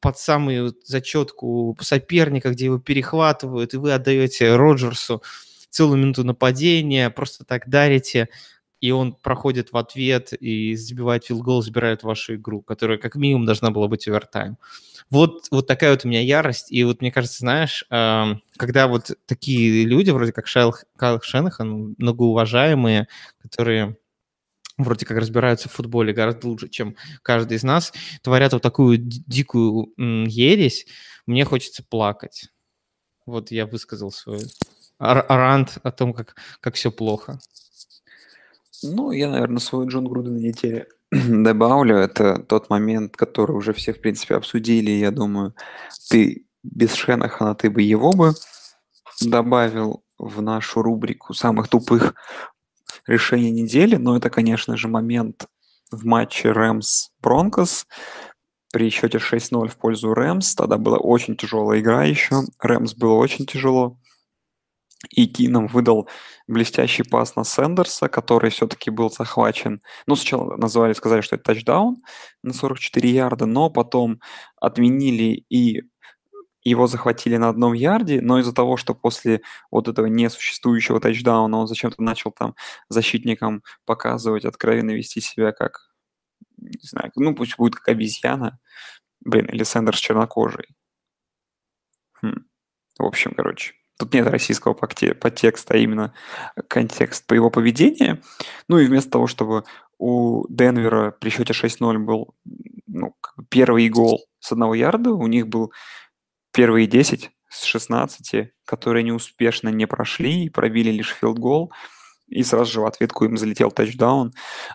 под 0.00 0.18
самую 0.18 0.76
зачетку 0.84 1.76
соперника, 1.80 2.50
где 2.50 2.66
его 2.66 2.78
перехватывают, 2.78 3.74
и 3.74 3.78
вы 3.78 3.92
отдаете 3.92 4.54
Роджерсу 4.54 5.22
целую 5.70 5.98
минуту 5.98 6.22
нападения, 6.22 7.10
просто 7.10 7.44
так 7.44 7.68
дарите, 7.68 8.28
и 8.80 8.90
он 8.90 9.14
проходит 9.14 9.72
в 9.72 9.76
ответ 9.76 10.32
и 10.32 10.74
забивает 10.76 11.24
филгол, 11.24 11.62
забирает 11.62 12.02
вашу 12.02 12.34
игру, 12.34 12.62
которая 12.62 12.98
как 12.98 13.16
минимум 13.16 13.46
должна 13.46 13.70
была 13.70 13.88
быть 13.88 14.06
овертайм. 14.08 14.58
Вот, 15.08 15.46
вот 15.50 15.66
такая 15.66 15.92
вот 15.92 16.04
у 16.04 16.08
меня 16.08 16.20
ярость. 16.20 16.70
И 16.72 16.82
вот 16.84 17.00
мне 17.00 17.12
кажется, 17.12 17.38
знаешь, 17.38 17.84
э, 17.90 18.24
когда 18.56 18.88
вот 18.88 19.12
такие 19.26 19.84
люди, 19.84 20.10
вроде 20.10 20.32
как 20.32 20.46
Шайл, 20.46 20.74
Кайл 20.96 21.20
Шенахан, 21.22 21.94
многоуважаемые, 21.98 23.08
которые 23.38 23.96
вроде 24.78 25.06
как 25.06 25.18
разбираются 25.18 25.68
в 25.68 25.72
футболе 25.72 26.12
гораздо 26.12 26.48
лучше, 26.48 26.68
чем 26.68 26.96
каждый 27.22 27.56
из 27.56 27.62
нас, 27.62 27.92
творят 28.22 28.52
вот 28.52 28.62
такую 28.62 28.98
дикую 28.98 29.92
ересь, 29.96 30.86
мне 31.26 31.44
хочется 31.44 31.82
плакать. 31.82 32.50
Вот 33.24 33.50
я 33.50 33.66
высказал 33.66 34.10
свой 34.12 34.40
рант 34.98 35.78
о 35.82 35.90
том, 35.90 36.12
как, 36.12 36.36
как 36.60 36.74
все 36.74 36.90
плохо. 36.90 37.38
Ну, 38.82 39.10
я, 39.10 39.28
наверное, 39.28 39.58
свой 39.58 39.86
Джон 39.86 40.06
Груден 40.06 40.36
недели 40.36 40.86
добавлю. 41.10 41.96
Это 41.96 42.38
тот 42.38 42.70
момент, 42.70 43.16
который 43.16 43.56
уже 43.56 43.72
все, 43.72 43.92
в 43.92 44.00
принципе, 44.00 44.34
обсудили. 44.36 44.90
Я 44.90 45.10
думаю, 45.10 45.54
ты 46.10 46.46
без 46.62 46.94
Шенахана, 46.94 47.54
ты 47.54 47.70
бы 47.70 47.82
его 47.82 48.12
бы 48.12 48.32
добавил 49.20 50.02
в 50.18 50.42
нашу 50.42 50.82
рубрику 50.82 51.34
самых 51.34 51.68
тупых 51.68 52.14
решений 53.06 53.50
недели. 53.50 53.96
Но 53.96 54.16
это, 54.16 54.30
конечно 54.30 54.76
же, 54.76 54.88
момент 54.88 55.46
в 55.90 56.04
матче 56.04 56.50
Рэмс 56.50 57.10
Бронкос 57.20 57.86
при 58.72 58.90
счете 58.90 59.18
6-0 59.18 59.68
в 59.68 59.76
пользу 59.76 60.12
Рэмс. 60.12 60.54
Тогда 60.54 60.76
была 60.76 60.98
очень 60.98 61.36
тяжелая 61.36 61.80
игра 61.80 62.04
еще. 62.04 62.42
Рэмс 62.60 62.94
было 62.94 63.14
очень 63.14 63.46
тяжело. 63.46 63.98
И 65.10 65.26
Кином 65.26 65.66
выдал 65.66 66.08
блестящий 66.46 67.02
пас 67.02 67.36
на 67.36 67.44
Сендерса, 67.44 68.08
который 68.08 68.50
все-таки 68.50 68.90
был 68.90 69.10
захвачен. 69.10 69.82
Ну, 70.06 70.16
сначала 70.16 70.56
назвали, 70.56 70.94
сказали, 70.94 71.20
что 71.20 71.36
это 71.36 71.44
тачдаун 71.44 71.98
на 72.42 72.52
44 72.54 73.10
ярда, 73.10 73.46
но 73.46 73.70
потом 73.70 74.20
отменили 74.56 75.44
и 75.50 75.82
его 76.66 76.88
захватили 76.88 77.36
на 77.36 77.48
одном 77.48 77.74
ярде, 77.74 78.20
но 78.20 78.40
из-за 78.40 78.52
того, 78.52 78.76
что 78.76 78.94
после 78.94 79.42
вот 79.70 79.86
этого 79.86 80.06
несуществующего 80.06 81.00
тачдауна 81.00 81.58
он 81.58 81.68
зачем-то 81.68 82.02
начал 82.02 82.32
там 82.32 82.56
защитникам 82.88 83.62
показывать, 83.84 84.44
откровенно 84.44 84.90
вести 84.90 85.20
себя 85.20 85.52
как, 85.52 85.92
не 86.56 86.80
знаю, 86.82 87.12
ну 87.14 87.36
пусть 87.36 87.56
будет 87.56 87.76
как 87.76 87.88
обезьяна, 87.90 88.58
блин, 89.20 89.46
или 89.46 89.62
Сендерс 89.62 90.00
чернокожий. 90.00 90.66
Хм. 92.20 92.46
В 92.98 93.04
общем, 93.04 93.32
короче, 93.36 93.74
Тут 93.98 94.12
нет 94.12 94.26
российского 94.26 94.74
подтекста, 94.74 95.74
а 95.74 95.76
именно 95.78 96.12
контекст 96.68 97.26
по 97.26 97.34
его 97.34 97.50
поведению. 97.50 98.22
Ну 98.68 98.78
и 98.78 98.86
вместо 98.86 99.10
того, 99.10 99.26
чтобы 99.26 99.64
у 99.98 100.46
Денвера 100.48 101.12
при 101.12 101.30
счете 101.30 101.54
6-0 101.54 101.98
был 101.98 102.34
ну, 102.86 103.14
первый 103.48 103.88
гол 103.88 104.26
с 104.38 104.52
одного 104.52 104.74
ярда, 104.74 105.12
у 105.12 105.26
них 105.26 105.48
был 105.48 105.72
первые 106.52 106.86
10 106.86 107.30
с 107.48 107.64
16, 107.64 108.50
которые 108.66 109.02
неуспешно 109.02 109.70
не 109.70 109.86
прошли 109.86 110.44
и 110.44 110.50
пробили 110.50 110.90
лишь 110.90 111.14
филд-гол. 111.14 111.72
И 112.28 112.42
сразу 112.42 112.72
же 112.72 112.80
в 112.80 112.86
ответку 112.86 113.24
им 113.24 113.36
залетел 113.38 113.70
тачдаун. 113.70 114.32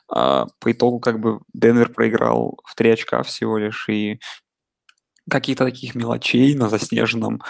А 0.10 0.46
по 0.60 0.72
итогу 0.72 1.00
как 1.00 1.20
бы 1.20 1.42
Денвер 1.54 1.90
проиграл 1.90 2.58
в 2.66 2.76
3 2.76 2.92
очка 2.92 3.24
всего 3.24 3.58
лишь, 3.58 3.90
и 3.90 4.20
каких-то 5.30 5.66
таких 5.66 5.96
мелочей 5.96 6.56
на 6.56 6.70
заснеженном 6.70 7.42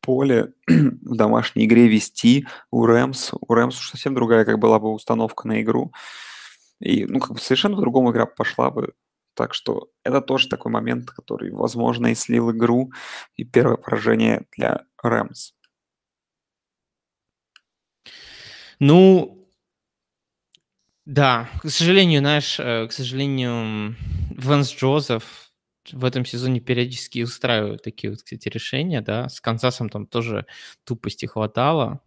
поле 0.00 0.52
в 0.66 1.16
домашней 1.16 1.64
игре 1.64 1.88
вести 1.88 2.46
у 2.70 2.86
Рэмс. 2.86 3.32
У 3.40 3.54
Рэмс 3.54 3.78
уж 3.78 3.90
совсем 3.90 4.14
другая 4.14 4.44
как 4.44 4.58
была 4.58 4.78
бы 4.78 4.92
установка 4.92 5.48
на 5.48 5.62
игру. 5.62 5.92
И, 6.80 7.06
ну, 7.06 7.20
как 7.20 7.32
бы 7.32 7.40
совершенно 7.40 7.76
по-другому 7.76 8.12
игра 8.12 8.26
пошла 8.26 8.70
бы. 8.70 8.94
Так 9.34 9.54
что 9.54 9.90
это 10.04 10.20
тоже 10.20 10.48
такой 10.48 10.70
момент, 10.70 11.10
который, 11.10 11.50
возможно, 11.50 12.08
и 12.08 12.14
слил 12.14 12.52
игру. 12.52 12.92
И 13.36 13.44
первое 13.44 13.76
поражение 13.76 14.46
для 14.56 14.84
Рэмс. 15.02 15.52
Ну, 18.80 19.48
да, 21.06 21.48
к 21.62 21.68
сожалению, 21.68 22.20
знаешь, 22.20 22.58
э, 22.58 22.86
к 22.86 22.92
сожалению, 22.92 23.94
Венс 24.30 24.74
Джозеф 24.74 25.52
в 25.92 26.04
этом 26.04 26.24
сезоне 26.24 26.60
периодически 26.60 27.22
устраивают 27.22 27.82
такие 27.82 28.10
вот, 28.10 28.22
кстати, 28.22 28.48
решения, 28.48 29.00
да. 29.00 29.28
С 29.28 29.40
Канзасом 29.40 29.88
там 29.88 30.06
тоже 30.06 30.46
тупости 30.84 31.26
хватало. 31.26 32.00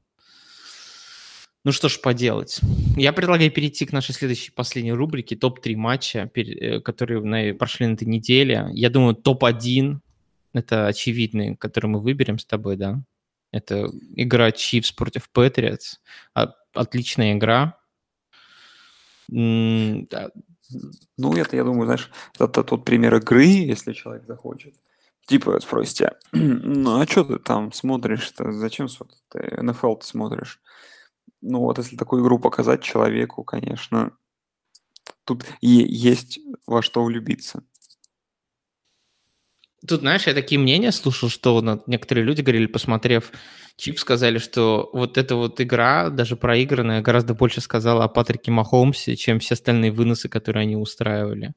Ну 1.64 1.72
что 1.72 1.90
ж 1.90 2.00
поделать. 2.00 2.62
Я 2.96 3.12
предлагаю 3.12 3.52
перейти 3.52 3.86
к 3.86 3.92
нашей 3.92 4.14
следующей 4.14 4.52
последней 4.52 4.94
рубрике 4.94 5.36
топ-3 5.36 5.76
матча, 5.76 6.32
э, 6.34 6.80
которые 6.80 7.54
прошли 7.56 7.88
на 7.88 7.94
этой 7.94 8.08
неделе. 8.08 8.70
Я 8.72 8.90
думаю, 8.90 9.16
топ-1 9.16 10.00
это 10.54 10.88
очевидный, 10.88 11.56
который 11.56 11.88
мы 11.88 12.00
выберем 12.00 12.40
с 12.40 12.46
тобой, 12.46 12.78
да. 12.78 13.04
Это 13.52 13.90
игра 14.16 14.50
Chiefs 14.50 14.94
против 14.96 15.30
Patriots. 15.34 15.98
Отличная 16.74 17.34
игра. 17.34 17.78
Ну, 21.18 21.34
это, 21.34 21.56
я 21.56 21.64
думаю, 21.64 21.86
знаешь, 21.86 22.12
это 22.40 22.64
тот 22.64 22.86
пример 22.86 23.16
игры, 23.16 23.46
если 23.46 23.94
человек 23.94 24.26
захочет. 24.26 24.76
Типа 25.28 25.60
спросите, 25.60 26.14
ну 26.32 27.02
а 27.02 27.06
что 27.06 27.26
ты 27.26 27.38
там 27.38 27.74
смотришь-то? 27.74 28.52
Зачем 28.54 28.88
ты 29.30 29.40
NFL 29.40 30.00
ты 30.00 30.06
смотришь? 30.06 30.62
Ну 31.42 31.60
вот 31.60 31.78
если 31.78 31.98
такую 31.98 32.24
игру 32.24 32.40
показать 32.40 32.82
человеку, 32.82 33.44
конечно, 33.44 34.12
тут 35.26 35.46
есть 35.60 36.40
во 36.66 36.82
что 36.82 37.04
влюбиться. 37.04 37.64
Тут, 39.86 40.00
знаешь, 40.02 40.26
я 40.26 40.34
такие 40.34 40.60
мнения 40.60 40.92
слушал, 40.92 41.30
что 41.30 41.84
некоторые 41.86 42.26
люди 42.26 42.42
говорили, 42.42 42.66
посмотрев 42.66 43.32
Чип, 43.76 44.00
сказали, 44.00 44.40
что 44.40 44.90
вот 44.92 45.20
эта 45.20 45.36
вот 45.36 45.62
игра, 45.62 46.10
даже 46.10 46.36
проигранная, 46.36 47.02
гораздо 47.02 47.36
больше 47.36 47.62
сказала 47.62 48.06
о 48.06 48.08
Патрике 48.08 48.50
Махомсе, 48.50 49.16
чем 49.16 49.40
все 49.40 49.54
остальные 49.54 49.92
выносы, 49.92 50.30
которые 50.30 50.64
они 50.64 50.76
устраивали. 50.76 51.54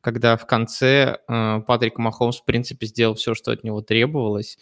Когда 0.00 0.36
в 0.36 0.46
конце 0.46 1.18
э, 1.26 1.60
Патрик 1.66 1.98
Махомс, 1.98 2.38
в 2.38 2.44
принципе, 2.44 2.86
сделал 2.86 3.16
все, 3.16 3.34
что 3.34 3.50
от 3.50 3.64
него 3.64 3.80
требовалось, 3.80 4.58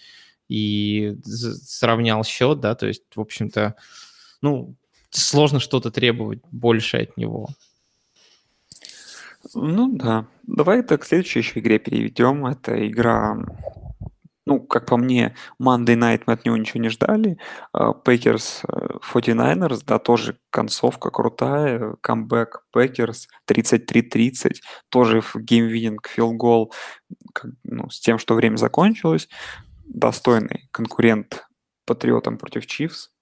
и 0.49 1.17
сравнял 1.25 2.25
счет, 2.25 2.61
да, 2.61 2.75
то 2.75 2.87
есть, 2.87 3.03
в 3.15 3.21
общем-то, 3.21 3.75
ну, 4.41 4.77
сложно 5.11 5.61
что-то 5.61 5.91
требовать 5.91 6.41
больше 6.51 6.99
от 6.99 7.17
него. 7.17 7.49
Ну 9.55 9.89
да. 9.97 10.27
Давай 10.43 10.81
это 10.81 10.99
к 10.99 11.05
следующей 11.05 11.41
еще 11.41 11.61
игре 11.61 11.79
перейдем. 11.79 12.47
Это 12.47 12.87
игра... 12.87 13.39
Ну, 14.47 14.61
как 14.61 14.85
по 14.85 14.99
мне, 14.99 15.35
Monday 15.59 15.97
Night 15.97 16.25
мы 16.27 16.35
от 16.35 16.45
него 16.45 16.59
ничего 16.59 16.79
не 16.83 16.91
ждали. 16.91 17.39
Packers 18.05 18.63
49ers, 18.65 19.81
да, 19.87 19.99
тоже 19.99 20.39
концовка 20.51 21.11
крутая. 21.11 21.97
Камбэк 22.03 22.65
Packers 22.71 23.29
33-30. 23.51 24.57
Тоже 24.91 25.23
в 25.23 25.37
game-winning 25.37 26.07
field 26.09 26.45
goal 26.45 26.75
ну, 27.63 27.89
с 27.89 28.01
тем, 28.01 28.19
что 28.19 28.35
время 28.35 28.57
закончилось. 28.57 29.31
Достойный 29.87 30.69
конкурент 30.73 31.47
Патриотам 31.87 32.37
против 32.37 32.67
Чивс. 32.67 33.14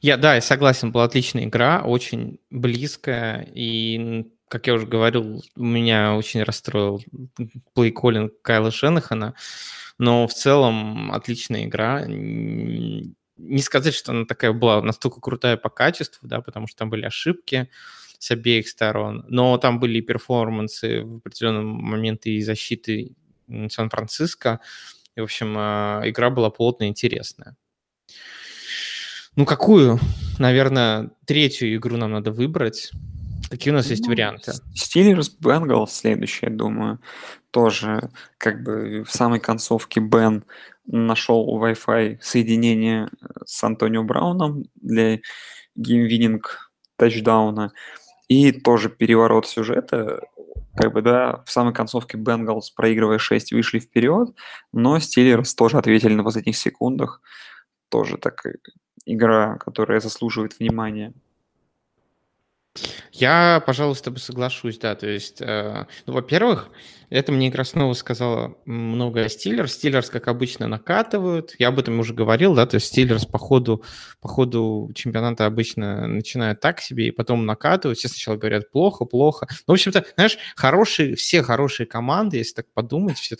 Я, 0.00 0.16
да, 0.16 0.34
я 0.34 0.40
согласен, 0.40 0.92
была 0.92 1.04
отличная 1.04 1.44
игра, 1.44 1.82
очень 1.82 2.38
близкая, 2.50 3.48
и, 3.54 4.26
как 4.48 4.66
я 4.66 4.74
уже 4.74 4.86
говорил, 4.86 5.42
меня 5.56 6.14
очень 6.16 6.42
расстроил 6.42 7.02
плей-коллинг 7.74 8.32
Кайла 8.42 8.70
Шенахана, 8.70 9.34
но 9.98 10.26
в 10.26 10.34
целом 10.34 11.12
отличная 11.12 11.64
игра. 11.64 12.04
Не 12.06 13.62
сказать, 13.62 13.94
что 13.94 14.12
она 14.12 14.26
такая 14.26 14.52
была 14.52 14.82
настолько 14.82 15.20
крутая 15.20 15.56
по 15.56 15.70
качеству, 15.70 16.28
да, 16.28 16.40
потому 16.40 16.66
что 16.66 16.78
там 16.78 16.90
были 16.90 17.06
ошибки 17.06 17.70
с 18.18 18.30
обеих 18.30 18.68
сторон, 18.68 19.24
но 19.28 19.56
там 19.56 19.80
были 19.80 19.98
и 19.98 20.02
перформансы 20.02 21.02
в 21.02 21.16
определенном 21.16 21.66
моменты 21.66 22.30
и 22.30 22.42
защиты 22.42 23.12
Сан-Франциско, 23.48 24.60
и, 25.16 25.20
в 25.20 25.24
общем, 25.24 25.54
а, 25.58 26.02
игра 26.04 26.30
была 26.30 26.50
плотная 26.50 26.88
и 26.88 26.90
интересная. 26.90 27.56
Ну, 29.36 29.46
какую? 29.46 29.98
Наверное, 30.38 31.10
третью 31.26 31.74
игру 31.76 31.96
нам 31.96 32.12
надо 32.12 32.32
выбрать. 32.32 32.90
Какие 33.50 33.72
у 33.72 33.76
нас 33.76 33.90
есть 33.90 34.04
ну, 34.04 34.10
варианты? 34.10 34.52
Steelers 34.74 35.30
Bengals 35.42 35.88
следующий, 35.88 36.46
я 36.46 36.50
думаю. 36.52 37.00
Тоже 37.50 38.10
как 38.38 38.62
бы 38.62 39.04
в 39.04 39.10
самой 39.10 39.40
концовке 39.40 40.00
Бен 40.00 40.44
нашел 40.86 41.60
Wi-Fi 41.62 42.18
соединение 42.20 43.08
с 43.44 43.62
Антонио 43.64 44.02
Брауном 44.02 44.64
для 44.74 45.20
game-winning 45.74 46.72
тачдауна. 46.96 47.72
И 48.28 48.52
тоже 48.52 48.88
переворот 48.88 49.46
сюжета. 49.46 50.20
Как 50.76 50.92
бы, 50.92 51.02
да, 51.02 51.42
в 51.44 51.50
самой 51.50 51.74
концовке 51.74 52.16
Bengals, 52.16 52.70
проигрывая 52.70 53.18
6, 53.18 53.52
вышли 53.52 53.80
вперед, 53.80 54.28
но 54.72 54.98
Steelers 55.00 55.54
тоже 55.54 55.78
ответили 55.78 56.14
на 56.14 56.22
последних 56.22 56.56
секундах. 56.56 57.20
Тоже 57.88 58.18
так 58.18 58.46
игра, 59.12 59.56
которая 59.58 60.00
заслуживает 60.00 60.58
внимания. 60.58 61.12
Я, 63.12 63.62
пожалуй, 63.66 63.96
с 63.96 64.00
тобой 64.00 64.20
соглашусь, 64.20 64.78
да. 64.78 64.94
То 64.94 65.08
есть, 65.08 65.42
э, 65.42 65.86
ну, 66.06 66.12
во-первых, 66.12 66.70
это 67.10 67.32
мне 67.32 67.48
игра 67.48 67.64
снова 67.64 67.92
сказала 67.94 68.56
много 68.64 69.22
о 69.22 69.28
Steelers. 69.28 70.10
Как 70.10 70.28
обычно, 70.28 70.68
накатывают. 70.68 71.56
Я 71.58 71.68
об 71.68 71.80
этом 71.80 71.98
уже 71.98 72.14
говорил, 72.14 72.54
да, 72.54 72.66
то 72.66 72.76
есть 72.76 72.86
Steelers 72.86 73.26
по 73.26 73.38
ходу, 73.38 73.82
по 74.20 74.28
ходу 74.28 74.90
чемпионата 74.94 75.46
обычно 75.46 76.06
начинают 76.06 76.60
так 76.60 76.80
себе 76.80 77.08
и 77.08 77.10
потом 77.10 77.44
накатывают. 77.44 77.98
Все 77.98 78.08
сначала 78.08 78.36
говорят 78.36 78.70
плохо, 78.70 79.04
плохо. 79.04 79.48
Ну, 79.66 79.72
в 79.72 79.74
общем-то, 79.74 80.04
знаешь, 80.14 80.38
хорошие, 80.54 81.16
все 81.16 81.42
хорошие 81.42 81.86
команды, 81.86 82.36
если 82.36 82.54
так 82.54 82.72
подумать, 82.72 83.18
все, 83.18 83.36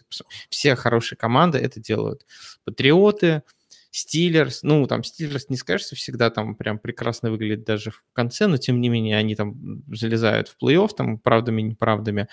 все 0.49 0.75
хорошие 0.75 1.17
команды 1.17 1.59
это 1.59 1.79
делают. 1.79 2.27
Патриоты, 2.65 3.43
Стиллерс, 3.91 4.63
ну, 4.63 4.87
там, 4.87 5.03
Стиллерс 5.03 5.49
не 5.49 5.57
скажешь, 5.57 5.87
что 5.87 5.97
всегда 5.97 6.31
там 6.31 6.55
прям 6.55 6.79
прекрасно 6.79 7.31
выглядит 7.31 7.65
даже 7.65 7.91
в 7.91 8.03
конце, 8.13 8.47
но 8.47 8.57
тем 8.57 8.81
не 8.81 8.89
менее 8.89 9.17
они 9.17 9.35
там 9.35 9.83
залезают 9.89 10.49
в 10.49 10.57
плей-офф, 10.63 10.91
там, 10.97 11.19
правдами, 11.19 11.63
неправдами. 11.63 12.29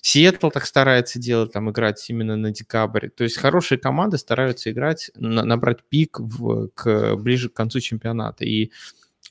Сиэтл 0.00 0.50
так 0.50 0.66
старается 0.66 1.18
делать, 1.18 1.52
там, 1.52 1.68
играть 1.70 2.08
именно 2.08 2.36
на 2.36 2.52
декабрь. 2.52 3.08
То 3.08 3.24
есть 3.24 3.36
хорошие 3.36 3.78
команды 3.78 4.18
стараются 4.18 4.70
играть, 4.70 5.10
на, 5.16 5.42
набрать 5.44 5.80
пик 5.88 6.20
в, 6.20 6.68
к, 6.68 7.16
ближе 7.16 7.48
к 7.48 7.54
концу 7.54 7.80
чемпионата. 7.80 8.44
И 8.44 8.70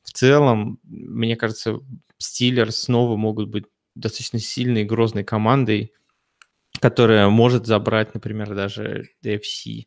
в 0.03 0.11
целом, 0.11 0.79
мне 0.83 1.37
кажется, 1.37 1.79
Стиллерс 2.17 2.75
снова 2.75 3.15
могут 3.15 3.47
быть 3.47 3.65
достаточно 3.95 4.39
сильной, 4.39 4.83
грозной 4.83 5.23
командой, 5.23 5.93
которая 6.81 7.29
может 7.29 7.65
забрать, 7.65 8.13
например, 8.13 8.53
даже 8.53 9.07
DFC. 9.23 9.85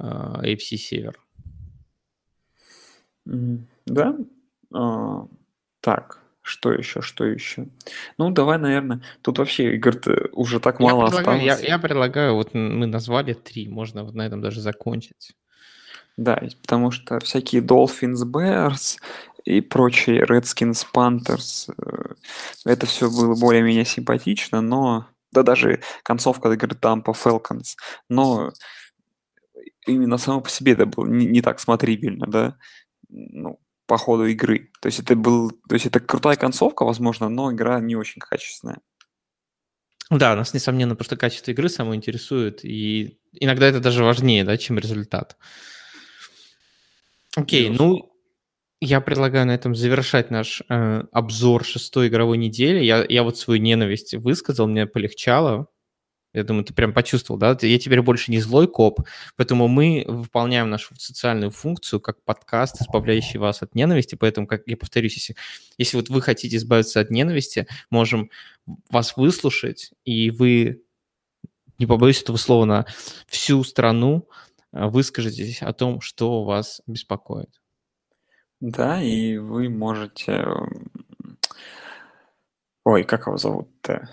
AFC 0.00 0.76
Север. 0.76 1.18
Да. 3.86 4.16
А, 4.72 5.26
так, 5.80 6.22
что 6.42 6.72
еще, 6.72 7.02
что 7.02 7.24
еще? 7.24 7.68
Ну, 8.16 8.30
давай, 8.30 8.58
наверное, 8.58 9.02
тут 9.22 9.38
вообще 9.38 9.74
игр-то 9.74 10.28
уже 10.32 10.60
так 10.60 10.80
мало 10.80 11.04
я 11.04 11.06
предлагаю, 11.06 11.38
осталось. 11.38 11.62
Я, 11.62 11.68
я 11.68 11.78
предлагаю, 11.78 12.34
вот 12.34 12.54
мы 12.54 12.86
назвали 12.86 13.34
три, 13.34 13.68
можно 13.68 14.04
вот 14.04 14.14
на 14.14 14.26
этом 14.26 14.40
даже 14.40 14.60
закончить. 14.60 15.36
Да, 16.16 16.42
потому 16.62 16.90
что 16.90 17.20
всякие 17.20 17.62
Dolphins, 17.62 18.24
Bears 18.24 18.98
и 19.44 19.60
прочие 19.60 20.24
Redskins, 20.24 20.84
Panthers, 20.92 21.72
э, 21.80 22.14
это 22.64 22.86
все 22.86 23.08
было 23.08 23.38
более-менее 23.38 23.84
симпатично, 23.84 24.60
но 24.60 25.06
да 25.30 25.42
даже 25.42 25.80
концовка 26.02 26.50
игры 26.52 26.76
Tampa 26.80 27.14
Falcons, 27.14 27.76
но 28.08 28.52
именно 29.88 30.18
само 30.18 30.40
по 30.40 30.50
себе 30.50 30.72
это 30.72 30.86
было 30.86 31.06
не, 31.06 31.26
не 31.26 31.42
так 31.42 31.60
смотрибельно, 31.60 32.26
да, 32.26 32.56
ну, 33.08 33.60
по 33.86 33.96
ходу 33.96 34.26
игры. 34.26 34.70
То 34.80 34.86
есть 34.86 35.00
это 35.00 35.16
был, 35.16 35.50
то 35.50 35.74
есть 35.74 35.86
это 35.86 36.00
крутая 36.00 36.36
концовка, 36.36 36.84
возможно, 36.84 37.28
но 37.28 37.52
игра 37.52 37.80
не 37.80 37.96
очень 37.96 38.20
качественная. 38.20 38.80
Да, 40.10 40.34
нас, 40.36 40.54
несомненно, 40.54 40.94
просто 40.94 41.16
качество 41.16 41.50
игры 41.50 41.68
само 41.68 41.94
интересует, 41.94 42.64
и 42.64 43.18
иногда 43.32 43.66
это 43.66 43.80
даже 43.80 44.04
важнее, 44.04 44.44
да, 44.44 44.56
чем 44.56 44.78
результат. 44.78 45.36
Окей, 47.36 47.68
ну, 47.68 48.10
я 48.80 49.00
предлагаю 49.00 49.46
на 49.46 49.54
этом 49.54 49.74
завершать 49.74 50.30
наш 50.30 50.62
э, 50.68 51.02
обзор 51.12 51.64
шестой 51.64 52.08
игровой 52.08 52.38
недели. 52.38 52.82
Я, 52.82 53.04
я 53.08 53.22
вот 53.22 53.36
свою 53.36 53.60
ненависть 53.60 54.14
высказал, 54.14 54.66
мне 54.66 54.86
полегчало. 54.86 55.66
Я 56.34 56.44
думаю, 56.44 56.64
ты 56.64 56.74
прям 56.74 56.92
почувствовал, 56.92 57.38
да? 57.38 57.56
Я 57.62 57.78
теперь 57.78 58.02
больше 58.02 58.30
не 58.30 58.40
злой 58.40 58.68
коп, 58.68 59.00
поэтому 59.36 59.66
мы 59.66 60.04
выполняем 60.06 60.68
нашу 60.68 60.94
социальную 60.96 61.50
функцию 61.50 62.00
как 62.00 62.22
подкаст, 62.22 62.82
избавляющий 62.82 63.38
вас 63.38 63.62
от 63.62 63.74
ненависти. 63.74 64.14
Поэтому, 64.14 64.46
как 64.46 64.62
я 64.66 64.76
повторюсь, 64.76 65.16
если, 65.16 65.36
если 65.78 65.96
вот 65.96 66.10
вы 66.10 66.20
хотите 66.20 66.56
избавиться 66.56 67.00
от 67.00 67.10
ненависти, 67.10 67.66
можем 67.90 68.30
вас 68.90 69.16
выслушать, 69.16 69.92
и 70.04 70.30
вы, 70.30 70.82
не 71.78 71.86
побоюсь 71.86 72.22
этого 72.22 72.36
слова, 72.36 72.66
на 72.66 72.86
всю 73.26 73.64
страну 73.64 74.28
э, 74.72 74.86
выскажитесь 74.86 75.62
о 75.62 75.72
том, 75.72 76.02
что 76.02 76.44
вас 76.44 76.82
беспокоит. 76.86 77.60
Да, 78.60 79.00
и 79.02 79.38
вы 79.38 79.70
можете... 79.70 80.44
Ой, 82.84 83.04
как 83.04 83.26
его 83.26 83.36
зовут-то? 83.36 84.10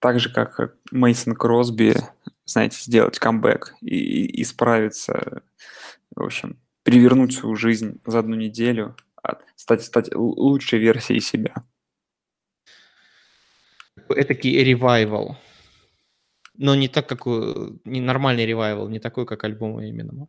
Так 0.00 0.20
же, 0.20 0.30
как 0.32 0.76
Мейсон 0.90 1.34
Кросби, 1.34 1.96
знаете, 2.44 2.80
сделать 2.80 3.18
камбэк 3.18 3.74
и, 3.80 4.26
и 4.26 4.44
справиться, 4.44 5.42
в 6.14 6.22
общем, 6.22 6.58
перевернуть 6.82 7.34
свою 7.34 7.56
жизнь 7.56 8.00
за 8.06 8.20
одну 8.20 8.36
неделю, 8.36 8.96
стать, 9.56 9.82
стать 9.82 10.14
лучшей 10.14 10.78
версией 10.78 11.20
себя. 11.20 11.54
Это 14.08 14.32
ревайвал. 14.32 15.36
Но 16.54 16.74
не 16.74 16.88
так, 16.88 17.08
как 17.08 17.26
не 17.26 18.00
нормальный 18.00 18.46
ревайвал, 18.46 18.88
не 18.88 18.98
такой, 18.98 19.26
как 19.26 19.44
альбом 19.44 19.80
именно. 19.80 20.28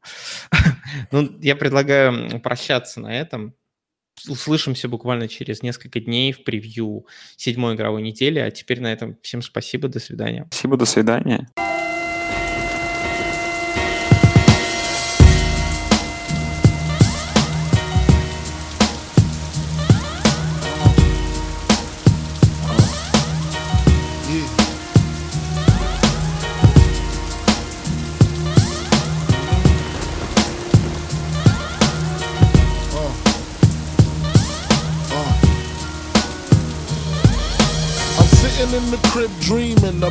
ну, 1.11 1.39
я 1.41 1.55
предлагаю 1.55 2.39
прощаться 2.41 2.99
на 2.99 3.17
этом 3.20 3.55
услышимся 4.28 4.88
буквально 4.88 5.28
через 5.28 5.63
несколько 5.63 5.99
дней 5.99 6.32
в 6.32 6.43
превью 6.43 7.05
седьмой 7.38 7.76
игровой 7.76 8.01
недели. 8.01 8.39
А 8.39 8.51
теперь 8.51 8.82
на 8.82 8.91
этом 8.91 9.17
всем 9.22 9.41
спасибо, 9.41 9.88
до 9.88 9.99
свидания. 9.99 10.47
Спасибо, 10.49 10.78
до 10.78 10.86
свидания. 10.86 11.47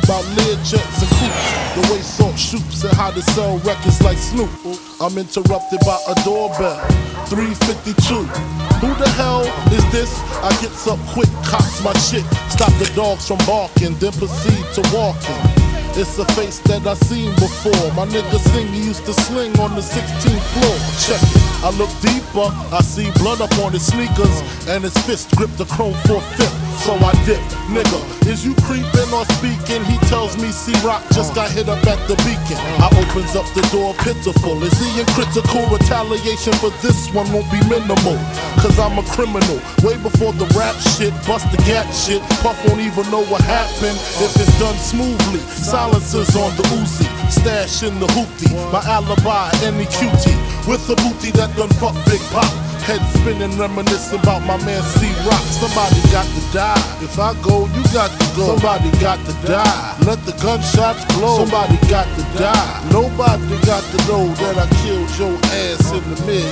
About 0.09 0.25
Learjets 0.41 1.01
and 1.05 1.11
coops. 1.21 1.45
The 1.77 1.93
way 1.93 2.01
Salt 2.01 2.33
shoots 2.33 2.83
and 2.83 2.93
how 2.97 3.11
to 3.11 3.21
sell 3.21 3.59
records 3.59 4.01
like 4.01 4.17
Snoop. 4.17 4.49
I'm 4.99 5.15
interrupted 5.21 5.79
by 5.85 6.01
a 6.09 6.15
doorbell. 6.25 6.81
352. 7.29 8.25
Who 8.81 8.89
the 8.97 9.07
hell 9.21 9.45
is 9.69 9.85
this? 9.93 10.09
I 10.41 10.49
gets 10.65 10.87
up 10.87 10.97
quick, 11.13 11.29
cops 11.45 11.83
my 11.83 11.93
shit, 11.93 12.25
stop 12.49 12.73
the 12.81 12.89
dogs 12.95 13.27
from 13.27 13.37
barking, 13.45 13.93
then 14.01 14.11
proceed 14.13 14.65
to 14.73 14.81
walking. 14.89 15.37
It's 15.93 16.17
a 16.17 16.25
face 16.33 16.57
that 16.65 16.87
I 16.87 16.95
seen 17.05 17.29
before. 17.37 17.93
My 17.93 18.09
nigga 18.09 18.39
sing 18.49 18.65
he 18.73 18.89
used 18.89 19.05
to 19.05 19.13
sling 19.13 19.53
on 19.59 19.75
the 19.77 19.85
16th 19.85 20.45
floor. 20.57 20.77
Check 21.05 21.21
it. 21.21 21.45
I 21.61 21.69
look 21.77 21.93
deeper, 22.01 22.49
I 22.73 22.81
see 22.81 23.11
blood 23.21 23.41
up 23.41 23.53
on 23.59 23.73
his 23.73 23.85
sneakers, 23.85 24.41
and 24.65 24.83
his 24.83 24.97
fist 25.05 25.29
gripped 25.37 25.59
the 25.59 25.65
chrome 25.65 25.93
4 26.09 26.19
fifth. 26.33 26.68
So 26.85 26.95
I 26.95 27.13
dip, 27.25 27.41
nigga. 27.69 27.99
Is 28.27 28.45
you 28.45 28.53
creeping 28.65 29.09
or 29.13 29.25
speaking? 29.37 29.83
He 29.85 29.97
tells 30.07 30.37
me 30.37 30.51
C 30.51 30.73
Rock 30.85 31.03
just 31.13 31.35
got 31.35 31.51
hit 31.51 31.69
up 31.69 31.85
at 31.85 31.99
the 32.07 32.15
beacon. 32.25 32.57
I 32.81 32.87
opens 33.01 33.35
up 33.35 33.45
the 33.53 33.61
door 33.73 33.93
pitiful. 34.05 34.61
Is 34.63 34.73
he 34.79 35.01
in 35.01 35.05
critical 35.17 35.65
retaliation 35.69 36.53
for 36.61 36.69
this 36.81 37.11
one 37.13 37.31
won't 37.33 37.49
be 37.51 37.61
minimal? 37.67 38.17
Cause 38.61 38.77
I'm 38.79 38.97
a 38.97 39.03
criminal. 39.09 39.57
Way 39.81 39.97
before 40.01 40.33
the 40.33 40.45
rap 40.57 40.75
shit, 40.97 41.13
bust 41.25 41.49
the 41.51 41.57
gat 41.65 41.89
shit. 41.93 42.21
Puff 42.41 42.57
won't 42.65 42.81
even 42.81 43.09
know 43.11 43.25
what 43.25 43.41
happened 43.41 43.97
if 44.21 44.31
it's 44.37 44.53
done 44.59 44.77
smoothly. 44.77 45.41
Silencers 45.49 46.35
on 46.35 46.55
the 46.55 46.63
Uzi, 46.77 47.07
stash 47.29 47.83
in 47.83 47.99
the 47.99 48.07
hoopty. 48.13 48.49
My 48.71 48.81
alibi, 48.85 49.51
any 49.63 49.85
cutie. 49.89 50.37
With 50.69 50.85
the 50.87 50.95
booty 51.01 51.31
that 51.37 51.55
done 51.57 51.69
fuck 51.81 51.95
Big 52.05 52.21
Pop. 52.29 52.68
Head 52.89 53.05
spinning, 53.21 53.53
reminiscing 53.53 54.17
about 54.17 54.41
my 54.49 54.57
man 54.65 54.81
C 54.81 55.05
Rock. 55.21 55.45
Somebody 55.53 56.01
got 56.09 56.25
to 56.25 56.41
die. 56.49 56.81
If 57.05 57.19
I 57.21 57.37
go, 57.45 57.69
you 57.77 57.85
got 57.93 58.09
to 58.09 58.25
go. 58.33 58.57
Somebody 58.57 58.89
got 58.97 59.21
to 59.29 59.33
die. 59.45 59.93
Let 60.09 60.17
the 60.25 60.33
gunshots 60.41 61.05
blow. 61.13 61.37
Somebody 61.37 61.77
got 61.85 62.09
to 62.17 62.23
die. 62.33 62.89
Nobody 62.89 63.61
got 63.61 63.85
to 63.93 63.97
know 64.09 64.25
that 64.41 64.57
I 64.57 64.65
killed 64.81 65.05
your 65.21 65.37
ass 65.61 65.85
in 65.93 66.01
the 66.09 66.17
mid. 66.25 66.49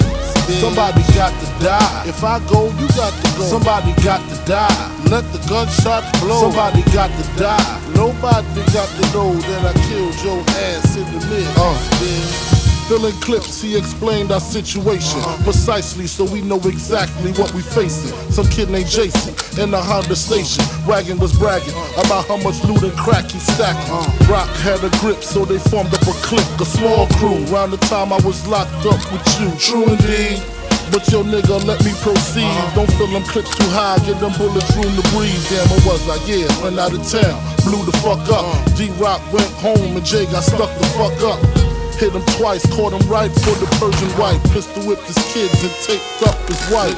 Somebody 0.62 1.02
got 1.18 1.34
to 1.42 1.48
die. 1.58 2.06
If 2.06 2.24
I 2.24 2.38
go, 2.46 2.70
you 2.78 2.88
got 2.94 3.18
to 3.18 3.28
go. 3.34 3.44
Somebody 3.50 3.98
got 4.06 4.22
to 4.30 4.38
die. 4.46 4.78
Let 5.10 5.26
the 5.34 5.42
gunshots 5.50 6.06
blow. 6.22 6.38
Somebody 6.38 6.86
got 6.94 7.10
to 7.18 7.26
die. 7.42 7.66
Nobody 7.98 8.62
got 8.78 8.86
to 8.94 9.04
know 9.10 9.34
that 9.34 9.62
I 9.66 9.74
killed 9.90 10.14
your 10.22 10.46
ass 10.70 11.02
in 11.02 11.06
the 11.18 11.26
mid. 11.34 11.50
Uh, 11.58 12.57
Filling 12.88 13.20
clips, 13.20 13.62
he 13.62 13.78
explained 13.78 14.32
our 14.32 14.40
situation 14.40 15.20
precisely 15.44 16.08
so 16.08 16.24
we 16.24 16.40
know 16.40 16.56
exactly 16.64 17.34
what 17.34 17.54
we 17.54 17.62
facing. 17.62 18.16
Some 18.32 18.48
kid 18.48 18.70
named 18.70 18.88
Jason 18.88 19.36
in 19.62 19.72
the 19.72 19.82
Honda 19.82 20.16
station. 20.16 20.64
Wagon 20.88 21.20
was 21.20 21.38
bragging 21.38 21.76
about 22.00 22.32
how 22.32 22.38
much 22.38 22.64
loot 22.64 22.82
and 22.84 22.96
crack 22.96 23.30
he 23.30 23.40
stacking. 23.40 23.92
Rock 24.32 24.48
had 24.64 24.80
a 24.88 24.90
grip, 25.04 25.22
so 25.22 25.44
they 25.44 25.60
formed 25.68 25.94
up 25.94 26.02
a 26.08 26.16
clique, 26.24 26.48
a 26.62 26.66
small 26.66 27.08
crew. 27.20 27.44
Around 27.52 27.72
the 27.72 27.84
time 27.92 28.14
I 28.14 28.24
was 28.24 28.48
locked 28.48 28.86
up 28.88 29.04
with 29.12 29.28
you. 29.36 29.52
True 29.60 29.84
indeed. 29.84 30.40
But 30.88 31.04
yo 31.12 31.28
nigga, 31.28 31.60
let 31.68 31.84
me 31.84 31.92
proceed. 32.00 32.48
Uh-huh. 32.48 32.76
Don't 32.76 32.92
fill 32.96 33.12
them 33.12 33.24
clips 33.24 33.52
too 33.52 33.68
high, 33.76 34.00
get 34.08 34.16
them 34.24 34.32
bullets 34.40 34.72
room 34.80 34.96
to 34.96 35.04
breathe. 35.12 35.44
Damn, 35.52 35.68
what 35.76 36.00
was 36.00 36.08
I? 36.08 36.16
Yeah, 36.24 36.48
went 36.64 36.80
out 36.80 36.96
of 36.96 37.04
town, 37.04 37.36
blew 37.68 37.84
the 37.84 37.92
fuck 38.00 38.24
up. 38.32 38.48
Uh-huh. 38.48 38.76
D 38.80 38.88
Rock 38.96 39.20
went 39.34 39.52
home 39.60 39.98
and 39.98 40.06
Jay 40.06 40.24
got 40.32 40.48
stuck 40.48 40.72
the 40.80 40.88
fuck 40.96 41.20
up. 41.28 41.66
Hit 41.98 42.14
him 42.14 42.22
twice, 42.38 42.62
caught 42.76 42.93
him 42.93 43.02
right 43.10 43.32
for 43.41 43.58
the 43.58 43.66
Persian 43.82 44.12
wife. 44.22 44.38
Pistol 44.54 44.86
whipped 44.86 45.10
his 45.10 45.18
kids 45.34 45.58
and 45.66 45.74
taped 45.82 46.22
up 46.30 46.38
his 46.45 46.62
wife. 46.70 46.93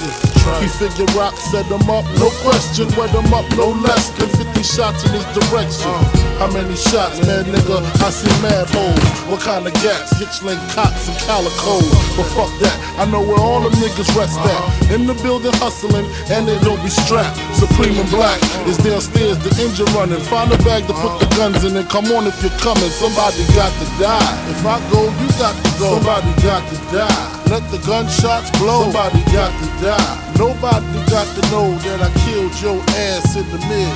He 0.60 0.68
figured 0.68 1.08
rock 1.16 1.38
set 1.38 1.66
him 1.72 1.88
up, 1.90 2.04
no 2.20 2.28
question, 2.44 2.92
wet 3.00 3.12
him 3.12 3.32
up 3.32 3.48
no 3.56 3.72
less 3.80 4.10
than 4.20 4.28
50 4.28 4.64
shots 4.64 5.06
in 5.08 5.12
his 5.16 5.24
direction. 5.32 5.88
Uh. 5.88 6.30
How 6.40 6.52
many 6.52 6.76
shots, 6.76 7.20
man, 7.28 7.46
nigga? 7.46 7.80
I 8.04 8.10
see 8.10 8.32
mad 8.42 8.68
holes. 8.72 9.00
What 9.32 9.42
kind 9.42 9.68
of 9.68 9.74
gas? 9.84 10.12
Hitchling 10.20 10.60
cots 10.76 11.08
and 11.08 11.18
calicos. 11.28 11.88
But 12.16 12.28
fuck 12.36 12.52
that, 12.60 12.76
I 12.98 13.06
know 13.12 13.22
where 13.22 13.40
all 13.40 13.62
them 13.62 13.74
niggas 13.80 14.12
rest 14.16 14.40
at. 14.40 14.48
Uh-huh. 14.48 14.96
In 14.96 15.08
the 15.08 15.16
building 15.24 15.52
hustling, 15.60 16.08
and 16.32 16.48
they 16.48 16.60
don't 16.60 16.82
be 16.84 16.90
strapped. 16.90 17.40
Supreme 17.60 18.00
and 18.00 18.10
black 18.10 18.40
is 18.72 18.80
downstairs, 18.80 19.36
the 19.44 19.52
engine 19.60 19.92
running. 19.92 20.24
Find 20.32 20.48
a 20.48 20.58
bag 20.64 20.88
to 20.88 20.96
put 20.96 21.20
the 21.20 21.28
guns 21.36 21.68
in 21.68 21.76
and 21.76 21.84
come 21.92 22.08
on 22.16 22.24
if 22.24 22.40
you're 22.40 22.56
coming. 22.64 22.88
Somebody 22.88 23.44
got 23.52 23.68
to 23.84 23.88
die. 24.00 24.32
If 24.48 24.64
I 24.64 24.80
go, 24.88 25.04
you 25.04 25.28
got 25.36 25.52
to 25.52 25.70
go. 25.76 26.00
Somebody 26.00 26.32
got 26.40 26.64
to 26.72 26.78
die. 26.88 27.20
Let 27.52 27.68
the 27.68 27.84
gunshots 27.84 28.48
blow. 28.56 28.88
Somebody 28.88 29.20
got 29.36 29.52
to 29.52 29.68
die. 29.84 30.16
Nobody 30.40 31.04
got 31.12 31.28
to 31.36 31.42
know 31.52 31.76
that 31.84 32.00
I 32.00 32.10
killed 32.24 32.56
your 32.64 32.80
ass 33.12 33.36
in 33.36 33.44
the 33.52 33.60
mid. 33.68 33.92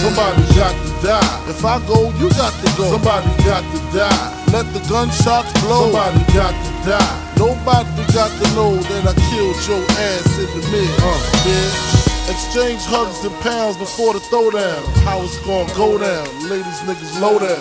Somebody 0.00 0.40
got 0.56 0.72
to 0.72 0.90
die. 1.04 1.34
If 1.52 1.60
I 1.60 1.76
go, 1.84 2.08
you 2.16 2.32
got 2.40 2.56
to 2.56 2.68
go. 2.80 2.88
Somebody 2.88 3.28
got 3.44 3.60
to 3.68 3.80
die. 3.92 4.24
Let 4.48 4.64
the 4.72 4.80
gunshots 4.88 5.52
blow. 5.60 5.92
Somebody 5.92 6.24
got 6.32 6.56
to 6.56 6.72
die. 6.88 7.12
Nobody 7.36 8.04
got 8.16 8.32
to 8.32 8.46
know 8.56 8.80
that 8.80 9.12
I 9.12 9.14
killed 9.28 9.60
your 9.68 9.84
ass 10.08 10.40
in 10.40 10.48
the 10.56 10.62
mid. 10.72 10.88
Uh, 11.04 11.20
bitch. 11.44 11.93
Exchange 12.24 12.80
hugs 12.88 13.20
and 13.20 13.36
pounds 13.44 13.76
before 13.76 14.16
the 14.16 14.22
throwdown. 14.32 14.80
How 15.04 15.20
it's 15.20 15.36
gonna 15.44 15.68
go 15.76 16.00
down. 16.00 16.24
Ladies, 16.48 16.80
niggas, 16.88 17.20
low 17.20 17.36
down. 17.36 17.60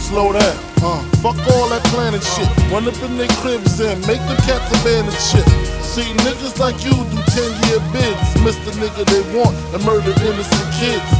Slow 0.00 0.32
down. 0.32 0.56
Uh, 0.80 1.04
fuck 1.20 1.36
all 1.52 1.68
that 1.68 1.84
planning 1.92 2.24
shit. 2.24 2.48
Run 2.72 2.88
up 2.88 2.96
in 3.04 3.20
their 3.20 3.28
cribs 3.44 3.76
and 3.84 4.00
make 4.08 4.24
them 4.24 4.40
cats 4.48 4.64
abandon 4.80 5.12
shit. 5.20 5.44
See, 5.84 6.08
niggas 6.24 6.56
like 6.56 6.80
you 6.80 6.96
do 6.96 7.20
10 7.20 7.68
year 7.68 7.80
bids. 7.92 8.32
Miss 8.40 8.56
the 8.64 8.72
nigga 8.80 9.04
they 9.12 9.20
want 9.36 9.52
and 9.76 9.84
murder 9.84 10.16
innocent 10.24 10.68
kids. 10.80 11.10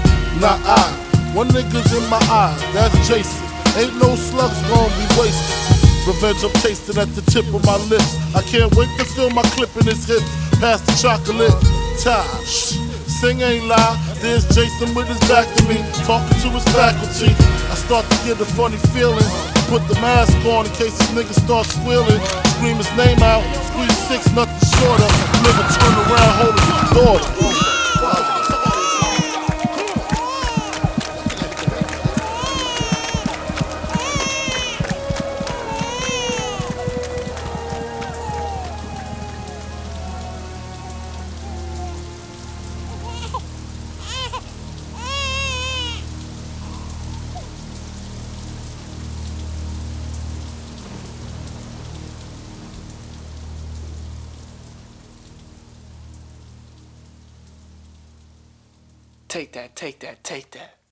Not 0.41 0.57
I. 0.65 0.89
One 1.37 1.53
nigga's 1.53 1.93
in 1.93 2.09
my 2.09 2.25
eye, 2.33 2.57
that's 2.73 2.97
Jason. 3.05 3.45
Ain't 3.77 4.01
no 4.01 4.17
slugs 4.17 4.57
gonna 4.73 4.89
be 4.97 5.05
wasted. 5.21 5.61
Revenge 6.09 6.41
I'm 6.41 6.57
tasting 6.65 6.97
at 6.97 7.13
the 7.13 7.21
tip 7.29 7.45
of 7.53 7.61
my 7.69 7.77
lips. 7.93 8.17
I 8.33 8.41
can't 8.49 8.73
wait 8.81 8.89
to 8.97 9.05
feel 9.05 9.29
my 9.29 9.45
clip 9.53 9.77
in 9.77 9.85
his 9.85 10.09
hips. 10.09 10.25
Pass 10.57 10.81
the 10.89 10.97
chocolate. 10.97 11.78
Sing 11.99 13.41
ain't 13.41 13.67
lie. 13.67 13.99
There's 14.21 14.45
Jason 14.55 14.95
with 14.95 15.09
his 15.09 15.19
back 15.29 15.53
to 15.57 15.63
me, 15.67 15.83
talking 16.07 16.39
to 16.43 16.49
his 16.51 16.65
faculty. 16.71 17.35
I 17.35 17.75
start 17.75 18.07
to 18.09 18.17
get 18.25 18.41
a 18.41 18.45
funny 18.45 18.77
feeling. 18.95 19.27
Put 19.67 19.83
the 19.89 19.95
mask 20.01 20.33
on 20.47 20.67
in 20.67 20.73
case 20.73 20.97
this 20.97 21.11
nigga 21.11 21.35
starts 21.35 21.75
squealing. 21.75 22.21
Scream 22.55 22.77
his 22.77 22.91
name 22.97 23.19
out. 23.19 23.43
Squeeze 23.67 23.99
six, 24.07 24.31
nothing 24.33 24.63
shorter. 24.79 25.11
Nigga 25.43 25.65
turn 25.75 25.95
around, 26.07 26.35
holding 26.39 27.67
his. 27.67 27.78
Take 59.39 59.53
that, 59.53 59.77
take 59.77 60.01
that, 60.01 60.25
take 60.25 60.51
that. 60.51 60.78